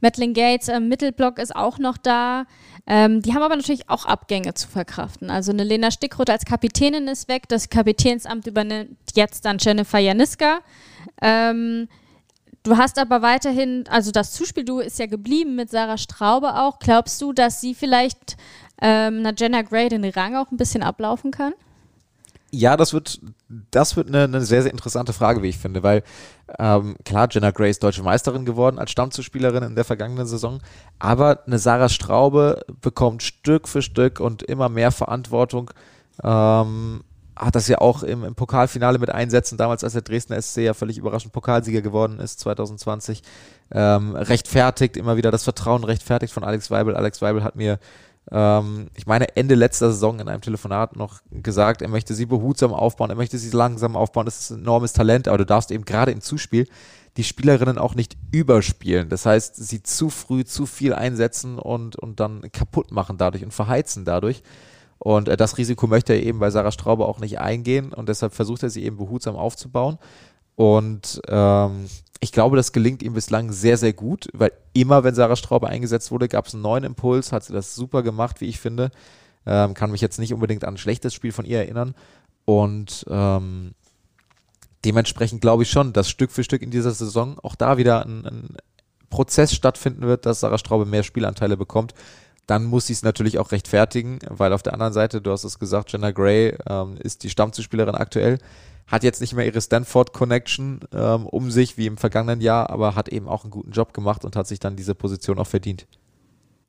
Madeline 0.00 0.32
Gates 0.32 0.68
im 0.68 0.88
Mittelblock 0.88 1.38
ist 1.38 1.54
auch 1.54 1.78
noch 1.78 1.96
da. 1.96 2.44
Ähm, 2.86 3.22
die 3.22 3.32
haben 3.32 3.42
aber 3.42 3.56
natürlich 3.56 3.88
auch 3.88 4.06
Abgänge 4.06 4.54
zu 4.54 4.68
verkraften. 4.68 5.30
Also 5.30 5.52
eine 5.52 5.64
Lena 5.64 5.90
Stickroth 5.90 6.30
als 6.30 6.44
Kapitänin 6.44 7.06
ist 7.06 7.28
weg. 7.28 7.48
Das 7.48 7.68
Kapitänsamt 7.68 8.46
übernimmt 8.46 8.96
jetzt 9.14 9.44
dann 9.44 9.58
Jennifer 9.60 9.98
Janiska. 9.98 10.60
Ähm, 11.20 11.88
du 12.64 12.76
hast 12.76 12.98
aber 12.98 13.22
weiterhin, 13.22 13.84
also 13.88 14.10
das 14.10 14.32
Zuspielduo 14.32 14.80
ist 14.80 14.98
ja 14.98 15.06
geblieben 15.06 15.54
mit 15.54 15.70
Sarah 15.70 15.98
Straube 15.98 16.56
auch. 16.56 16.80
Glaubst 16.80 17.22
du, 17.22 17.32
dass 17.32 17.60
sie 17.60 17.74
vielleicht 17.74 18.36
ähm, 18.80 19.18
einer 19.20 19.34
Jenna 19.36 19.62
Gray 19.62 19.88
den 19.88 20.04
Rang 20.04 20.34
auch 20.34 20.50
ein 20.50 20.56
bisschen 20.56 20.82
ablaufen 20.82 21.30
kann? 21.30 21.54
Ja, 22.54 22.76
das 22.76 22.92
wird, 22.92 23.18
das 23.70 23.96
wird 23.96 24.08
eine, 24.08 24.24
eine 24.24 24.42
sehr, 24.42 24.62
sehr 24.62 24.72
interessante 24.72 25.14
Frage, 25.14 25.42
wie 25.42 25.48
ich 25.48 25.56
finde, 25.56 25.82
weil 25.82 26.02
ähm, 26.58 26.96
klar, 27.02 27.26
Jenna 27.30 27.50
Gray 27.50 27.70
ist 27.70 27.82
deutsche 27.82 28.02
Meisterin 28.02 28.44
geworden 28.44 28.78
als 28.78 28.90
Stammzuspielerin 28.90 29.62
in 29.62 29.74
der 29.74 29.84
vergangenen 29.84 30.26
Saison, 30.26 30.60
aber 30.98 31.44
eine 31.46 31.58
Sarah 31.58 31.88
Straube 31.88 32.62
bekommt 32.82 33.22
Stück 33.22 33.68
für 33.68 33.80
Stück 33.80 34.20
und 34.20 34.42
immer 34.42 34.68
mehr 34.68 34.92
Verantwortung. 34.92 35.70
Ähm, 36.22 37.02
hat 37.34 37.54
das 37.54 37.68
ja 37.68 37.78
auch 37.78 38.02
im, 38.02 38.24
im, 38.24 38.34
Pokalfinale 38.34 38.98
mit 38.98 39.10
Einsätzen, 39.10 39.56
damals 39.56 39.82
als 39.82 39.94
der 39.94 40.02
Dresdner 40.02 40.40
SC 40.40 40.58
ja 40.58 40.74
völlig 40.74 40.98
überraschend 40.98 41.32
Pokalsieger 41.32 41.80
geworden 41.80 42.20
ist, 42.20 42.40
2020, 42.40 43.22
ähm, 43.72 44.14
rechtfertigt, 44.14 44.98
immer 44.98 45.16
wieder 45.16 45.30
das 45.30 45.44
Vertrauen 45.44 45.84
rechtfertigt 45.84 46.34
von 46.34 46.44
Alex 46.44 46.70
Weibel. 46.70 46.94
Alex 46.94 47.22
Weibel 47.22 47.42
hat 47.42 47.56
mir 47.56 47.78
ähm, 48.30 48.88
ich 48.94 49.06
meine, 49.06 49.36
Ende 49.36 49.54
letzter 49.54 49.92
Saison 49.92 50.20
in 50.20 50.28
einem 50.28 50.40
Telefonat 50.40 50.96
noch 50.96 51.20
gesagt, 51.30 51.82
er 51.82 51.88
möchte 51.88 52.14
sie 52.14 52.26
behutsam 52.26 52.72
aufbauen, 52.72 53.10
er 53.10 53.16
möchte 53.16 53.38
sie 53.38 53.50
langsam 53.50 53.96
aufbauen, 53.96 54.26
das 54.26 54.40
ist 54.40 54.50
ein 54.50 54.60
enormes 54.60 54.92
Talent, 54.92 55.28
aber 55.28 55.38
du 55.38 55.46
darfst 55.46 55.70
eben 55.70 55.84
gerade 55.84 56.12
im 56.12 56.20
Zuspiel 56.20 56.66
die 57.16 57.24
Spielerinnen 57.24 57.78
auch 57.78 57.94
nicht 57.94 58.16
überspielen. 58.30 59.08
Das 59.08 59.26
heißt, 59.26 59.56
sie 59.56 59.82
zu 59.82 60.08
früh 60.08 60.44
zu 60.44 60.66
viel 60.66 60.94
einsetzen 60.94 61.58
und, 61.58 61.96
und 61.96 62.20
dann 62.20 62.50
kaputt 62.52 62.90
machen 62.90 63.18
dadurch 63.18 63.44
und 63.44 63.52
verheizen 63.52 64.04
dadurch. 64.04 64.42
Und 64.98 65.28
äh, 65.28 65.36
das 65.36 65.58
Risiko 65.58 65.86
möchte 65.86 66.14
er 66.14 66.22
eben 66.22 66.38
bei 66.38 66.50
Sarah 66.50 66.72
Straube 66.72 67.06
auch 67.06 67.18
nicht 67.18 67.40
eingehen 67.40 67.92
und 67.92 68.08
deshalb 68.08 68.34
versucht 68.34 68.62
er 68.62 68.70
sie 68.70 68.84
eben 68.84 68.96
behutsam 68.96 69.36
aufzubauen. 69.36 69.98
Und 70.56 71.20
ähm, 71.28 71.86
ich 72.20 72.32
glaube, 72.32 72.56
das 72.56 72.72
gelingt 72.72 73.02
ihm 73.02 73.14
bislang 73.14 73.50
sehr, 73.50 73.76
sehr 73.76 73.92
gut, 73.92 74.28
weil 74.32 74.52
immer, 74.72 75.02
wenn 75.02 75.14
Sarah 75.14 75.36
Straube 75.36 75.68
eingesetzt 75.68 76.10
wurde, 76.10 76.28
gab 76.28 76.46
es 76.46 76.54
einen 76.54 76.62
neuen 76.62 76.84
Impuls, 76.84 77.32
hat 77.32 77.44
sie 77.44 77.52
das 77.52 77.74
super 77.74 78.02
gemacht, 78.02 78.40
wie 78.40 78.46
ich 78.46 78.60
finde. 78.60 78.90
Ähm, 79.44 79.74
kann 79.74 79.90
mich 79.90 80.00
jetzt 80.00 80.20
nicht 80.20 80.32
unbedingt 80.32 80.64
an 80.64 80.74
ein 80.74 80.78
schlechtes 80.78 81.14
Spiel 81.14 81.32
von 81.32 81.44
ihr 81.44 81.58
erinnern. 81.58 81.94
Und 82.44 83.04
ähm, 83.08 83.72
dementsprechend 84.84 85.40
glaube 85.40 85.64
ich 85.64 85.70
schon, 85.70 85.92
dass 85.92 86.08
Stück 86.08 86.30
für 86.30 86.44
Stück 86.44 86.62
in 86.62 86.70
dieser 86.70 86.92
Saison 86.92 87.38
auch 87.40 87.56
da 87.56 87.76
wieder 87.76 88.04
ein, 88.04 88.24
ein 88.24 88.56
Prozess 89.10 89.52
stattfinden 89.52 90.02
wird, 90.02 90.24
dass 90.26 90.40
Sarah 90.40 90.58
Straube 90.58 90.86
mehr 90.86 91.02
Spielanteile 91.02 91.56
bekommt. 91.56 91.92
Dann 92.46 92.64
muss 92.64 92.86
sie 92.86 92.92
es 92.92 93.02
natürlich 93.02 93.38
auch 93.38 93.52
rechtfertigen, 93.52 94.18
weil 94.28 94.52
auf 94.52 94.62
der 94.62 94.74
anderen 94.74 94.92
Seite, 94.92 95.20
du 95.20 95.30
hast 95.32 95.44
es 95.44 95.58
gesagt, 95.58 95.92
Jenna 95.92 96.10
Gray 96.12 96.56
ähm, 96.68 96.96
ist 96.98 97.22
die 97.24 97.30
Stammzuspielerin 97.30 97.94
aktuell 97.94 98.38
hat 98.86 99.04
jetzt 99.04 99.20
nicht 99.20 99.34
mehr 99.34 99.46
ihre 99.46 99.60
Stanford-Connection 99.60 100.80
ähm, 100.92 101.26
um 101.26 101.50
sich 101.50 101.78
wie 101.78 101.86
im 101.86 101.96
vergangenen 101.96 102.40
Jahr, 102.40 102.70
aber 102.70 102.94
hat 102.94 103.08
eben 103.08 103.28
auch 103.28 103.44
einen 103.44 103.50
guten 103.50 103.72
Job 103.72 103.94
gemacht 103.94 104.24
und 104.24 104.36
hat 104.36 104.46
sich 104.46 104.60
dann 104.60 104.76
diese 104.76 104.94
Position 104.94 105.38
auch 105.38 105.46
verdient. 105.46 105.86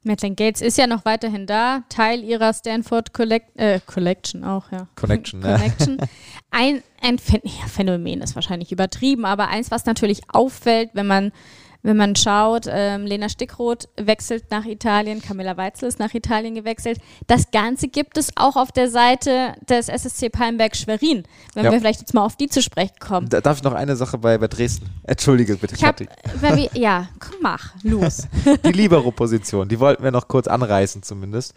Madeline 0.03 0.35
Gates 0.35 0.61
ist 0.61 0.77
ja 0.77 0.85
noch 0.85 1.05
weiterhin 1.05 1.45
da, 1.45 1.83
Teil 1.89 2.23
ihrer 2.23 2.53
Stanford 2.53 3.13
Collect 3.13 3.57
äh, 3.57 3.79
Collection 3.85 4.43
auch, 4.43 4.71
ja. 4.71 4.87
Connection, 4.95 5.41
Connection. 5.41 5.97
Ja. 5.99 6.07
Ein, 6.51 6.83
ein 7.01 7.17
Phänomen 7.17 8.21
ist 8.21 8.35
wahrscheinlich 8.35 8.71
übertrieben, 8.71 9.25
aber 9.25 9.47
eins, 9.47 9.71
was 9.71 9.85
natürlich 9.85 10.21
auffällt, 10.27 10.91
wenn 10.93 11.07
man 11.07 11.31
wenn 11.83 11.97
man 11.97 12.15
schaut, 12.15 12.65
ähm, 12.67 13.05
Lena 13.05 13.29
Stickroth 13.29 13.89
wechselt 13.97 14.49
nach 14.49 14.65
Italien, 14.65 15.21
Camilla 15.21 15.57
Weitzel 15.57 15.87
ist 15.89 15.99
nach 15.99 16.13
Italien 16.13 16.55
gewechselt. 16.55 16.99
Das 17.27 17.51
Ganze 17.51 17.89
gibt 17.89 18.17
es 18.17 18.31
auch 18.35 18.55
auf 18.55 18.71
der 18.71 18.89
Seite 18.89 19.53
des 19.69 19.89
SSC 19.89 20.29
Palmberg 20.29 20.75
Schwerin, 20.75 21.23
wenn 21.53 21.65
ja. 21.65 21.71
wir 21.71 21.79
vielleicht 21.79 21.99
jetzt 21.99 22.13
mal 22.13 22.25
auf 22.25 22.37
die 22.37 22.47
zu 22.47 22.61
sprechen 22.61 22.95
kommen. 22.99 23.29
Da, 23.29 23.41
darf 23.41 23.57
ich 23.57 23.63
noch 23.63 23.73
eine 23.73 23.95
Sache 23.97 24.17
bei, 24.17 24.37
bei 24.37 24.47
Dresden? 24.47 24.89
Entschuldige 25.03 25.57
bitte, 25.57 25.75
ich 25.75 25.83
hab, 25.83 25.99
wir, 25.99 26.69
Ja, 26.73 27.09
komm, 27.19 27.35
mach, 27.41 27.73
los. 27.83 28.27
die 28.65 28.71
Libero-Position, 28.71 29.67
die 29.67 29.79
wollten 29.79 30.03
wir 30.03 30.11
noch 30.11 30.27
kurz 30.27 30.47
anreißen 30.47 31.03
zumindest. 31.03 31.53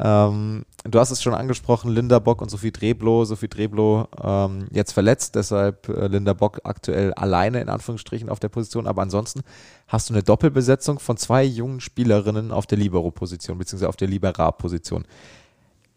Ähm, 0.00 0.64
du 0.90 0.98
hast 0.98 1.10
es 1.10 1.22
schon 1.22 1.34
angesprochen, 1.34 1.90
Linda 1.90 2.18
Bock 2.18 2.40
und 2.42 2.50
Sophie 2.50 2.72
Dreblo. 2.72 3.24
Sophie 3.24 3.48
Dreblo 3.48 4.08
ähm, 4.22 4.68
jetzt 4.72 4.92
verletzt, 4.92 5.34
deshalb 5.34 5.88
äh, 5.88 6.06
Linda 6.06 6.32
Bock 6.32 6.60
aktuell 6.64 7.12
alleine 7.14 7.60
in 7.60 7.68
Anführungsstrichen 7.68 8.28
auf 8.28 8.40
der 8.40 8.48
Position. 8.48 8.86
Aber 8.86 9.02
ansonsten 9.02 9.42
hast 9.86 10.08
du 10.08 10.14
eine 10.14 10.22
Doppelbesetzung 10.22 10.98
von 10.98 11.16
zwei 11.16 11.44
jungen 11.44 11.80
Spielerinnen 11.80 12.52
auf 12.52 12.66
der 12.66 12.78
Libero-Position, 12.78 13.58
beziehungsweise 13.58 13.88
auf 13.88 13.96
der 13.96 14.08
Libera-Position. 14.08 15.04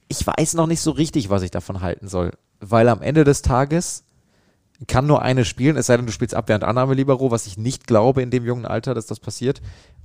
Ich 0.07 0.25
weiß 0.25 0.55
noch 0.55 0.67
nicht 0.67 0.81
so 0.81 0.91
richtig, 0.91 1.29
was 1.29 1.41
ich 1.41 1.51
davon 1.51 1.81
halten 1.81 2.07
soll, 2.07 2.31
weil 2.59 2.89
am 2.89 3.01
Ende 3.01 3.23
des 3.23 3.41
Tages 3.41 4.03
kann 4.87 5.05
nur 5.05 5.21
eine 5.21 5.45
spielen, 5.45 5.77
es 5.77 5.87
sei 5.87 5.97
denn, 5.97 6.05
du 6.05 6.11
spielst 6.11 6.35
Abwehr 6.35 6.55
und 6.55 6.63
Annahme 6.63 6.93
Libero, 6.93 7.31
was 7.31 7.45
ich 7.45 7.57
nicht 7.57 7.87
glaube 7.87 8.21
in 8.21 8.31
dem 8.31 8.45
jungen 8.45 8.65
Alter, 8.65 8.93
dass 8.93 9.05
das 9.05 9.19
passiert. 9.19 9.61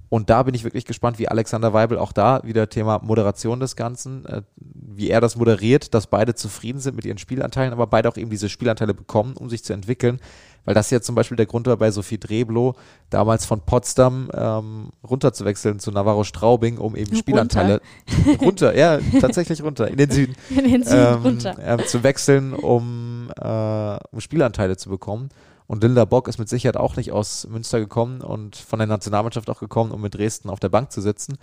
Und 0.08 0.30
da 0.30 0.42
bin 0.44 0.54
ich 0.54 0.64
wirklich 0.64 0.84
gespannt, 0.84 1.18
wie 1.18 1.28
Alexander 1.28 1.72
Weibel 1.72 1.98
auch 1.98 2.12
da 2.12 2.40
wieder 2.44 2.68
Thema 2.68 3.00
Moderation 3.02 3.58
des 3.58 3.74
Ganzen, 3.74 4.24
äh, 4.26 4.42
wie 4.56 5.10
er 5.10 5.20
das 5.20 5.36
moderiert, 5.36 5.94
dass 5.94 6.06
beide 6.06 6.34
zufrieden 6.34 6.78
sind 6.78 6.94
mit 6.94 7.04
ihren 7.04 7.18
Spielanteilen, 7.18 7.72
aber 7.72 7.86
beide 7.86 8.08
auch 8.08 8.16
eben 8.16 8.30
diese 8.30 8.48
Spielanteile 8.48 8.94
bekommen, 8.94 9.36
um 9.36 9.50
sich 9.50 9.64
zu 9.64 9.72
entwickeln. 9.72 10.20
Weil 10.66 10.74
das 10.74 10.90
ja 10.90 11.00
zum 11.00 11.14
Beispiel 11.14 11.36
der 11.36 11.46
Grund 11.46 11.66
war 11.66 11.76
bei 11.76 11.90
Sophie 11.90 12.18
Dreblo, 12.18 12.74
damals 13.08 13.46
von 13.46 13.60
Potsdam 13.60 14.28
ähm, 14.34 14.90
runterzuwechseln 15.08 15.78
zu 15.78 15.92
Navarro 15.92 16.24
Straubing, 16.24 16.76
um 16.76 16.94
eben 16.96 17.16
Spielanteile 17.16 17.80
runter, 18.26 18.40
runter 18.44 18.76
ja, 18.76 18.98
tatsächlich 19.20 19.62
runter, 19.62 19.88
in 19.88 19.96
den 19.96 20.10
Süden, 20.10 20.34
in 20.50 20.64
den 20.64 20.82
Süden 20.82 21.14
ähm, 21.14 21.22
runter. 21.22 21.56
Ähm, 21.62 21.86
zu 21.86 22.02
wechseln, 22.02 22.52
um, 22.52 23.30
äh, 23.40 23.98
um 24.10 24.20
Spielanteile 24.20 24.76
zu 24.76 24.90
bekommen. 24.90 25.30
Und 25.68 25.82
Linda 25.82 26.04
Bock 26.04 26.28
ist 26.28 26.38
mit 26.38 26.48
Sicherheit 26.48 26.76
auch 26.76 26.96
nicht 26.96 27.12
aus 27.12 27.46
Münster 27.48 27.80
gekommen 27.80 28.20
und 28.20 28.56
von 28.56 28.78
der 28.78 28.86
Nationalmannschaft 28.86 29.48
auch 29.50 29.60
gekommen, 29.60 29.92
um 29.92 30.00
mit 30.00 30.14
Dresden 30.14 30.50
auf 30.50 30.60
der 30.60 30.68
Bank 30.68 30.92
zu 30.92 31.00
sitzen. 31.00 31.38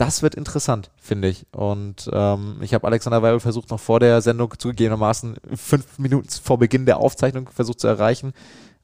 Das 0.00 0.22
wird 0.22 0.34
interessant, 0.34 0.90
finde 0.96 1.28
ich. 1.28 1.44
Und 1.52 2.08
ähm, 2.10 2.56
ich 2.62 2.72
habe 2.72 2.86
Alexander 2.86 3.20
Weibel 3.20 3.38
versucht, 3.38 3.68
noch 3.68 3.80
vor 3.80 4.00
der 4.00 4.22
Sendung 4.22 4.54
zugegebenermaßen 4.56 5.36
fünf 5.54 5.98
Minuten 5.98 6.30
vor 6.42 6.58
Beginn 6.58 6.86
der 6.86 6.96
Aufzeichnung 6.96 7.50
versucht 7.50 7.80
zu 7.80 7.86
erreichen. 7.86 8.32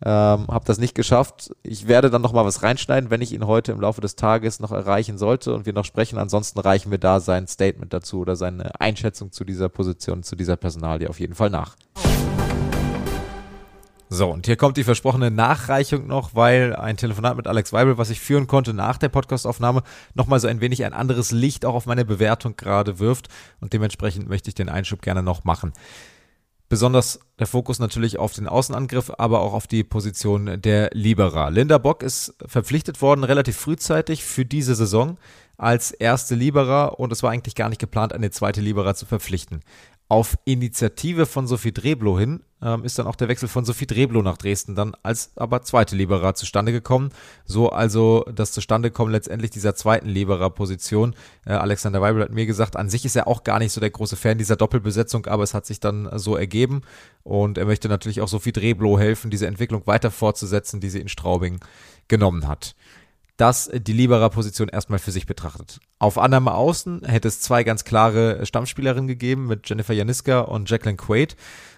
Ähm, 0.05 0.47
habe 0.49 0.67
das 0.67 0.77
nicht 0.77 0.95
geschafft. 0.95 1.53
Ich 1.63 1.89
werde 1.89 2.11
dann 2.11 2.21
noch 2.21 2.35
mal 2.35 2.45
was 2.45 2.63
reinschneiden, 2.63 3.09
wenn 3.09 3.23
ich 3.23 3.33
ihn 3.33 3.47
heute 3.47 3.73
im 3.73 3.81
Laufe 3.81 4.03
des 4.03 4.17
Tages 4.17 4.61
noch 4.61 4.73
erreichen 4.73 5.17
sollte 5.17 5.55
und 5.55 5.65
wir 5.65 5.73
noch 5.73 5.87
sprechen. 5.87 6.19
Ansonsten 6.19 6.61
reichen 6.61 6.91
wir 6.91 6.99
da 6.99 7.19
sein 7.19 7.47
Statement 7.47 7.95
dazu 7.95 8.19
oder 8.21 8.37
seine 8.37 8.79
Einschätzung 8.79 9.33
zu 9.33 9.45
dieser 9.45 9.71
Position, 9.71 10.23
zu 10.23 10.37
dieser 10.37 10.59
Personalie 10.59 11.09
auf 11.09 11.19
jeden 11.19 11.35
Fall 11.35 11.49
nach. 11.49 11.77
So, 14.17 14.31
und 14.31 14.47
hier 14.47 14.57
kommt 14.57 14.79
die 14.79 14.85
versprochene 14.85 15.31
Nachreichung 15.31 16.07
noch, 16.07 16.35
weil 16.35 16.75
ein 16.75 16.97
Telefonat 16.97 17.37
mit 17.37 17.47
Alex 17.47 17.75
Weibel, 17.75 17.99
was 17.99 18.09
ich 18.09 18.19
führen 18.19 18.47
konnte 18.47 18.73
nach 18.73 18.97
der 18.97 19.11
Podcastaufnahme, 19.11 19.83
nochmal 20.15 20.41
so 20.41 20.49
ein 20.49 20.63
wenig 20.63 20.87
ein 20.87 20.95
anderes 20.95 21.33
Licht 21.33 21.67
auch 21.67 21.75
auf 21.75 21.85
meine 21.85 22.07
Bewertung 22.07 22.57
gerade 22.57 22.99
wirft. 22.99 23.29
Und 23.61 23.75
dementsprechend 23.75 24.27
möchte 24.27 24.49
ich 24.49 24.55
den 24.55 24.71
Einschub 24.71 25.03
gerne 25.03 25.23
noch 25.23 25.45
machen. 25.45 25.75
Besonders 26.71 27.21
der 27.39 27.47
Fokus 27.47 27.79
natürlich 27.79 28.19
auf 28.19 28.33
den 28.33 28.49
Außenangriff, 28.49 29.13
aber 29.19 29.41
auch 29.41 29.53
auf 29.53 29.67
die 29.67 29.85
Position 29.85 30.63
der 30.63 30.89
Libera. 30.95 31.51
Linda 31.51 31.77
Bock 31.77 32.03
ist 32.03 32.35
verpflichtet 32.47 33.03
worden, 33.03 33.23
relativ 33.23 33.59
frühzeitig 33.59 34.25
für 34.25 34.47
diese 34.47 34.75
Saison 34.75 35.19
als 35.59 35.91
erste 35.91 36.35
Libera 36.35 36.87
und 36.87 37.13
es 37.13 37.23
war 37.23 37.31
eigentlich 37.31 37.55
gar 37.55 37.69
nicht 37.69 37.81
geplant, 37.81 38.13
eine 38.13 38.31
zweite 38.31 38.61
Libera 38.61 38.95
zu 38.95 39.07
verpflichten. 39.07 39.61
Auf 40.09 40.39
Initiative 40.45 41.27
von 41.27 41.49
Sophie 41.49 41.73
Dreblo 41.73 42.17
hin 42.17 42.41
ähm, 42.63 42.85
ist 42.85 42.97
dann 42.97 43.09
auch 43.09 43.17
der 43.17 43.27
Wechsel 43.27 43.49
von 43.49 43.65
Sophie 43.65 43.89
Dreblo 43.89 44.23
nach 44.23 44.37
Dresden 44.37 44.77
dann 44.77 44.95
als 45.03 45.33
aber 45.35 45.63
zweite 45.63 45.97
Libera 45.97 46.35
zustande 46.35 46.71
gekommen. 46.71 47.11
So 47.45 47.71
also 47.71 48.25
das 48.33 48.53
Zustandekommen 48.53 49.11
letztendlich 49.11 49.51
dieser 49.51 49.75
zweiten 49.75 50.09
Libera-Position. 50.09 51.17
Äh, 51.45 51.55
Alexander 51.55 52.01
Weibel 52.01 52.23
hat 52.23 52.31
mir 52.31 52.47
gesagt, 52.47 52.77
an 52.77 52.89
sich 52.89 53.05
ist 53.05 53.17
er 53.17 53.27
auch 53.27 53.43
gar 53.43 53.59
nicht 53.59 53.73
so 53.73 53.81
der 53.81 53.91
große 53.91 54.15
Fan 54.15 54.39
dieser 54.39 54.55
Doppelbesetzung, 54.55 55.27
aber 55.27 55.43
es 55.43 55.55
hat 55.55 55.67
sich 55.67 55.81
dann 55.81 56.09
so 56.19 56.37
ergeben 56.37 56.83
und 57.25 57.59
er 57.59 57.65
möchte 57.65 57.89
natürlich 57.89 58.21
auch 58.21 58.29
Sophie 58.29 58.53
Dreblo 58.53 59.01
helfen, 59.01 59.33
diese 59.33 59.49
Entwicklung 59.49 59.89
weiter 59.89 60.13
fortzusetzen, 60.13 60.79
die 60.79 60.89
sie 60.89 61.01
in 61.01 61.09
Straubing 61.09 61.59
genommen 62.07 62.47
hat 62.47 62.77
das 63.37 63.71
die 63.73 63.93
Libera-Position 63.93 64.69
erstmal 64.69 64.99
für 64.99 65.13
sich 65.13 65.27
betrachtet. 65.27 65.81
Auf 65.99 66.19
Annahme 66.19 66.55
Außen 66.55 67.05
hätte 67.05 67.29
es 67.29 67.41
zwei 67.41 67.65
ganz 67.65 67.85
klare 67.85 68.47
Stammspielerinnen 68.47 69.09
gegeben 69.09 69.47
mit 69.47 69.69
Jennifer 69.69 69.93
Janiska 69.93 70.41
und 70.41 70.71
Jacqueline 70.71 70.97
Quaid. 70.97 71.37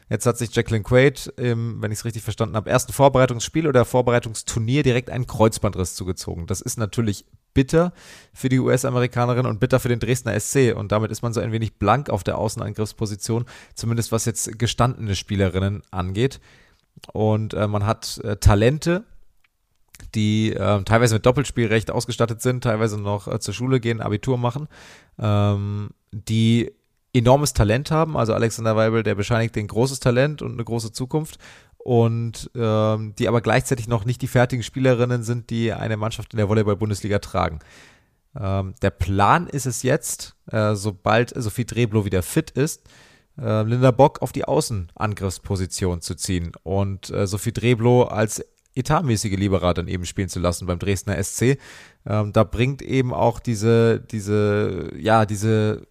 Jetzt 0.08 0.24
hat 0.24 0.38
sich 0.38 0.54
Jacqueline 0.54 0.84
Quaid, 0.84 1.32
im, 1.36 1.82
wenn 1.82 1.92
ich 1.92 1.98
es 1.98 2.04
richtig 2.04 2.22
verstanden 2.22 2.56
habe, 2.56 2.70
ersten 2.70 2.92
Vorbereitungsspiel 2.92 3.66
oder 3.66 3.84
Vorbereitungsturnier 3.84 4.82
direkt 4.82 5.10
einen 5.10 5.26
Kreuzbandriss 5.26 5.94
zugezogen. 5.94 6.46
Das 6.46 6.60
ist 6.60 6.78
natürlich 6.78 7.26
bitter 7.52 7.92
für 8.32 8.48
die 8.48 8.60
US-Amerikanerin 8.60 9.44
und 9.44 9.60
bitter 9.60 9.80
für 9.80 9.88
den 9.88 9.98
Dresdner 9.98 10.38
SC. 10.38 10.74
Und 10.74 10.92
damit 10.92 11.10
ist 11.10 11.22
man 11.22 11.32
so 11.32 11.40
ein 11.40 11.52
wenig 11.52 11.78
blank 11.78 12.08
auf 12.08 12.24
der 12.24 12.38
Außenangriffsposition, 12.38 13.44
zumindest 13.74 14.12
was 14.12 14.24
jetzt 14.24 14.58
gestandene 14.58 15.14
Spielerinnen 15.14 15.82
angeht. 15.90 16.40
Und 17.12 17.54
äh, 17.54 17.66
man 17.66 17.84
hat 17.84 18.18
äh, 18.24 18.36
Talente, 18.36 19.04
die 20.14 20.52
äh, 20.52 20.82
teilweise 20.84 21.14
mit 21.14 21.26
Doppelspielrecht 21.26 21.90
ausgestattet 21.90 22.42
sind, 22.42 22.64
teilweise 22.64 23.00
noch 23.00 23.28
äh, 23.28 23.38
zur 23.40 23.54
Schule 23.54 23.80
gehen, 23.80 24.00
Abitur 24.00 24.38
machen, 24.38 24.68
ähm, 25.18 25.90
die 26.12 26.72
enormes 27.12 27.52
Talent 27.52 27.90
haben. 27.90 28.16
Also 28.16 28.34
Alexander 28.34 28.76
Weibel, 28.76 29.02
der 29.02 29.14
bescheinigt 29.14 29.56
ein 29.56 29.66
großes 29.66 30.00
Talent 30.00 30.42
und 30.42 30.52
eine 30.52 30.64
große 30.64 30.92
Zukunft 30.92 31.38
und 31.78 32.50
ähm, 32.54 33.14
die 33.18 33.28
aber 33.28 33.40
gleichzeitig 33.40 33.88
noch 33.88 34.04
nicht 34.04 34.20
die 34.22 34.26
fertigen 34.26 34.62
Spielerinnen 34.62 35.22
sind, 35.22 35.50
die 35.50 35.72
eine 35.72 35.96
Mannschaft 35.96 36.32
in 36.32 36.36
der 36.36 36.48
Volleyball-Bundesliga 36.48 37.18
tragen. 37.18 37.60
Ähm, 38.38 38.74
der 38.82 38.90
Plan 38.90 39.46
ist 39.46 39.66
es 39.66 39.82
jetzt, 39.82 40.36
äh, 40.50 40.74
sobald 40.74 41.32
Sophie 41.34 41.64
Dreblo 41.64 42.04
wieder 42.04 42.22
fit 42.22 42.50
ist, 42.50 42.82
äh, 43.40 43.62
Linda 43.62 43.90
Bock 43.90 44.20
auf 44.22 44.32
die 44.32 44.44
Außenangriffsposition 44.44 46.00
zu 46.00 46.14
ziehen 46.14 46.52
und 46.62 47.10
äh, 47.10 47.26
Sophie 47.26 47.52
Dreblo 47.52 48.02
als 48.04 48.44
etatmäßige 48.78 49.36
Libera 49.36 49.74
dann 49.74 49.88
eben 49.88 50.06
spielen 50.06 50.28
zu 50.28 50.38
lassen 50.38 50.66
beim 50.66 50.78
Dresdner 50.78 51.22
SC. 51.22 51.58
Ähm, 52.06 52.32
da 52.32 52.44
bringt 52.44 52.80
eben 52.80 53.12
auch 53.12 53.40
diese, 53.40 54.00
diese, 54.00 54.92
ja, 54.96 55.26
diese 55.26 55.87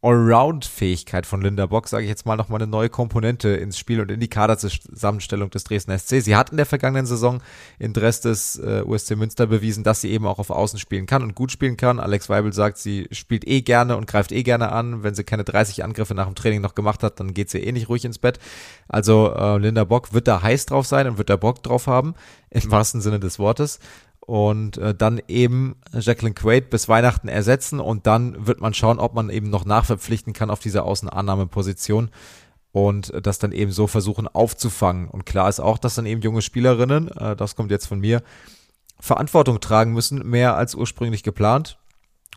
Allround-Fähigkeit 0.00 1.26
von 1.26 1.42
Linda 1.42 1.66
Bock, 1.66 1.88
sage 1.88 2.04
ich 2.04 2.08
jetzt 2.08 2.24
mal, 2.24 2.36
nochmal 2.36 2.62
eine 2.62 2.70
neue 2.70 2.88
Komponente 2.88 3.48
ins 3.48 3.78
Spiel 3.78 4.00
und 4.00 4.12
in 4.12 4.20
die 4.20 4.28
Kaderzusammenstellung 4.28 5.50
des 5.50 5.64
Dresdner 5.64 5.98
SC. 5.98 6.20
Sie 6.20 6.36
hat 6.36 6.50
in 6.50 6.56
der 6.56 6.66
vergangenen 6.66 7.04
Saison 7.04 7.42
in 7.80 7.92
Dress 7.92 8.20
des 8.20 8.56
äh, 8.58 8.84
USC 8.86 9.16
Münster 9.16 9.48
bewiesen, 9.48 9.82
dass 9.82 10.00
sie 10.00 10.10
eben 10.10 10.26
auch 10.26 10.38
auf 10.38 10.50
Außen 10.50 10.78
spielen 10.78 11.06
kann 11.06 11.24
und 11.24 11.34
gut 11.34 11.50
spielen 11.50 11.76
kann. 11.76 11.98
Alex 11.98 12.28
Weibel 12.28 12.52
sagt, 12.52 12.78
sie 12.78 13.08
spielt 13.10 13.44
eh 13.48 13.62
gerne 13.62 13.96
und 13.96 14.06
greift 14.06 14.30
eh 14.30 14.44
gerne 14.44 14.70
an. 14.70 15.02
Wenn 15.02 15.16
sie 15.16 15.24
keine 15.24 15.42
30 15.42 15.82
Angriffe 15.82 16.14
nach 16.14 16.26
dem 16.26 16.36
Training 16.36 16.60
noch 16.60 16.76
gemacht 16.76 17.02
hat, 17.02 17.18
dann 17.18 17.34
geht 17.34 17.50
sie 17.50 17.58
eh 17.58 17.72
nicht 17.72 17.88
ruhig 17.88 18.04
ins 18.04 18.18
Bett. 18.18 18.38
Also 18.86 19.34
äh, 19.34 19.58
Linda 19.58 19.82
Bock 19.82 20.12
wird 20.12 20.28
da 20.28 20.42
heiß 20.42 20.66
drauf 20.66 20.86
sein 20.86 21.08
und 21.08 21.18
wird 21.18 21.28
da 21.28 21.36
Bock 21.36 21.64
drauf 21.64 21.88
haben, 21.88 22.14
im 22.50 22.70
wahrsten 22.70 23.00
Sinne 23.00 23.18
des 23.18 23.40
Wortes 23.40 23.80
und 24.28 24.76
äh, 24.76 24.94
dann 24.94 25.22
eben 25.26 25.76
Jacqueline 25.90 26.34
Quaid 26.34 26.68
bis 26.68 26.86
Weihnachten 26.86 27.28
ersetzen 27.28 27.80
und 27.80 28.06
dann 28.06 28.46
wird 28.46 28.60
man 28.60 28.74
schauen, 28.74 28.98
ob 28.98 29.14
man 29.14 29.30
eben 29.30 29.48
noch 29.48 29.64
nachverpflichten 29.64 30.34
kann 30.34 30.50
auf 30.50 30.60
dieser 30.60 30.84
Außenannahmeposition 30.84 32.10
und 32.70 33.08
äh, 33.08 33.22
das 33.22 33.38
dann 33.38 33.52
eben 33.52 33.72
so 33.72 33.86
versuchen 33.86 34.28
aufzufangen. 34.28 35.08
Und 35.08 35.24
klar 35.24 35.48
ist 35.48 35.60
auch, 35.60 35.78
dass 35.78 35.94
dann 35.94 36.04
eben 36.04 36.20
junge 36.20 36.42
Spielerinnen, 36.42 37.08
äh, 37.08 37.36
das 37.36 37.56
kommt 37.56 37.70
jetzt 37.70 37.86
von 37.86 38.00
mir, 38.00 38.22
Verantwortung 39.00 39.60
tragen 39.60 39.94
müssen, 39.94 40.28
mehr 40.28 40.56
als 40.56 40.74
ursprünglich 40.74 41.22
geplant. 41.22 41.78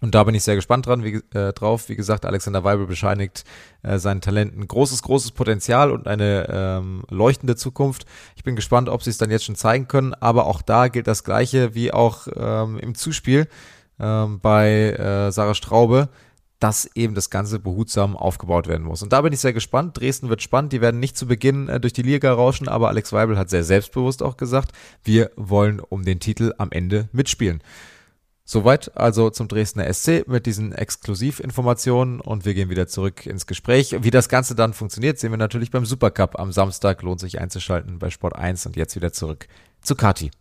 Und 0.01 0.15
da 0.15 0.23
bin 0.23 0.33
ich 0.33 0.43
sehr 0.43 0.55
gespannt 0.55 0.87
dran, 0.87 1.03
wie, 1.03 1.21
äh, 1.37 1.53
drauf. 1.53 1.87
Wie 1.87 1.95
gesagt, 1.95 2.25
Alexander 2.25 2.63
Weibel 2.63 2.87
bescheinigt 2.87 3.45
äh, 3.83 3.99
seinen 3.99 4.19
Talenten 4.19 4.67
großes, 4.67 5.03
großes 5.03 5.31
Potenzial 5.31 5.91
und 5.91 6.07
eine 6.07 6.47
ähm, 6.49 7.03
leuchtende 7.09 7.55
Zukunft. 7.55 8.05
Ich 8.35 8.43
bin 8.43 8.55
gespannt, 8.55 8.89
ob 8.89 9.03
sie 9.03 9.11
es 9.11 9.19
dann 9.19 9.29
jetzt 9.29 9.45
schon 9.45 9.55
zeigen 9.55 9.87
können. 9.87 10.15
Aber 10.15 10.47
auch 10.47 10.63
da 10.63 10.87
gilt 10.87 11.05
das 11.05 11.23
Gleiche 11.23 11.75
wie 11.75 11.93
auch 11.93 12.27
ähm, 12.35 12.79
im 12.79 12.95
Zuspiel 12.95 13.47
ähm, 13.99 14.39
bei 14.41 14.93
äh, 14.93 15.31
Sarah 15.31 15.53
Straube, 15.53 16.09
dass 16.59 16.89
eben 16.95 17.13
das 17.13 17.29
Ganze 17.29 17.59
behutsam 17.59 18.17
aufgebaut 18.17 18.67
werden 18.67 18.83
muss. 18.83 19.03
Und 19.03 19.13
da 19.13 19.21
bin 19.21 19.33
ich 19.33 19.39
sehr 19.39 19.53
gespannt. 19.53 19.99
Dresden 19.99 20.29
wird 20.29 20.41
spannend. 20.41 20.73
Die 20.73 20.81
werden 20.81 20.99
nicht 20.99 21.15
zu 21.15 21.27
Beginn 21.27 21.69
äh, 21.69 21.79
durch 21.79 21.93
die 21.93 22.01
Liga 22.01 22.33
rauschen, 22.33 22.67
aber 22.67 22.89
Alex 22.89 23.13
Weibel 23.13 23.37
hat 23.37 23.51
sehr 23.51 23.63
selbstbewusst 23.63 24.23
auch 24.23 24.35
gesagt, 24.35 24.71
wir 25.03 25.29
wollen 25.35 25.79
um 25.79 26.03
den 26.03 26.19
Titel 26.19 26.53
am 26.57 26.71
Ende 26.71 27.07
mitspielen. 27.11 27.61
Soweit 28.43 28.97
also 28.97 29.29
zum 29.29 29.47
Dresdner 29.47 29.91
SC 29.93 30.27
mit 30.27 30.45
diesen 30.45 30.73
Exklusivinformationen 30.73 32.19
und 32.19 32.43
wir 32.43 32.53
gehen 32.53 32.69
wieder 32.69 32.87
zurück 32.87 33.25
ins 33.25 33.45
Gespräch. 33.47 33.95
Wie 34.01 34.11
das 34.11 34.29
Ganze 34.29 34.55
dann 34.55 34.73
funktioniert, 34.73 35.19
sehen 35.19 35.31
wir 35.31 35.37
natürlich 35.37 35.71
beim 35.71 35.85
Supercup 35.85 36.39
am 36.39 36.51
Samstag. 36.51 37.01
Lohnt 37.01 37.19
sich 37.19 37.39
einzuschalten 37.39 37.99
bei 37.99 38.09
Sport 38.09 38.35
1 38.35 38.65
und 38.65 38.75
jetzt 38.75 38.95
wieder 38.95 39.13
zurück 39.13 39.47
zu 39.81 39.95
Kati. 39.95 40.31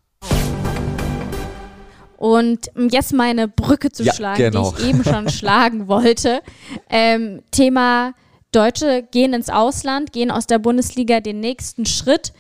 Und 2.17 2.71
um 2.77 2.89
jetzt 2.91 3.15
meine 3.15 3.49
Brücke 3.49 3.91
zu 3.93 4.03
Ja, 4.03 4.13
schlagen, 4.13 4.37
genau. 4.37 4.73
die 4.73 4.83
ich 4.83 4.89
eben 4.89 5.05
schon 5.05 5.29
schlagen 5.31 5.89
wollte. 5.89 6.43
Ähm, 6.91 7.43
Thema 7.51 8.15
Deutsche 8.53 9.07
gehen 9.11 9.33
ins 9.33 9.49
Ausland, 9.49 10.13
gehen 10.13 10.31
aus 10.31 10.47
der 10.47 10.59
Bundesliga 10.59 11.21
den 11.21 11.41
nächsten 11.41 11.87
Schritt, 11.87 12.33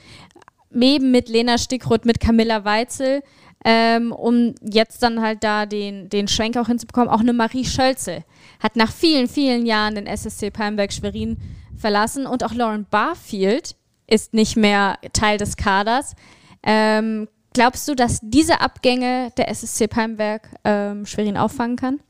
eben 0.74 1.10
mit 1.10 1.28
Lena 1.28 1.56
Stickroth, 1.56 2.04
mit 2.04 2.20
Camilla 2.20 2.64
Weitzel, 2.64 3.22
ähm, 3.64 4.12
um 4.12 4.54
jetzt 4.62 5.02
dann 5.02 5.20
halt 5.20 5.44
da 5.44 5.66
den, 5.66 6.08
den 6.08 6.28
Schwenk 6.28 6.56
auch 6.56 6.66
hinzubekommen. 6.66 7.08
Auch 7.08 7.20
eine 7.20 7.32
Marie 7.32 7.64
Schölzel 7.64 8.24
hat 8.58 8.76
nach 8.76 8.92
vielen, 8.92 9.28
vielen 9.28 9.66
Jahren 9.66 9.94
den 9.94 10.06
SSC 10.06 10.50
Palmberg 10.50 10.92
Schwerin 10.92 11.38
verlassen 11.76 12.26
und 12.26 12.44
auch 12.44 12.54
Lauren 12.54 12.86
Barfield 12.90 13.76
ist 14.06 14.34
nicht 14.34 14.56
mehr 14.56 14.98
Teil 15.12 15.38
des 15.38 15.56
Kaders. 15.56 16.14
Ähm, 16.62 17.28
glaubst 17.54 17.86
du, 17.88 17.94
dass 17.94 18.20
diese 18.22 18.60
Abgänge 18.60 19.30
der 19.36 19.48
SSC 19.48 19.88
Palmberg 19.88 20.48
ähm, 20.64 21.06
Schwerin 21.06 21.36
auffangen 21.36 21.76
kann? 21.76 22.00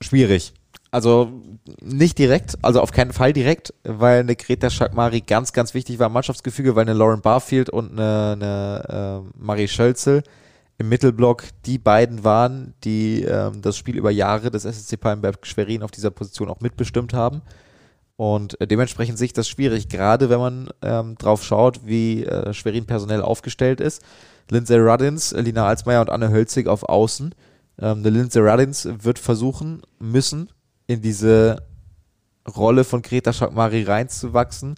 Schwierig. 0.00 0.52
Also 0.96 1.30
nicht 1.82 2.16
direkt, 2.18 2.56
also 2.62 2.80
auf 2.80 2.90
keinen 2.90 3.12
Fall 3.12 3.34
direkt, 3.34 3.74
weil 3.84 4.20
eine 4.20 4.34
Greta 4.34 4.70
Schakmari 4.70 5.20
ganz, 5.20 5.52
ganz 5.52 5.74
wichtig 5.74 5.98
war 5.98 6.06
im 6.06 6.14
Mannschaftsgefüge, 6.14 6.74
weil 6.74 6.88
eine 6.88 6.94
Lauren 6.94 7.20
Barfield 7.20 7.68
und 7.68 7.92
eine, 7.92 8.32
eine 8.32 9.22
äh, 9.28 9.30
Marie 9.38 9.68
Schölzel 9.68 10.22
im 10.78 10.88
Mittelblock 10.88 11.44
die 11.66 11.76
beiden 11.76 12.24
waren, 12.24 12.72
die 12.82 13.24
ähm, 13.24 13.60
das 13.60 13.76
Spiel 13.76 13.98
über 13.98 14.10
Jahre 14.10 14.50
des 14.50 14.64
SSC 14.64 14.96
Palmberg 14.96 15.46
Schwerin 15.46 15.82
auf 15.82 15.90
dieser 15.90 16.10
Position 16.10 16.48
auch 16.48 16.60
mitbestimmt 16.60 17.12
haben. 17.12 17.42
Und 18.16 18.58
äh, 18.62 18.66
dementsprechend 18.66 19.18
sehe 19.18 19.28
das 19.28 19.50
schwierig, 19.50 19.90
gerade 19.90 20.30
wenn 20.30 20.38
man 20.38 20.70
ähm, 20.80 21.16
drauf 21.18 21.44
schaut, 21.44 21.80
wie 21.84 22.24
äh, 22.24 22.54
Schwerin 22.54 22.86
personell 22.86 23.20
aufgestellt 23.20 23.82
ist. 23.82 24.02
Lindsay 24.50 24.78
Ruddins, 24.78 25.32
Lina 25.32 25.66
Alsmeier 25.66 26.00
und 26.00 26.08
Anne 26.08 26.30
Hölzig 26.30 26.68
auf 26.68 26.84
Außen. 26.84 27.34
Ähm, 27.82 27.98
eine 27.98 28.08
Lindsay 28.08 28.40
Ruddins 28.40 28.88
wird 29.02 29.18
versuchen 29.18 29.82
müssen, 29.98 30.48
in 30.86 31.02
diese 31.02 31.62
Rolle 32.56 32.84
von 32.84 33.02
Greta 33.02 33.32
Schakmari 33.32 33.82
reinzuwachsen. 33.82 34.76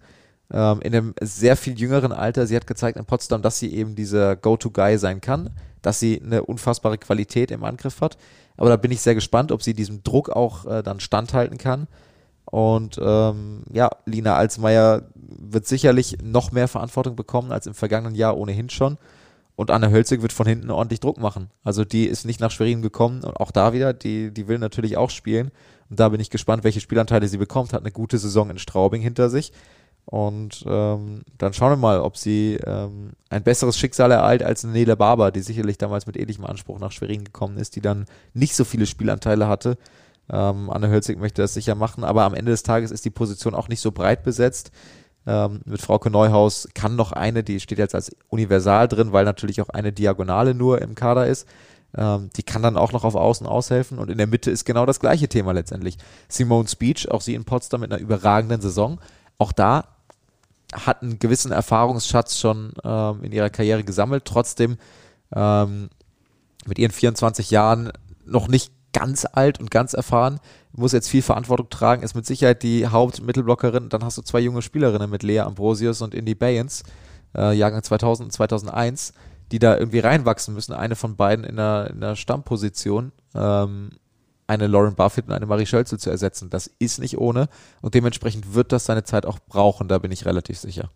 Ähm, 0.50 0.80
in 0.80 0.94
einem 0.94 1.14
sehr 1.20 1.56
viel 1.56 1.78
jüngeren 1.78 2.12
Alter. 2.12 2.46
Sie 2.46 2.56
hat 2.56 2.66
gezeigt 2.66 2.96
in 2.96 3.04
Potsdam, 3.04 3.42
dass 3.42 3.58
sie 3.58 3.72
eben 3.74 3.94
dieser 3.94 4.36
Go-To-Guy 4.36 4.98
sein 4.98 5.20
kann, 5.20 5.50
dass 5.82 6.00
sie 6.00 6.22
eine 6.22 6.44
unfassbare 6.44 6.98
Qualität 6.98 7.50
im 7.50 7.64
Angriff 7.64 8.00
hat. 8.00 8.16
Aber 8.56 8.70
da 8.70 8.76
bin 8.76 8.90
ich 8.90 9.00
sehr 9.00 9.14
gespannt, 9.14 9.52
ob 9.52 9.62
sie 9.62 9.74
diesem 9.74 10.02
Druck 10.02 10.30
auch 10.30 10.64
äh, 10.66 10.82
dann 10.82 11.00
standhalten 11.00 11.58
kann. 11.58 11.86
Und 12.46 12.98
ähm, 13.02 13.62
ja, 13.70 13.90
Lina 14.06 14.36
Alsmeier 14.36 15.02
wird 15.14 15.66
sicherlich 15.66 16.16
noch 16.22 16.50
mehr 16.50 16.66
Verantwortung 16.66 17.14
bekommen 17.14 17.52
als 17.52 17.66
im 17.66 17.74
vergangenen 17.74 18.14
Jahr 18.14 18.38
ohnehin 18.38 18.70
schon. 18.70 18.96
Und 19.54 19.70
Anne 19.70 19.90
Hölzig 19.90 20.22
wird 20.22 20.32
von 20.32 20.46
hinten 20.46 20.70
ordentlich 20.70 21.00
Druck 21.00 21.18
machen. 21.18 21.50
Also 21.62 21.84
die 21.84 22.06
ist 22.06 22.24
nicht 22.24 22.40
nach 22.40 22.50
Schwerin 22.50 22.80
gekommen 22.80 23.22
und 23.22 23.36
auch 23.38 23.50
da 23.50 23.72
wieder, 23.72 23.92
die, 23.92 24.32
die 24.32 24.48
will 24.48 24.58
natürlich 24.58 24.96
auch 24.96 25.10
spielen. 25.10 25.50
Und 25.90 26.00
da 26.00 26.08
bin 26.08 26.20
ich 26.20 26.30
gespannt, 26.30 26.64
welche 26.64 26.80
Spielanteile 26.80 27.28
sie 27.28 27.38
bekommt. 27.38 27.72
Hat 27.72 27.82
eine 27.82 27.92
gute 27.92 28.18
Saison 28.18 28.50
in 28.50 28.58
Straubing 28.58 29.00
hinter 29.00 29.30
sich. 29.30 29.52
Und 30.10 30.64
ähm, 30.66 31.20
dann 31.36 31.52
schauen 31.52 31.72
wir 31.72 31.76
mal, 31.76 32.00
ob 32.00 32.16
sie 32.16 32.58
ähm, 32.64 33.10
ein 33.28 33.42
besseres 33.42 33.76
Schicksal 33.76 34.10
ereilt 34.10 34.42
als 34.42 34.64
Nele 34.64 34.96
Barber, 34.96 35.30
die 35.30 35.42
sicherlich 35.42 35.76
damals 35.76 36.06
mit 36.06 36.16
ähnlichem 36.16 36.46
Anspruch 36.46 36.78
nach 36.78 36.92
Schwerin 36.92 37.24
gekommen 37.24 37.58
ist, 37.58 37.76
die 37.76 37.82
dann 37.82 38.06
nicht 38.32 38.56
so 38.56 38.64
viele 38.64 38.86
Spielanteile 38.86 39.48
hatte. 39.48 39.76
Ähm, 40.30 40.70
Anne 40.70 40.88
Hölzig 40.88 41.18
möchte 41.18 41.42
das 41.42 41.52
sicher 41.52 41.74
machen, 41.74 42.04
aber 42.04 42.22
am 42.22 42.32
Ende 42.32 42.52
des 42.52 42.62
Tages 42.62 42.90
ist 42.90 43.04
die 43.04 43.10
Position 43.10 43.54
auch 43.54 43.68
nicht 43.68 43.80
so 43.80 43.92
breit 43.92 44.22
besetzt. 44.22 44.70
Ähm, 45.26 45.60
mit 45.66 45.82
Frauke 45.82 46.08
Neuhaus 46.08 46.68
kann 46.72 46.96
noch 46.96 47.12
eine, 47.12 47.44
die 47.44 47.60
steht 47.60 47.78
jetzt 47.78 47.94
als 47.94 48.16
universal 48.28 48.88
drin, 48.88 49.12
weil 49.12 49.26
natürlich 49.26 49.60
auch 49.60 49.68
eine 49.68 49.92
Diagonale 49.92 50.54
nur 50.54 50.80
im 50.80 50.94
Kader 50.94 51.26
ist. 51.26 51.46
Ähm, 51.98 52.30
die 52.36 52.44
kann 52.44 52.62
dann 52.62 52.76
auch 52.76 52.92
noch 52.92 53.02
auf 53.02 53.16
Außen 53.16 53.44
aushelfen 53.44 53.98
und 53.98 54.08
in 54.08 54.18
der 54.18 54.28
Mitte 54.28 54.52
ist 54.52 54.64
genau 54.64 54.86
das 54.86 55.00
gleiche 55.00 55.28
Thema 55.28 55.52
letztendlich. 55.52 55.98
Simone 56.28 56.68
Speech, 56.68 57.10
auch 57.10 57.20
sie 57.20 57.34
in 57.34 57.44
Potsdam 57.44 57.80
mit 57.80 57.92
einer 57.92 58.00
überragenden 58.00 58.60
Saison. 58.60 59.00
Auch 59.36 59.50
da 59.50 59.84
hat 60.72 61.02
einen 61.02 61.18
gewissen 61.18 61.50
Erfahrungsschatz 61.50 62.38
schon 62.38 62.72
ähm, 62.84 63.24
in 63.24 63.32
ihrer 63.32 63.50
Karriere 63.50 63.82
gesammelt, 63.82 64.24
trotzdem 64.26 64.76
ähm, 65.34 65.88
mit 66.66 66.78
ihren 66.78 66.92
24 66.92 67.50
Jahren 67.50 67.90
noch 68.24 68.46
nicht 68.46 68.72
ganz 68.92 69.26
alt 69.30 69.58
und 69.58 69.70
ganz 69.70 69.92
erfahren, 69.92 70.38
muss 70.72 70.92
jetzt 70.92 71.08
viel 71.08 71.22
Verantwortung 71.22 71.68
tragen, 71.68 72.02
ist 72.04 72.14
mit 72.14 72.26
Sicherheit 72.26 72.62
die 72.62 72.86
Hauptmittelblockerin. 72.86 73.88
Dann 73.88 74.04
hast 74.04 74.18
du 74.18 74.22
zwei 74.22 74.40
junge 74.40 74.62
Spielerinnen 74.62 75.10
mit 75.10 75.24
Lea 75.24 75.40
Ambrosius 75.40 76.00
und 76.00 76.14
Indy 76.14 76.36
Bayens, 76.36 76.84
äh, 77.34 77.56
Jahrgang 77.56 77.82
2000 77.82 78.26
und 78.26 78.32
2001, 78.32 79.14
die 79.52 79.58
da 79.58 79.76
irgendwie 79.76 80.00
reinwachsen 80.00 80.54
müssen. 80.54 80.72
Eine 80.72 80.96
von 80.96 81.16
beiden 81.16 81.44
in 81.44 81.56
der, 81.56 81.90
in 81.92 82.00
der 82.00 82.16
Stammposition. 82.16 83.12
Ähm, 83.34 83.90
eine 84.48 84.66
Lauren 84.66 84.94
Buffett 84.94 85.26
und 85.26 85.34
eine 85.34 85.46
Marie 85.46 85.66
Schölzel 85.66 85.98
zu 85.98 86.10
ersetzen. 86.10 86.50
Das 86.50 86.70
ist 86.78 86.98
nicht 86.98 87.18
ohne 87.18 87.48
und 87.82 87.94
dementsprechend 87.94 88.54
wird 88.54 88.72
das 88.72 88.86
seine 88.86 89.04
Zeit 89.04 89.26
auch 89.26 89.38
brauchen, 89.46 89.88
da 89.88 89.98
bin 89.98 90.10
ich 90.10 90.24
relativ 90.24 90.58
sicher. 90.58 90.90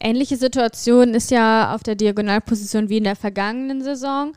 Ähnliche 0.00 0.36
Situation 0.36 1.14
ist 1.14 1.30
ja 1.30 1.74
auf 1.74 1.82
der 1.82 1.94
Diagonalposition 1.94 2.88
wie 2.88 2.96
in 2.96 3.04
der 3.04 3.16
vergangenen 3.16 3.82
Saison. 3.82 4.32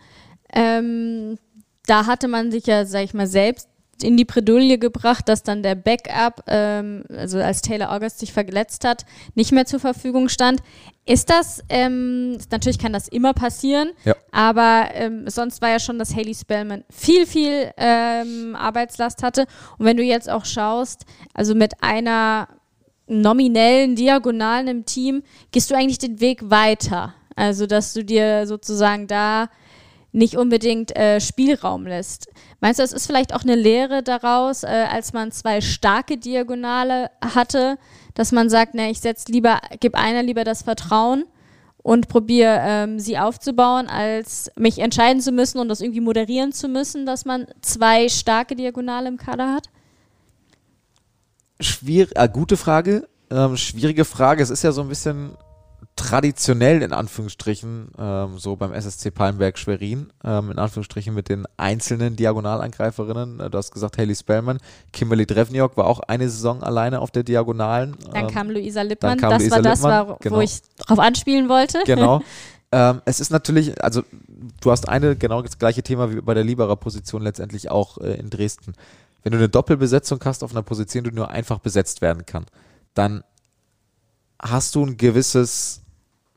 Ähm, 0.53 1.37
da 1.85 2.05
hatte 2.05 2.27
man 2.27 2.51
sich 2.51 2.67
ja, 2.67 2.85
sag 2.85 3.03
ich 3.03 3.13
mal, 3.13 3.27
selbst 3.27 3.69
in 4.03 4.17
die 4.17 4.25
Bredouille 4.25 4.77
gebracht, 4.77 5.27
dass 5.27 5.43
dann 5.43 5.63
der 5.63 5.75
Backup, 5.75 6.43
ähm, 6.47 7.03
also 7.09 7.39
als 7.39 7.61
Taylor 7.61 7.91
August 7.91 8.19
sich 8.19 8.31
verletzt 8.33 8.83
hat, 8.85 9.05
nicht 9.35 9.51
mehr 9.51 9.65
zur 9.65 9.79
Verfügung 9.79 10.29
stand. 10.29 10.61
Ist 11.05 11.29
das, 11.29 11.63
ähm, 11.69 12.37
natürlich 12.51 12.79
kann 12.79 12.93
das 12.93 13.07
immer 13.07 13.33
passieren, 13.33 13.91
Ja. 14.03 14.13
aber 14.31 14.89
ähm, 14.93 15.29
sonst 15.29 15.61
war 15.61 15.69
ja 15.69 15.79
schon, 15.79 15.97
dass 15.99 16.15
Haley 16.15 16.35
Spellman 16.35 16.83
viel, 16.89 17.25
viel 17.25 17.71
ähm, 17.77 18.55
Arbeitslast 18.55 19.23
hatte. 19.23 19.45
Und 19.77 19.85
wenn 19.85 19.97
du 19.97 20.03
jetzt 20.03 20.29
auch 20.29 20.45
schaust, 20.45 21.05
also 21.33 21.55
mit 21.55 21.81
einer 21.81 22.49
nominellen 23.07 23.95
Diagonalen 23.95 24.67
im 24.67 24.85
Team, 24.85 25.23
gehst 25.51 25.71
du 25.71 25.75
eigentlich 25.75 25.97
den 25.97 26.19
Weg 26.19 26.49
weiter. 26.49 27.13
Also, 27.35 27.67
dass 27.67 27.93
du 27.93 28.03
dir 28.03 28.45
sozusagen 28.47 29.07
da 29.07 29.49
nicht 30.17 30.35
unbedingt 30.35 30.95
äh, 30.97 31.21
Spielraum 31.21 31.85
lässt. 31.85 32.27
Meinst 32.59 32.79
du, 32.79 32.83
es 32.83 32.91
ist 32.91 33.05
vielleicht 33.05 33.33
auch 33.33 33.43
eine 33.43 33.55
Lehre 33.55 34.01
daraus, 34.03 34.63
äh, 34.63 34.87
als 34.91 35.13
man 35.13 35.31
zwei 35.31 35.61
starke 35.61 36.17
Diagonale 36.17 37.11
hatte, 37.21 37.77
dass 38.15 38.31
man 38.31 38.49
sagt, 38.49 38.73
ne, 38.73 38.89
ich 38.89 38.99
setze 38.99 39.31
lieber, 39.31 39.61
gib 39.79 39.95
einer 39.95 40.23
lieber 40.23 40.43
das 40.43 40.63
Vertrauen 40.63 41.25
und 41.77 42.07
probiere 42.07 42.59
ähm, 42.63 42.99
sie 42.99 43.17
aufzubauen, 43.17 43.87
als 43.87 44.51
mich 44.57 44.79
entscheiden 44.79 45.21
zu 45.21 45.31
müssen 45.31 45.59
und 45.59 45.69
das 45.69 45.81
irgendwie 45.81 46.01
moderieren 46.01 46.51
zu 46.51 46.67
müssen, 46.67 47.05
dass 47.05 47.23
man 47.23 47.45
zwei 47.61 48.09
starke 48.09 48.55
Diagonale 48.55 49.07
im 49.07 49.17
Kader 49.17 49.53
hat? 49.53 49.69
Schwierig, 51.59 52.17
äh, 52.17 52.27
gute 52.27 52.57
Frage. 52.57 53.07
Ähm, 53.29 53.55
schwierige 53.55 54.03
Frage. 54.03 54.41
Es 54.41 54.49
ist 54.49 54.63
ja 54.63 54.71
so 54.71 54.81
ein 54.81 54.89
bisschen 54.89 55.37
traditionell 55.97 56.81
in 56.81 56.93
Anführungsstrichen 56.93 57.89
ähm, 57.97 58.37
so 58.37 58.55
beim 58.55 58.71
SSC 58.71 59.11
Palmberg 59.11 59.57
Schwerin, 59.57 60.13
ähm, 60.23 60.51
in 60.51 60.59
Anführungsstrichen 60.59 61.13
mit 61.13 61.27
den 61.27 61.45
einzelnen 61.57 62.15
Diagonalangreiferinnen. 62.15 63.41
Äh, 63.41 63.49
Du 63.49 63.57
hast 63.57 63.71
gesagt, 63.71 63.97
Haley 63.97 64.15
Spellman, 64.15 64.59
Kimberly 64.93 65.25
Drevniok 65.25 65.75
war 65.75 65.87
auch 65.87 65.99
eine 65.99 66.29
Saison 66.29 66.63
alleine 66.63 67.01
auf 67.01 67.11
der 67.11 67.23
Diagonalen. 67.23 67.97
Dann 68.13 68.25
Ähm, 68.25 68.31
kam 68.31 68.49
Luisa 68.49 68.83
Lippmann, 68.83 69.17
kam 69.17 69.31
das 69.31 69.41
Luisa 69.41 69.55
war 69.55 69.61
das, 69.63 69.79
Lippmann, 69.79 70.07
war, 70.07 70.17
genau. 70.21 70.35
wo 70.37 70.41
ich 70.41 70.61
drauf 70.77 70.99
anspielen 70.99 71.49
wollte. 71.49 71.79
Genau. 71.85 72.21
ähm, 72.71 73.01
es 73.05 73.19
ist 73.19 73.31
natürlich, 73.31 73.83
also 73.83 74.03
du 74.61 74.71
hast 74.71 74.87
eine 74.87 75.15
genau 75.15 75.41
das 75.41 75.57
gleiche 75.57 75.83
Thema 75.83 76.11
wie 76.11 76.21
bei 76.21 76.33
der 76.33 76.43
Liberer 76.43 76.75
Position 76.75 77.21
letztendlich 77.23 77.71
auch 77.71 77.97
äh, 77.97 78.13
in 78.13 78.29
Dresden. 78.29 78.73
Wenn 79.23 79.31
du 79.31 79.39
eine 79.39 79.49
Doppelbesetzung 79.49 80.19
hast 80.23 80.43
auf 80.43 80.51
einer 80.51 80.63
Position, 80.63 81.03
die 81.03 81.11
nur 81.11 81.29
einfach 81.29 81.59
besetzt 81.59 82.01
werden 82.01 82.25
kann, 82.25 82.45
dann 82.93 83.23
hast 84.41 84.75
du 84.75 84.85
ein 84.85 84.97
gewisses, 84.97 85.81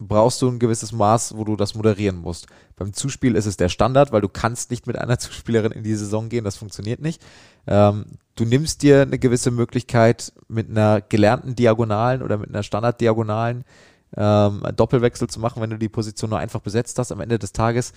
brauchst 0.00 0.40
du 0.40 0.48
ein 0.48 0.58
gewisses 0.58 0.92
Maß, 0.92 1.36
wo 1.36 1.44
du 1.44 1.56
das 1.56 1.74
moderieren 1.74 2.16
musst. 2.16 2.46
Beim 2.76 2.92
Zuspiel 2.92 3.36
ist 3.36 3.46
es 3.46 3.56
der 3.56 3.68
Standard, 3.68 4.12
weil 4.12 4.22
du 4.22 4.28
kannst 4.28 4.70
nicht 4.70 4.86
mit 4.86 4.98
einer 4.98 5.18
Zuspielerin 5.20 5.72
in 5.72 5.84
die 5.84 5.94
Saison 5.94 6.28
gehen, 6.28 6.44
das 6.44 6.56
funktioniert 6.56 7.00
nicht. 7.00 7.22
Ähm, 7.66 8.06
du 8.34 8.44
nimmst 8.44 8.82
dir 8.82 9.02
eine 9.02 9.18
gewisse 9.18 9.50
Möglichkeit 9.50 10.32
mit 10.48 10.70
einer 10.70 11.02
gelernten 11.02 11.54
Diagonalen 11.54 12.22
oder 12.22 12.38
mit 12.38 12.48
einer 12.48 12.62
Standarddiagonalen 12.62 13.64
ähm, 14.16 14.62
Doppelwechsel 14.74 15.28
zu 15.28 15.38
machen, 15.38 15.62
wenn 15.62 15.70
du 15.70 15.78
die 15.78 15.88
Position 15.88 16.30
nur 16.30 16.38
einfach 16.38 16.60
besetzt 16.60 16.98
hast. 16.98 17.12
Am 17.12 17.20
Ende 17.20 17.38
des 17.38 17.52
Tages 17.52 17.92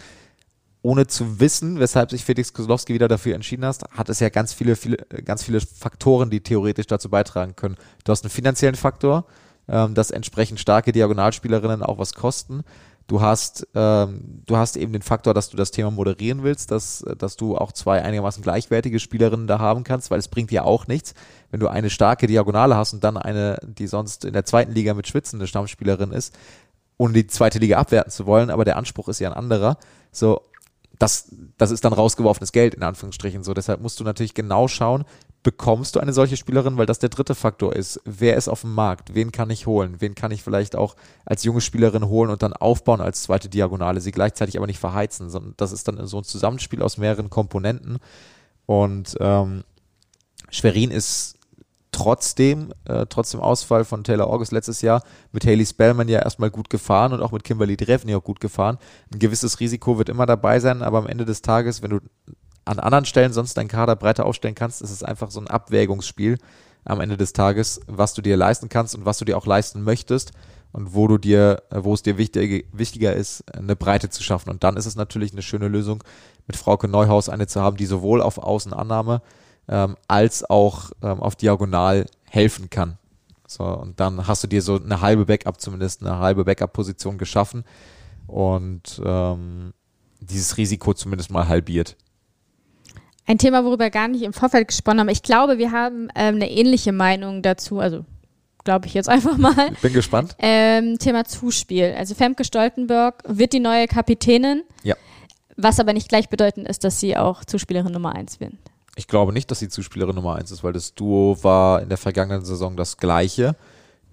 ohne 0.83 1.07
zu 1.07 1.39
wissen, 1.39 1.79
weshalb 1.79 2.11
sich 2.11 2.25
Felix 2.25 2.51
Kozlowski 2.51 2.93
wieder 2.93 3.07
dafür 3.07 3.35
entschieden 3.35 3.65
hast, 3.65 3.85
hat 3.91 4.09
es 4.09 4.19
ja 4.19 4.27
ganz 4.27 4.51
viele, 4.51 4.75
viele, 4.75 4.97
ganz 5.23 5.41
viele 5.41 5.61
Faktoren, 5.61 6.29
die 6.29 6.41
theoretisch 6.41 6.87
dazu 6.87 7.09
beitragen 7.09 7.55
können. 7.55 7.77
Du 8.03 8.11
hast 8.11 8.25
einen 8.25 8.31
finanziellen 8.31 8.75
Faktor, 8.75 9.25
ähm, 9.67 9.93
dass 9.93 10.11
entsprechend 10.11 10.59
starke 10.59 10.91
Diagonalspielerinnen 10.91 11.83
auch 11.83 11.97
was 11.97 12.13
kosten. 12.13 12.63
Du 13.07 13.21
hast, 13.21 13.67
ähm, 13.75 14.43
du 14.45 14.55
hast 14.55 14.77
eben 14.77 14.93
den 14.93 15.01
Faktor, 15.01 15.33
dass 15.33 15.49
du 15.49 15.57
das 15.57 15.71
Thema 15.71 15.91
moderieren 15.91 16.43
willst, 16.43 16.71
dass, 16.71 17.03
dass 17.17 17.35
du 17.35 17.57
auch 17.57 17.73
zwei 17.73 18.01
einigermaßen 18.01 18.41
gleichwertige 18.41 18.99
Spielerinnen 18.99 19.45
da 19.45 19.59
haben 19.59 19.83
kannst, 19.83 20.09
weil 20.09 20.19
es 20.19 20.29
bringt 20.29 20.51
dir 20.51 20.65
auch 20.65 20.87
nichts, 20.87 21.13
wenn 21.51 21.59
du 21.59 21.67
eine 21.67 21.89
starke 21.89 22.27
Diagonale 22.27 22.77
hast 22.77 22.93
und 22.93 23.03
dann 23.03 23.17
eine, 23.17 23.59
die 23.63 23.87
sonst 23.87 24.23
in 24.23 24.33
der 24.33 24.45
zweiten 24.45 24.71
Liga 24.71 24.93
mit 24.93 25.07
schwitzende 25.07 25.47
Stammspielerin 25.47 26.11
ist, 26.11 26.33
ohne 26.97 27.13
die 27.13 27.27
zweite 27.27 27.59
Liga 27.59 27.77
abwerten 27.77 28.11
zu 28.11 28.25
wollen, 28.25 28.49
aber 28.49 28.63
der 28.63 28.77
Anspruch 28.77 29.09
ist 29.09 29.19
ja 29.19 29.29
ein 29.29 29.37
anderer. 29.37 29.77
So, 30.11 30.41
das, 30.97 31.35
das 31.57 31.71
ist 31.71 31.83
dann 31.83 31.91
rausgeworfenes 31.91 32.53
Geld, 32.53 32.73
in 32.75 32.83
Anführungsstrichen. 32.83 33.43
So, 33.43 33.53
deshalb 33.53 33.81
musst 33.81 33.99
du 33.99 34.05
natürlich 34.05 34.33
genau 34.33 34.69
schauen, 34.69 35.03
bekommst 35.43 35.95
du 35.95 35.99
eine 35.99 36.13
solche 36.13 36.37
Spielerin, 36.37 36.77
weil 36.77 36.85
das 36.85 36.99
der 36.99 37.09
dritte 37.09 37.35
Faktor 37.35 37.75
ist. 37.75 37.99
Wer 38.05 38.37
ist 38.37 38.47
auf 38.47 38.61
dem 38.61 38.73
Markt? 38.73 39.13
Wen 39.13 39.33
kann 39.33 39.49
ich 39.49 39.67
holen? 39.67 39.97
Wen 39.99 40.15
kann 40.15 40.31
ich 40.31 40.41
vielleicht 40.41 40.75
auch 40.75 40.95
als 41.25 41.43
junge 41.43 41.61
Spielerin 41.61 42.07
holen 42.07 42.31
und 42.31 42.41
dann 42.41 42.53
aufbauen 42.53 43.01
als 43.01 43.23
zweite 43.23 43.49
Diagonale, 43.49 43.99
sie 43.99 44.11
gleichzeitig 44.11 44.57
aber 44.57 44.67
nicht 44.67 44.79
verheizen, 44.79 45.29
sondern 45.29 45.53
das 45.57 45.73
ist 45.73 45.87
dann 45.87 46.07
so 46.07 46.17
ein 46.17 46.23
Zusammenspiel 46.23 46.81
aus 46.81 46.97
mehreren 46.97 47.29
Komponenten. 47.29 47.97
Und 48.65 49.17
ähm, 49.19 49.63
Schwerin 50.49 50.91
ist 50.91 51.35
trotzdem, 51.91 52.73
äh, 52.85 53.05
trotz 53.07 53.31
dem 53.31 53.41
Ausfall 53.41 53.83
von 53.83 54.03
Taylor 54.03 54.27
August 54.27 54.53
letztes 54.53 54.81
Jahr, 54.81 55.03
mit 55.33 55.45
Haley 55.45 55.65
Spellman 55.65 56.07
ja 56.07 56.19
erstmal 56.19 56.51
gut 56.51 56.69
gefahren 56.69 57.13
und 57.13 57.21
auch 57.21 57.31
mit 57.31 57.43
Kimberly 57.43 57.77
Drevny 57.77 58.15
auch 58.15 58.23
gut 58.23 58.39
gefahren. 58.39 58.77
Ein 59.13 59.19
gewisses 59.19 59.59
Risiko 59.59 59.97
wird 59.97 60.09
immer 60.09 60.25
dabei 60.25 60.59
sein, 60.59 60.81
aber 60.81 60.99
am 60.99 61.07
Ende 61.07 61.25
des 61.25 61.41
Tages, 61.41 61.81
wenn 61.81 61.91
du 61.91 61.99
an 62.65 62.79
anderen 62.79 63.05
Stellen 63.05 63.33
sonst 63.33 63.55
deinen 63.55 63.67
Kader 63.67 63.95
breiter 63.95 64.25
aufstellen 64.25 64.55
kannst, 64.55 64.81
ist 64.81 64.91
es 64.91 65.03
einfach 65.03 65.31
so 65.31 65.39
ein 65.39 65.47
Abwägungsspiel 65.47 66.37
am 66.85 67.01
Ende 67.01 67.17
des 67.17 67.33
Tages, 67.33 67.81
was 67.87 68.13
du 68.13 68.21
dir 68.21 68.37
leisten 68.37 68.69
kannst 68.69 68.95
und 68.95 69.05
was 69.05 69.17
du 69.17 69.25
dir 69.25 69.37
auch 69.37 69.45
leisten 69.45 69.83
möchtest 69.83 70.31
und 70.71 70.93
wo 70.93 71.07
du 71.07 71.17
dir, 71.17 71.63
wo 71.71 71.93
es 71.93 72.03
dir 72.03 72.17
wichtig, 72.17 72.67
wichtiger 72.71 73.13
ist, 73.13 73.43
eine 73.55 73.75
Breite 73.75 74.09
zu 74.09 74.23
schaffen. 74.23 74.49
Und 74.49 74.63
dann 74.63 74.75
ist 74.75 74.85
es 74.85 74.95
natürlich 74.95 75.31
eine 75.31 75.41
schöne 75.41 75.67
Lösung, 75.67 76.03
mit 76.47 76.57
Frauke 76.57 76.87
Neuhaus 76.87 77.29
eine 77.29 77.47
zu 77.47 77.61
haben, 77.61 77.77
die 77.77 77.85
sowohl 77.85 78.21
auf 78.21 78.37
Außenannahme 78.37 79.21
ähm, 79.67 79.95
als 80.07 80.49
auch 80.49 80.91
ähm, 81.01 81.21
auf 81.21 81.35
Diagonal 81.35 82.05
helfen 82.29 82.69
kann. 82.69 82.97
So, 83.47 83.63
und 83.63 83.99
dann 83.99 84.27
hast 84.27 84.43
du 84.43 84.47
dir 84.47 84.61
so 84.61 84.75
eine 84.75 85.01
halbe 85.01 85.25
Backup, 85.25 85.61
zumindest 85.61 86.01
eine 86.01 86.17
halbe 86.17 86.43
Backup-Position 86.43 87.17
geschaffen 87.17 87.63
und 88.27 89.01
ähm, 89.05 89.73
dieses 90.19 90.57
Risiko 90.57 90.93
zumindest 90.93 91.29
mal 91.29 91.47
halbiert. 91.47 91.95
Ein 93.25 93.37
Thema, 93.37 93.63
worüber 93.63 93.85
wir 93.85 93.89
gar 93.89 94.07
nicht 94.07 94.23
im 94.23 94.33
Vorfeld 94.33 94.67
gesprochen 94.67 94.99
haben. 94.99 95.09
Ich 95.09 95.23
glaube, 95.23 95.57
wir 95.57 95.71
haben 95.71 96.09
ähm, 96.15 96.35
eine 96.35 96.51
ähnliche 96.51 96.91
Meinung 96.91 97.41
dazu. 97.41 97.79
Also 97.79 98.05
glaube 98.63 98.87
ich 98.87 98.93
jetzt 98.93 99.09
einfach 99.09 99.37
mal. 99.37 99.71
Ich 99.73 99.79
bin 99.79 99.93
gespannt. 99.93 100.35
Ähm, 100.39 100.97
Thema 100.99 101.25
Zuspiel. 101.25 101.95
Also 101.97 102.15
Femke 102.15 102.43
Stoltenberg 102.43 103.23
wird 103.27 103.53
die 103.53 103.59
neue 103.59 103.87
Kapitänin. 103.87 104.63
Ja. 104.83 104.95
Was 105.55 105.79
aber 105.79 105.93
nicht 105.93 106.09
gleichbedeutend 106.09 106.67
ist, 106.67 106.83
dass 106.83 106.99
sie 106.99 107.15
auch 107.15 107.45
Zuspielerin 107.45 107.91
Nummer 107.91 108.15
1 108.15 108.39
wird. 108.39 108.53
Ich 108.95 109.07
glaube 109.07 109.33
nicht, 109.33 109.49
dass 109.49 109.59
sie 109.59 109.69
Zuspielerin 109.69 110.15
Nummer 110.15 110.35
1 110.35 110.51
ist, 110.51 110.63
weil 110.63 110.73
das 110.73 110.93
Duo 110.93 111.37
war 111.43 111.81
in 111.81 111.89
der 111.89 111.97
vergangenen 111.97 112.43
Saison 112.43 112.75
das 112.75 112.97
gleiche. 112.97 113.55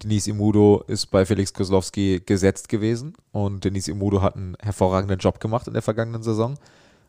Denise 0.03 0.31
Imudo 0.31 0.83
ist 0.87 1.07
bei 1.07 1.27
Felix 1.27 1.53
Kozlowski 1.53 2.23
gesetzt 2.25 2.69
gewesen 2.69 3.15
und 3.33 3.65
Denise 3.65 3.91
Imudo 3.91 4.23
hat 4.23 4.37
einen 4.37 4.57
hervorragenden 4.61 5.19
Job 5.19 5.41
gemacht 5.41 5.67
in 5.67 5.75
der 5.75 5.83
vergangenen 5.83 6.23
Saison 6.23 6.57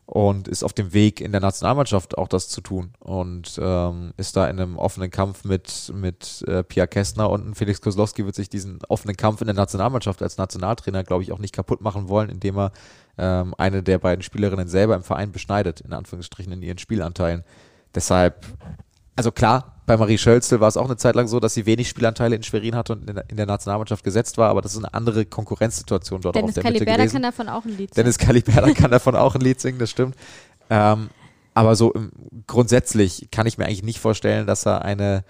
und 0.06 0.48
ist 0.48 0.64
auf 0.64 0.72
dem 0.72 0.92
Weg 0.92 1.20
in 1.20 1.32
der 1.32 1.40
Nationalmannschaft 1.40 2.18
auch 2.18 2.28
das 2.28 2.48
zu 2.48 2.60
tun 2.60 2.92
und 2.98 3.58
ähm, 3.62 4.12
ist 4.16 4.36
da 4.36 4.48
in 4.48 4.58
einem 4.58 4.76
offenen 4.76 5.10
Kampf 5.10 5.44
mit, 5.44 5.92
mit 5.94 6.44
äh, 6.48 6.62
Pia 6.64 6.86
Kästner 6.86 7.30
und 7.30 7.54
Felix 7.54 7.80
Kozlowski 7.80 8.24
wird 8.26 8.34
sich 8.34 8.48
diesen 8.48 8.80
offenen 8.88 9.16
Kampf 9.16 9.40
in 9.40 9.46
der 9.46 9.54
Nationalmannschaft 9.54 10.22
als 10.22 10.36
Nationaltrainer, 10.36 11.04
glaube 11.04 11.22
ich, 11.22 11.32
auch 11.32 11.38
nicht 11.38 11.54
kaputt 11.54 11.80
machen 11.80 12.08
wollen, 12.08 12.30
indem 12.30 12.58
er 12.58 12.72
ähm, 13.16 13.54
eine 13.58 13.82
der 13.82 13.98
beiden 13.98 14.22
Spielerinnen 14.22 14.68
selber 14.68 14.96
im 14.96 15.02
Verein 15.02 15.32
beschneidet, 15.32 15.80
in 15.80 15.92
Anführungsstrichen 15.92 16.52
in 16.52 16.62
ihren 16.62 16.78
Spielanteilen. 16.78 17.44
Deshalb, 17.94 18.44
also 19.16 19.30
klar, 19.30 19.71
bei 19.86 19.96
Marie 19.96 20.18
Schölzel 20.18 20.60
war 20.60 20.68
es 20.68 20.76
auch 20.76 20.84
eine 20.84 20.96
Zeit 20.96 21.16
lang 21.16 21.26
so, 21.26 21.40
dass 21.40 21.54
sie 21.54 21.66
wenig 21.66 21.88
Spielanteile 21.88 22.36
in 22.36 22.42
Schwerin 22.42 22.76
hatte 22.76 22.92
und 22.92 23.08
in 23.08 23.16
der, 23.16 23.24
in 23.28 23.36
der 23.36 23.46
Nationalmannschaft 23.46 24.04
gesetzt 24.04 24.38
war, 24.38 24.48
aber 24.48 24.62
das 24.62 24.72
ist 24.72 24.78
eine 24.78 24.94
andere 24.94 25.24
Konkurrenzsituation 25.26 26.20
dort 26.20 26.36
Dennis 26.36 26.50
auf 26.50 26.54
der 26.54 26.62
Caliberda 26.62 26.90
Mitte 26.92 27.02
gewesen. 27.02 27.12
kann 27.14 27.22
davon 27.22 27.48
auch 27.48 27.64
ein 27.64 27.70
Lied 27.70 27.94
singen. 27.94 27.94
Dennis 27.96 28.18
Caliberda 28.18 28.70
kann 28.74 28.90
davon 28.90 29.16
auch 29.16 29.34
ein 29.34 29.40
Lied 29.40 29.60
singen, 29.60 29.78
das 29.78 29.90
stimmt. 29.90 30.14
Ähm, 30.70 31.10
aber 31.54 31.74
so 31.74 31.92
im, 31.92 32.12
grundsätzlich 32.46 33.28
kann 33.30 33.46
ich 33.46 33.58
mir 33.58 33.66
eigentlich 33.66 33.82
nicht 33.82 33.98
vorstellen, 33.98 34.46
dass 34.46 34.66
er 34.66 34.82
eine, 34.84 35.24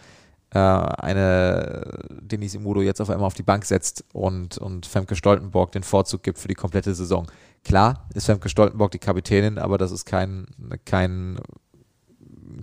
äh, 0.51 0.59
eine 0.59 2.05
Denise 2.11 2.57
Imudo 2.57 2.83
jetzt 2.83 3.01
auf 3.01 3.09
einmal 3.09 3.27
auf 3.27 3.35
die 3.35 3.43
Bank 3.43 3.65
setzt 3.65 4.05
und, 4.13 4.59
und 4.59 4.85
Femke 4.85 5.17
Stoltenborg 5.17 5.73
den 5.73 5.83
Vorzug 5.83 6.23
gibt 6.23 6.39
für 6.39 6.49
die 6.49 6.55
komplette 6.55 6.95
Saison. 6.95 7.27
Klar 7.65 8.07
ist 8.15 8.27
Femke 8.27 8.49
Stoltenborg 8.49 8.91
die 8.91 8.99
Kapitänin, 8.99 9.59
aber 9.59 9.79
das 9.79 9.93
ist 9.93 10.05
kein, 10.05 10.47
kein 10.85 11.39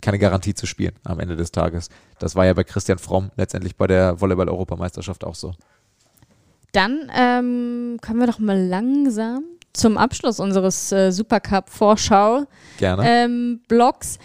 keine 0.02 0.20
Garantie 0.20 0.54
zu 0.54 0.66
spielen 0.66 0.94
am 1.04 1.20
Ende 1.20 1.36
des 1.36 1.52
Tages. 1.52 1.90
Das 2.20 2.36
war 2.36 2.46
ja 2.46 2.54
bei 2.54 2.64
Christian 2.64 2.98
Fromm 2.98 3.32
letztendlich 3.36 3.76
bei 3.76 3.88
der 3.88 4.20
Volleyball-Europameisterschaft 4.20 5.24
auch 5.24 5.36
so. 5.36 5.54
Dann 6.72 7.12
ähm, 7.16 7.98
kommen 8.02 8.20
wir 8.20 8.28
doch 8.28 8.40
mal 8.40 8.60
langsam 8.60 9.44
zum 9.74 9.98
Abschluss 9.98 10.40
unseres 10.40 10.92
äh, 10.92 11.12
Supercup-Vorschau. 11.12 12.46
Ähm, 13.04 13.62
Blogs. 13.68 14.20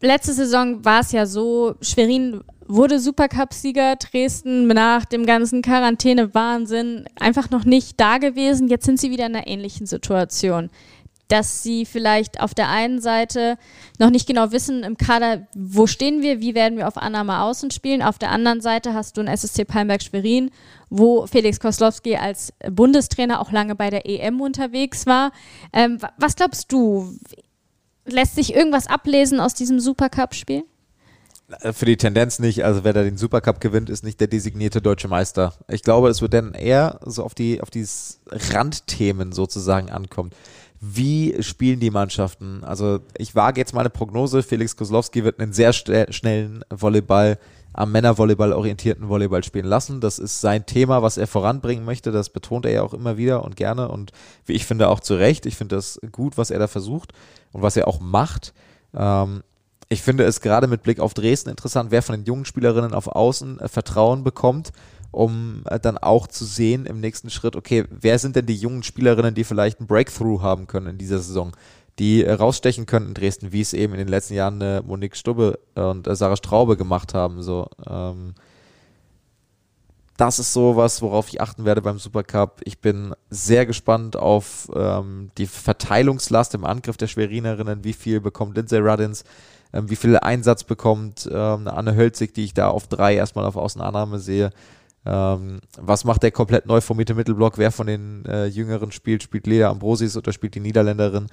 Letzte 0.00 0.32
Saison 0.32 0.84
war 0.84 1.00
es 1.00 1.12
ja 1.12 1.26
so, 1.26 1.74
Schwerin 1.80 2.42
wurde 2.68 3.00
Supercup-Sieger, 3.00 3.96
Dresden 3.96 4.66
nach 4.68 5.04
dem 5.06 5.26
ganzen 5.26 5.62
Quarantäne-Wahnsinn 5.62 7.06
einfach 7.18 7.50
noch 7.50 7.64
nicht 7.64 7.98
da 7.98 8.18
gewesen. 8.18 8.68
Jetzt 8.68 8.84
sind 8.84 9.00
sie 9.00 9.10
wieder 9.10 9.26
in 9.26 9.34
einer 9.34 9.46
ähnlichen 9.46 9.86
Situation 9.86 10.70
dass 11.28 11.62
sie 11.62 11.84
vielleicht 11.84 12.40
auf 12.40 12.54
der 12.54 12.68
einen 12.68 13.00
Seite 13.00 13.58
noch 13.98 14.10
nicht 14.10 14.26
genau 14.26 14.50
wissen 14.50 14.82
im 14.82 14.96
Kader, 14.96 15.46
wo 15.54 15.86
stehen 15.86 16.22
wir, 16.22 16.40
wie 16.40 16.54
werden 16.54 16.78
wir 16.78 16.88
auf 16.88 16.96
Annahme 16.96 17.42
außen 17.42 17.70
spielen. 17.70 18.02
Auf 18.02 18.18
der 18.18 18.30
anderen 18.30 18.62
Seite 18.62 18.94
hast 18.94 19.16
du 19.16 19.20
ein 19.20 19.28
SSC 19.28 19.64
Palmberg 19.64 20.02
Schwerin, 20.02 20.50
wo 20.88 21.26
Felix 21.26 21.60
Koslowski 21.60 22.16
als 22.16 22.52
Bundestrainer 22.70 23.40
auch 23.40 23.52
lange 23.52 23.74
bei 23.74 23.90
der 23.90 24.06
EM 24.06 24.40
unterwegs 24.40 25.06
war. 25.06 25.32
Ähm, 25.72 25.98
was 26.16 26.34
glaubst 26.34 26.72
du? 26.72 27.14
Lässt 28.06 28.36
sich 28.36 28.54
irgendwas 28.54 28.86
ablesen 28.86 29.38
aus 29.38 29.52
diesem 29.52 29.80
Supercup-Spiel? 29.80 30.64
Für 31.72 31.86
die 31.86 31.96
Tendenz 31.96 32.38
nicht. 32.38 32.64
Also 32.64 32.84
wer 32.84 32.92
da 32.94 33.02
den 33.02 33.16
Supercup 33.16 33.60
gewinnt, 33.60 33.88
ist 33.88 34.04
nicht 34.04 34.20
der 34.20 34.28
designierte 34.28 34.82
deutsche 34.82 35.08
Meister. 35.08 35.54
Ich 35.68 35.82
glaube, 35.82 36.08
es 36.08 36.20
wird 36.20 36.34
dann 36.34 36.52
eher 36.52 37.00
so 37.04 37.22
auf 37.22 37.34
die 37.34 37.62
auf 37.62 37.70
die 37.70 37.86
Randthemen 38.30 39.32
sozusagen 39.32 39.90
ankommt 39.90 40.34
wie 40.80 41.42
spielen 41.42 41.80
die 41.80 41.90
Mannschaften? 41.90 42.62
Also 42.62 43.00
ich 43.16 43.34
wage 43.34 43.60
jetzt 43.60 43.74
mal 43.74 43.80
eine 43.80 43.90
Prognose, 43.90 44.42
Felix 44.42 44.76
Kozlowski 44.76 45.24
wird 45.24 45.40
einen 45.40 45.52
sehr 45.52 45.72
schnellen 45.72 46.64
Volleyball, 46.70 47.38
am 47.72 47.92
Männervolleyball 47.92 48.52
orientierten 48.52 49.08
Volleyball 49.08 49.44
spielen 49.44 49.66
lassen. 49.66 50.00
Das 50.00 50.18
ist 50.18 50.40
sein 50.40 50.66
Thema, 50.66 51.02
was 51.02 51.16
er 51.16 51.26
voranbringen 51.26 51.84
möchte. 51.84 52.12
Das 52.12 52.30
betont 52.30 52.66
er 52.66 52.72
ja 52.72 52.82
auch 52.82 52.94
immer 52.94 53.16
wieder 53.16 53.44
und 53.44 53.56
gerne 53.56 53.88
und 53.88 54.12
wie 54.46 54.54
ich 54.54 54.66
finde 54.66 54.88
auch 54.88 55.00
zu 55.00 55.14
Recht. 55.14 55.46
Ich 55.46 55.56
finde 55.56 55.76
das 55.76 56.00
gut, 56.10 56.38
was 56.38 56.50
er 56.50 56.58
da 56.58 56.66
versucht 56.66 57.12
und 57.52 57.62
was 57.62 57.76
er 57.76 57.86
auch 57.86 58.00
macht. 58.00 58.52
Ähm, 58.94 59.42
ich 59.88 60.02
finde 60.02 60.24
es 60.24 60.40
gerade 60.40 60.66
mit 60.66 60.82
Blick 60.82 61.00
auf 61.00 61.14
Dresden 61.14 61.50
interessant, 61.50 61.90
wer 61.90 62.02
von 62.02 62.16
den 62.16 62.24
jungen 62.24 62.44
Spielerinnen 62.44 62.94
auf 62.94 63.08
Außen 63.08 63.60
äh, 63.60 63.68
Vertrauen 63.68 64.24
bekommt 64.24 64.72
um 65.10 65.62
äh, 65.66 65.80
dann 65.80 65.98
auch 65.98 66.26
zu 66.26 66.44
sehen 66.44 66.86
im 66.86 67.00
nächsten 67.00 67.30
Schritt, 67.30 67.56
okay, 67.56 67.84
wer 67.90 68.18
sind 68.18 68.36
denn 68.36 68.46
die 68.46 68.56
jungen 68.56 68.82
Spielerinnen, 68.82 69.34
die 69.34 69.44
vielleicht 69.44 69.80
ein 69.80 69.86
Breakthrough 69.86 70.42
haben 70.42 70.66
können 70.66 70.88
in 70.88 70.98
dieser 70.98 71.18
Saison, 71.18 71.52
die 71.98 72.24
äh, 72.24 72.32
rausstechen 72.32 72.86
können 72.86 73.08
in 73.08 73.14
Dresden, 73.14 73.52
wie 73.52 73.60
es 73.60 73.72
eben 73.72 73.92
in 73.92 73.98
den 73.98 74.08
letzten 74.08 74.34
Jahren 74.34 74.60
äh, 74.60 74.82
Monique 74.82 75.16
Stubbe 75.16 75.58
und 75.74 76.08
Sarah 76.10 76.36
Straube 76.36 76.76
gemacht 76.76 77.14
haben. 77.14 77.42
So, 77.42 77.68
ähm, 77.88 78.34
das 80.18 80.40
ist 80.40 80.52
so 80.52 80.76
was, 80.76 81.00
worauf 81.00 81.28
ich 81.28 81.40
achten 81.40 81.64
werde 81.64 81.80
beim 81.80 82.00
Supercup. 82.00 82.60
Ich 82.64 82.80
bin 82.80 83.14
sehr 83.30 83.66
gespannt 83.66 84.16
auf 84.16 84.68
ähm, 84.74 85.30
die 85.38 85.46
Verteilungslast 85.46 86.54
im 86.54 86.64
Angriff 86.64 86.96
der 86.96 87.06
Schwerinerinnen. 87.06 87.84
Wie 87.84 87.92
viel 87.92 88.20
bekommt 88.20 88.56
Lindsay 88.56 88.80
Ruddins? 88.80 89.22
Ähm, 89.72 89.88
wie 89.88 89.96
viel 89.96 90.18
Einsatz 90.18 90.64
bekommt 90.64 91.28
ähm, 91.32 91.68
Anne 91.68 91.94
Hölzig, 91.94 92.34
die 92.34 92.44
ich 92.44 92.52
da 92.52 92.68
auf 92.68 92.88
drei 92.88 93.14
erstmal 93.14 93.44
auf 93.44 93.56
Außenannahme 93.56 94.18
sehe? 94.18 94.50
Ähm, 95.08 95.60
was 95.78 96.04
macht 96.04 96.22
der 96.22 96.30
komplett 96.30 96.66
neu 96.66 96.82
formierte 96.82 97.14
Mittelblock? 97.14 97.56
Wer 97.56 97.72
von 97.72 97.86
den 97.86 98.26
äh, 98.26 98.46
Jüngeren 98.46 98.92
spielt? 98.92 99.22
Spielt 99.22 99.46
Lea 99.46 99.64
Ambrosis 99.64 100.16
oder 100.16 100.32
spielt 100.32 100.54
die 100.54 100.60
Niederländerin? 100.60 101.28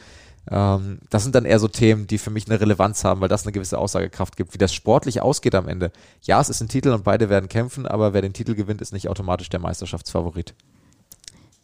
Ähm, 0.49 0.99
das 1.09 1.23
sind 1.23 1.35
dann 1.35 1.43
eher 1.43 1.59
so 1.59 1.67
Themen, 1.67 2.07
die 2.07 2.17
für 2.17 2.29
mich 2.29 2.47
eine 2.49 2.61
Relevanz 2.61 3.03
haben, 3.03 3.19
weil 3.19 3.27
das 3.27 3.43
eine 3.43 3.51
gewisse 3.51 3.77
Aussagekraft 3.77 4.37
gibt. 4.37 4.53
Wie 4.53 4.57
das 4.57 4.73
sportlich 4.73 5.21
ausgeht 5.21 5.55
am 5.55 5.67
Ende. 5.67 5.91
Ja, 6.21 6.39
es 6.39 6.49
ist 6.49 6.61
ein 6.61 6.69
Titel 6.69 6.89
und 6.89 7.03
beide 7.03 7.29
werden 7.29 7.49
kämpfen, 7.49 7.85
aber 7.85 8.13
wer 8.13 8.21
den 8.21 8.33
Titel 8.33 8.55
gewinnt, 8.55 8.81
ist 8.81 8.93
nicht 8.93 9.09
automatisch 9.09 9.49
der 9.49 9.59
Meisterschaftsfavorit. 9.59 10.53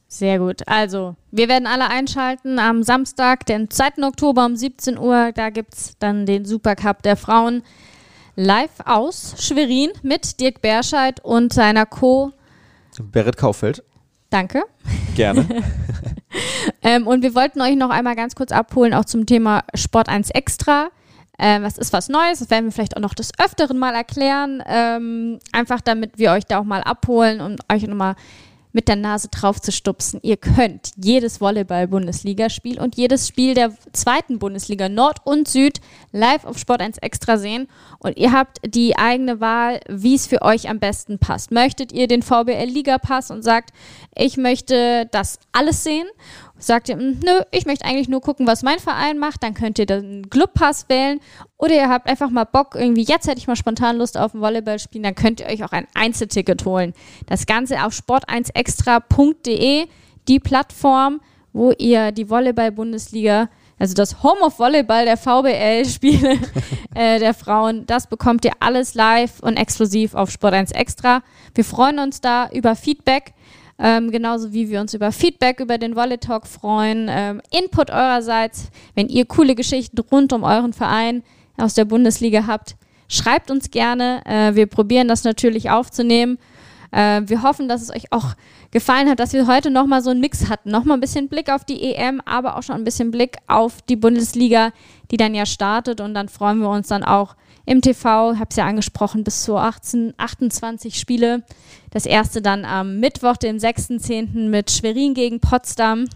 Sehr 0.10 0.40
gut. 0.40 0.68
Also, 0.68 1.16
wir 1.32 1.48
werden 1.48 1.68
alle 1.68 1.90
einschalten 1.90 2.60
am 2.60 2.84
Samstag, 2.84 3.46
den 3.46 3.70
2. 3.70 4.04
Oktober 4.04 4.46
um 4.46 4.58
17 4.58 4.98
Uhr. 4.98 5.32
Da 5.34 5.50
gibt 5.50 5.74
es 5.74 5.96
dann 6.00 6.26
den 6.26 6.44
Supercup 6.44 7.02
der 7.04 7.16
Frauen 7.16 7.64
live 8.42 8.80
aus 8.86 9.36
Schwerin 9.38 9.92
mit 10.02 10.40
Dirk 10.40 10.62
Berscheid 10.62 11.24
und 11.24 11.54
seiner 11.54 11.86
Co. 11.86 12.32
Berit 13.12 13.38
Kaufeld. 13.38 13.84
Danke. 14.32 14.64
Gerne. 15.16 15.46
ähm, 16.82 17.06
und 17.06 17.22
wir 17.22 17.36
wollten 17.36 17.62
euch 17.62 17.76
noch 17.76 17.92
einmal 17.92 18.16
ganz 18.16 18.34
kurz 18.34 18.52
abholen, 18.52 18.94
auch 18.94 19.06
zum 19.06 19.26
Thema 19.26 19.64
Sport 19.76 20.10
1 20.10 20.32
Extra. 20.32 20.90
Ähm, 21.38 21.64
was 21.64 21.78
ist 21.78 21.94
was 21.94 22.10
Neues? 22.10 22.40
Das 22.40 22.50
werden 22.50 22.66
wir 22.66 22.72
vielleicht 22.72 22.98
auch 22.98 23.02
noch 23.02 23.14
des 23.14 23.32
Öfteren 23.38 23.78
mal 23.78 23.94
erklären. 23.94 24.64
Ähm, 24.66 25.40
einfach 25.52 25.82
damit 25.82 26.18
wir 26.18 26.32
euch 26.32 26.46
da 26.46 26.60
auch 26.60 26.64
mal 26.64 26.82
abholen 26.82 27.42
und 27.42 27.62
euch 27.72 27.86
nochmal 27.86 28.16
mit 28.74 28.88
der 28.88 28.96
Nase 28.96 29.28
drauf 29.30 29.62
zu 29.62 29.72
stupsen. 29.72 30.20
Ihr 30.24 30.38
könnt 30.38 30.92
jedes 30.96 31.42
Volleyball-Bundesligaspiel 31.42 32.80
und 32.80 32.96
jedes 32.96 33.28
Spiel 33.28 33.54
der 33.54 33.74
zweiten 33.94 34.40
Bundesliga 34.40 34.90
Nord 34.90 35.20
und 35.26 35.48
Süd 35.48 35.82
live 36.12 36.46
auf 36.46 36.58
Sport 36.58 36.82
1 36.82 36.98
Extra 37.00 37.38
sehen 37.38 37.68
und 38.00 38.18
ihr 38.18 38.32
habt 38.32 38.60
die 38.66 38.98
eigene 38.98 39.40
Wahl, 39.40 39.80
wie 39.88 40.16
es 40.16 40.28
für 40.28 40.42
euch 40.42 40.70
am 40.70 40.80
besten 40.80 41.20
passt. 41.20 41.52
Möchtet 41.52 41.92
ihr 41.92 42.08
den 42.08 42.22
VBL 42.22 42.66
Liga 42.66 42.98
Pass 42.98 43.32
und 43.32 43.44
sagt, 43.44 43.72
ich 44.16 44.38
möchte 44.38 45.08
das 45.12 45.40
alles 45.52 45.84
sehen 45.84 46.08
sagt 46.62 46.90
ihr, 46.90 46.96
hm, 46.96 47.20
nö, 47.24 47.42
ich 47.52 47.66
möchte 47.66 47.86
eigentlich 47.86 48.08
nur 48.08 48.22
gucken, 48.22 48.48
was 48.48 48.64
mein 48.64 48.80
Verein 48.80 49.18
macht, 49.18 49.44
dann 49.44 49.54
könnt 49.54 49.80
ihr 49.80 49.86
den 49.86 50.30
Clubpass 50.30 50.88
wählen. 50.90 51.20
Oder 51.58 51.76
ihr 51.76 51.90
habt 51.90 52.08
einfach 52.08 52.30
mal 52.30 52.46
Bock, 52.46 52.76
irgendwie 52.76 53.04
jetzt 53.04 53.28
hätte 53.28 53.40
ich 53.40 53.48
mal 53.48 53.56
spontan 53.56 53.98
Lust 53.98 54.18
auf 54.18 54.34
ein 54.34 54.42
Volleyballspiel, 54.42 55.02
dann 55.02 55.16
könnt 55.16 55.40
ihr 55.40 55.48
euch 55.48 55.64
auch 55.64 55.72
ein 55.72 55.88
Einzelticket 55.94 56.66
holen. 56.66 56.94
Das 57.28 57.46
Ganze 57.46 57.84
auf 57.84 57.94
sport1extra.de, 57.94 59.88
die 60.28 60.40
Plattform, 60.40 61.22
wo 61.54 61.72
ihr 61.72 62.12
die 62.12 62.30
Volleyball-Bundesliga 62.30 63.50
also 63.82 63.96
das 63.96 64.22
Home 64.22 64.42
of 64.42 64.60
Volleyball 64.60 65.06
der 65.06 65.18
VBL-Spiele 65.18 66.38
äh, 66.96 67.18
der 67.18 67.34
Frauen, 67.34 67.88
das 67.88 68.06
bekommt 68.06 68.46
ihr 68.46 68.52
alles 68.60 68.94
live 68.94 69.40
und 69.40 69.58
exklusiv 69.58 70.14
auf 70.14 70.30
Sport 70.30 70.54
1 70.54 70.72
Extra. 70.72 71.24
Wir 71.56 71.66
freuen 71.66 71.98
uns 71.98 72.22
da 72.22 72.48
über 72.52 72.76
Feedback. 72.76 73.34
Ähm, 73.84 74.12
genauso 74.12 74.54
wie 74.54 74.70
wir 74.70 74.80
uns 74.80 74.94
über 74.94 75.12
Feedback 75.12 75.60
über 75.60 75.80
den 75.80 75.96
Volley 75.96 76.20
Talk 76.20 76.46
freuen, 76.46 77.08
ähm, 77.10 77.42
Input 77.50 77.90
eurerseits, 77.90 78.70
wenn 78.94 79.10
ihr 79.10 79.26
coole 79.26 79.56
Geschichten 79.56 79.98
rund 80.12 80.34
um 80.34 80.44
euren 80.44 80.72
Verein 80.72 81.24
aus 81.58 81.74
der 81.74 81.86
Bundesliga 81.86 82.46
habt, 82.46 82.76
schreibt 83.08 83.50
uns 83.50 83.72
gerne. 83.72 84.22
Äh, 84.26 84.54
wir 84.54 84.68
probieren 84.68 85.08
das 85.08 85.24
natürlich 85.24 85.72
aufzunehmen. 85.72 86.38
Äh, 86.92 87.24
wir 87.26 87.42
hoffen, 87.42 87.68
dass 87.68 87.82
es 87.82 87.90
euch 87.90 88.12
auch 88.12 88.36
gefallen 88.70 89.10
hat, 89.10 89.20
dass 89.20 89.34
wir 89.34 89.48
heute 89.48 89.72
nochmal 89.72 90.04
so 90.04 90.12
einen 90.12 90.22
Mix 90.22 90.48
hatten. 90.48 90.70
Nochmal 90.70 90.98
ein 90.98 91.02
bisschen 91.02 91.28
Blick 91.28 91.50
auf 91.50 91.66
die 91.66 91.82
EM, 91.82 92.22
aber 92.24 92.58
auch 92.58 92.64
schon 92.64 92.76
ein 92.76 92.84
bisschen 92.84 93.10
Blick 93.10 93.38
auf 93.48 93.82
die 93.82 93.96
Bundesliga, 93.96 94.74
die 95.10 95.18
dann 95.18 95.34
ja 95.34 95.48
startet. 95.48 96.02
Und 96.02 96.14
dann 96.14 96.30
freuen 96.30 96.60
wir 96.60 96.70
uns 96.70 96.88
dann 96.88 97.04
auch 97.04 97.36
im 97.66 97.82
TV, 97.82 98.38
habe 98.38 98.48
es 98.50 98.56
ja 98.56 98.66
angesprochen, 98.66 99.24
bis 99.24 99.44
zu 99.44 99.58
18, 99.58 100.14
28 100.18 101.00
Spiele. 101.00 101.44
Das 101.92 102.06
erste 102.06 102.42
dann 102.42 102.66
am 102.66 103.00
Mittwoch, 103.00 103.38
dem 103.38 103.58
6.10. 103.58 104.50
mit 104.50 104.72
Schwerin 104.72 105.14
gegen 105.14 105.40
Potsdam. 105.40 106.08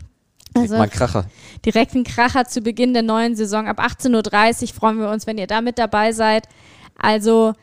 Also 0.53 0.77
mal 0.77 0.87
Kracher. 0.87 1.25
Direkt 1.65 1.95
ein 1.95 2.03
Kracher 2.03 2.45
zu 2.45 2.61
Beginn 2.61 2.93
der 2.93 3.03
neuen 3.03 3.35
Saison. 3.35 3.67
Ab 3.67 3.79
18.30 3.79 4.61
Uhr 4.63 4.67
freuen 4.73 4.99
wir 4.99 5.09
uns, 5.09 5.27
wenn 5.27 5.37
ihr 5.37 5.47
da 5.47 5.61
mit 5.61 5.77
dabei 5.77 6.13
seid. 6.13 6.47
Also 6.97 7.53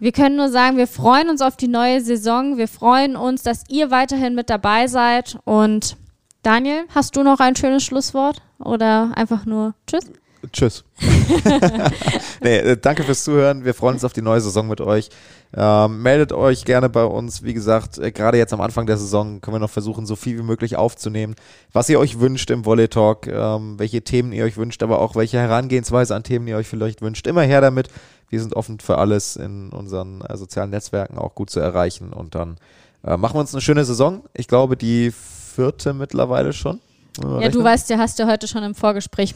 wir 0.00 0.12
können 0.12 0.36
nur 0.36 0.48
sagen, 0.48 0.76
wir 0.76 0.86
freuen 0.86 1.28
uns 1.28 1.40
auf 1.40 1.56
die 1.56 1.68
neue 1.68 2.00
Saison. 2.00 2.56
Wir 2.56 2.68
freuen 2.68 3.16
uns, 3.16 3.42
dass 3.42 3.64
ihr 3.68 3.90
weiterhin 3.90 4.34
mit 4.34 4.50
dabei 4.50 4.88
seid. 4.88 5.38
Und 5.44 5.96
Daniel, 6.42 6.84
hast 6.94 7.16
du 7.16 7.22
noch 7.22 7.38
ein 7.38 7.54
schönes 7.54 7.84
Schlusswort 7.84 8.42
oder 8.58 9.12
einfach 9.14 9.46
nur 9.46 9.74
Tschüss? 9.86 10.10
Tschüss. 10.52 10.84
nee, 12.42 12.58
äh, 12.58 12.76
danke 12.76 13.04
fürs 13.04 13.24
Zuhören. 13.24 13.64
Wir 13.64 13.74
freuen 13.74 13.94
uns 13.94 14.04
auf 14.04 14.12
die 14.12 14.22
neue 14.22 14.40
Saison 14.40 14.66
mit 14.68 14.80
euch. 14.80 15.10
Ähm, 15.54 16.02
meldet 16.02 16.32
euch 16.32 16.64
gerne 16.64 16.88
bei 16.88 17.04
uns. 17.04 17.42
Wie 17.42 17.52
gesagt, 17.52 17.98
äh, 17.98 18.10
gerade 18.10 18.38
jetzt 18.38 18.52
am 18.52 18.60
Anfang 18.60 18.86
der 18.86 18.96
Saison 18.96 19.40
können 19.40 19.56
wir 19.56 19.60
noch 19.60 19.70
versuchen, 19.70 20.06
so 20.06 20.16
viel 20.16 20.38
wie 20.38 20.42
möglich 20.42 20.76
aufzunehmen, 20.76 21.34
was 21.72 21.88
ihr 21.88 21.98
euch 21.98 22.20
wünscht 22.20 22.50
im 22.50 22.64
Volley 22.64 22.88
Talk, 22.88 23.26
ähm, 23.26 23.78
welche 23.78 24.02
Themen 24.02 24.32
ihr 24.32 24.44
euch 24.44 24.56
wünscht, 24.56 24.82
aber 24.82 25.00
auch 25.00 25.14
welche 25.14 25.38
Herangehensweise 25.38 26.14
an 26.14 26.22
Themen 26.22 26.46
ihr 26.48 26.56
euch 26.56 26.68
vielleicht 26.68 27.02
wünscht. 27.02 27.26
Immer 27.26 27.42
her 27.42 27.60
damit. 27.60 27.88
Wir 28.30 28.40
sind 28.40 28.54
offen 28.54 28.80
für 28.80 28.98
alles 28.98 29.36
in 29.36 29.70
unseren 29.70 30.22
äh, 30.22 30.36
sozialen 30.36 30.70
Netzwerken 30.70 31.18
auch 31.18 31.34
gut 31.34 31.50
zu 31.50 31.60
erreichen. 31.60 32.12
Und 32.12 32.34
dann 32.34 32.56
äh, 33.04 33.16
machen 33.16 33.34
wir 33.34 33.40
uns 33.40 33.52
eine 33.54 33.60
schöne 33.60 33.84
Saison. 33.84 34.22
Ich 34.34 34.48
glaube, 34.48 34.76
die 34.76 35.10
vierte 35.10 35.92
mittlerweile 35.92 36.52
schon. 36.52 36.80
Ja, 37.22 37.38
rechnen. 37.38 37.52
du 37.52 37.64
weißt 37.64 37.90
ja, 37.90 37.98
hast 37.98 38.18
ja 38.18 38.26
heute 38.26 38.46
schon 38.46 38.62
im 38.62 38.74
Vorgespräch 38.74 39.34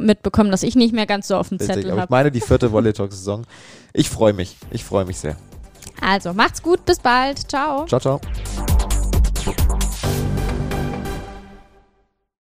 mitbekommen, 0.00 0.50
dass 0.50 0.62
ich 0.62 0.76
nicht 0.76 0.94
mehr 0.94 1.06
ganz 1.06 1.28
so 1.28 1.36
auf 1.36 1.48
dem 1.48 1.58
Zettel 1.58 1.90
habe. 1.92 2.02
Ich 2.02 2.08
meine 2.10 2.30
die 2.30 2.40
vierte 2.40 2.72
Volley 2.72 2.92
Talk 2.92 3.12
Saison. 3.12 3.44
Ich 3.92 4.10
freue 4.10 4.32
mich. 4.32 4.56
Ich 4.70 4.84
freue 4.84 5.04
mich 5.04 5.18
sehr. 5.18 5.36
Also, 6.00 6.32
macht's 6.32 6.62
gut, 6.62 6.84
bis 6.84 6.98
bald. 6.98 7.48
Ciao. 7.50 7.86
Ciao, 7.86 8.00
ciao. 8.00 8.20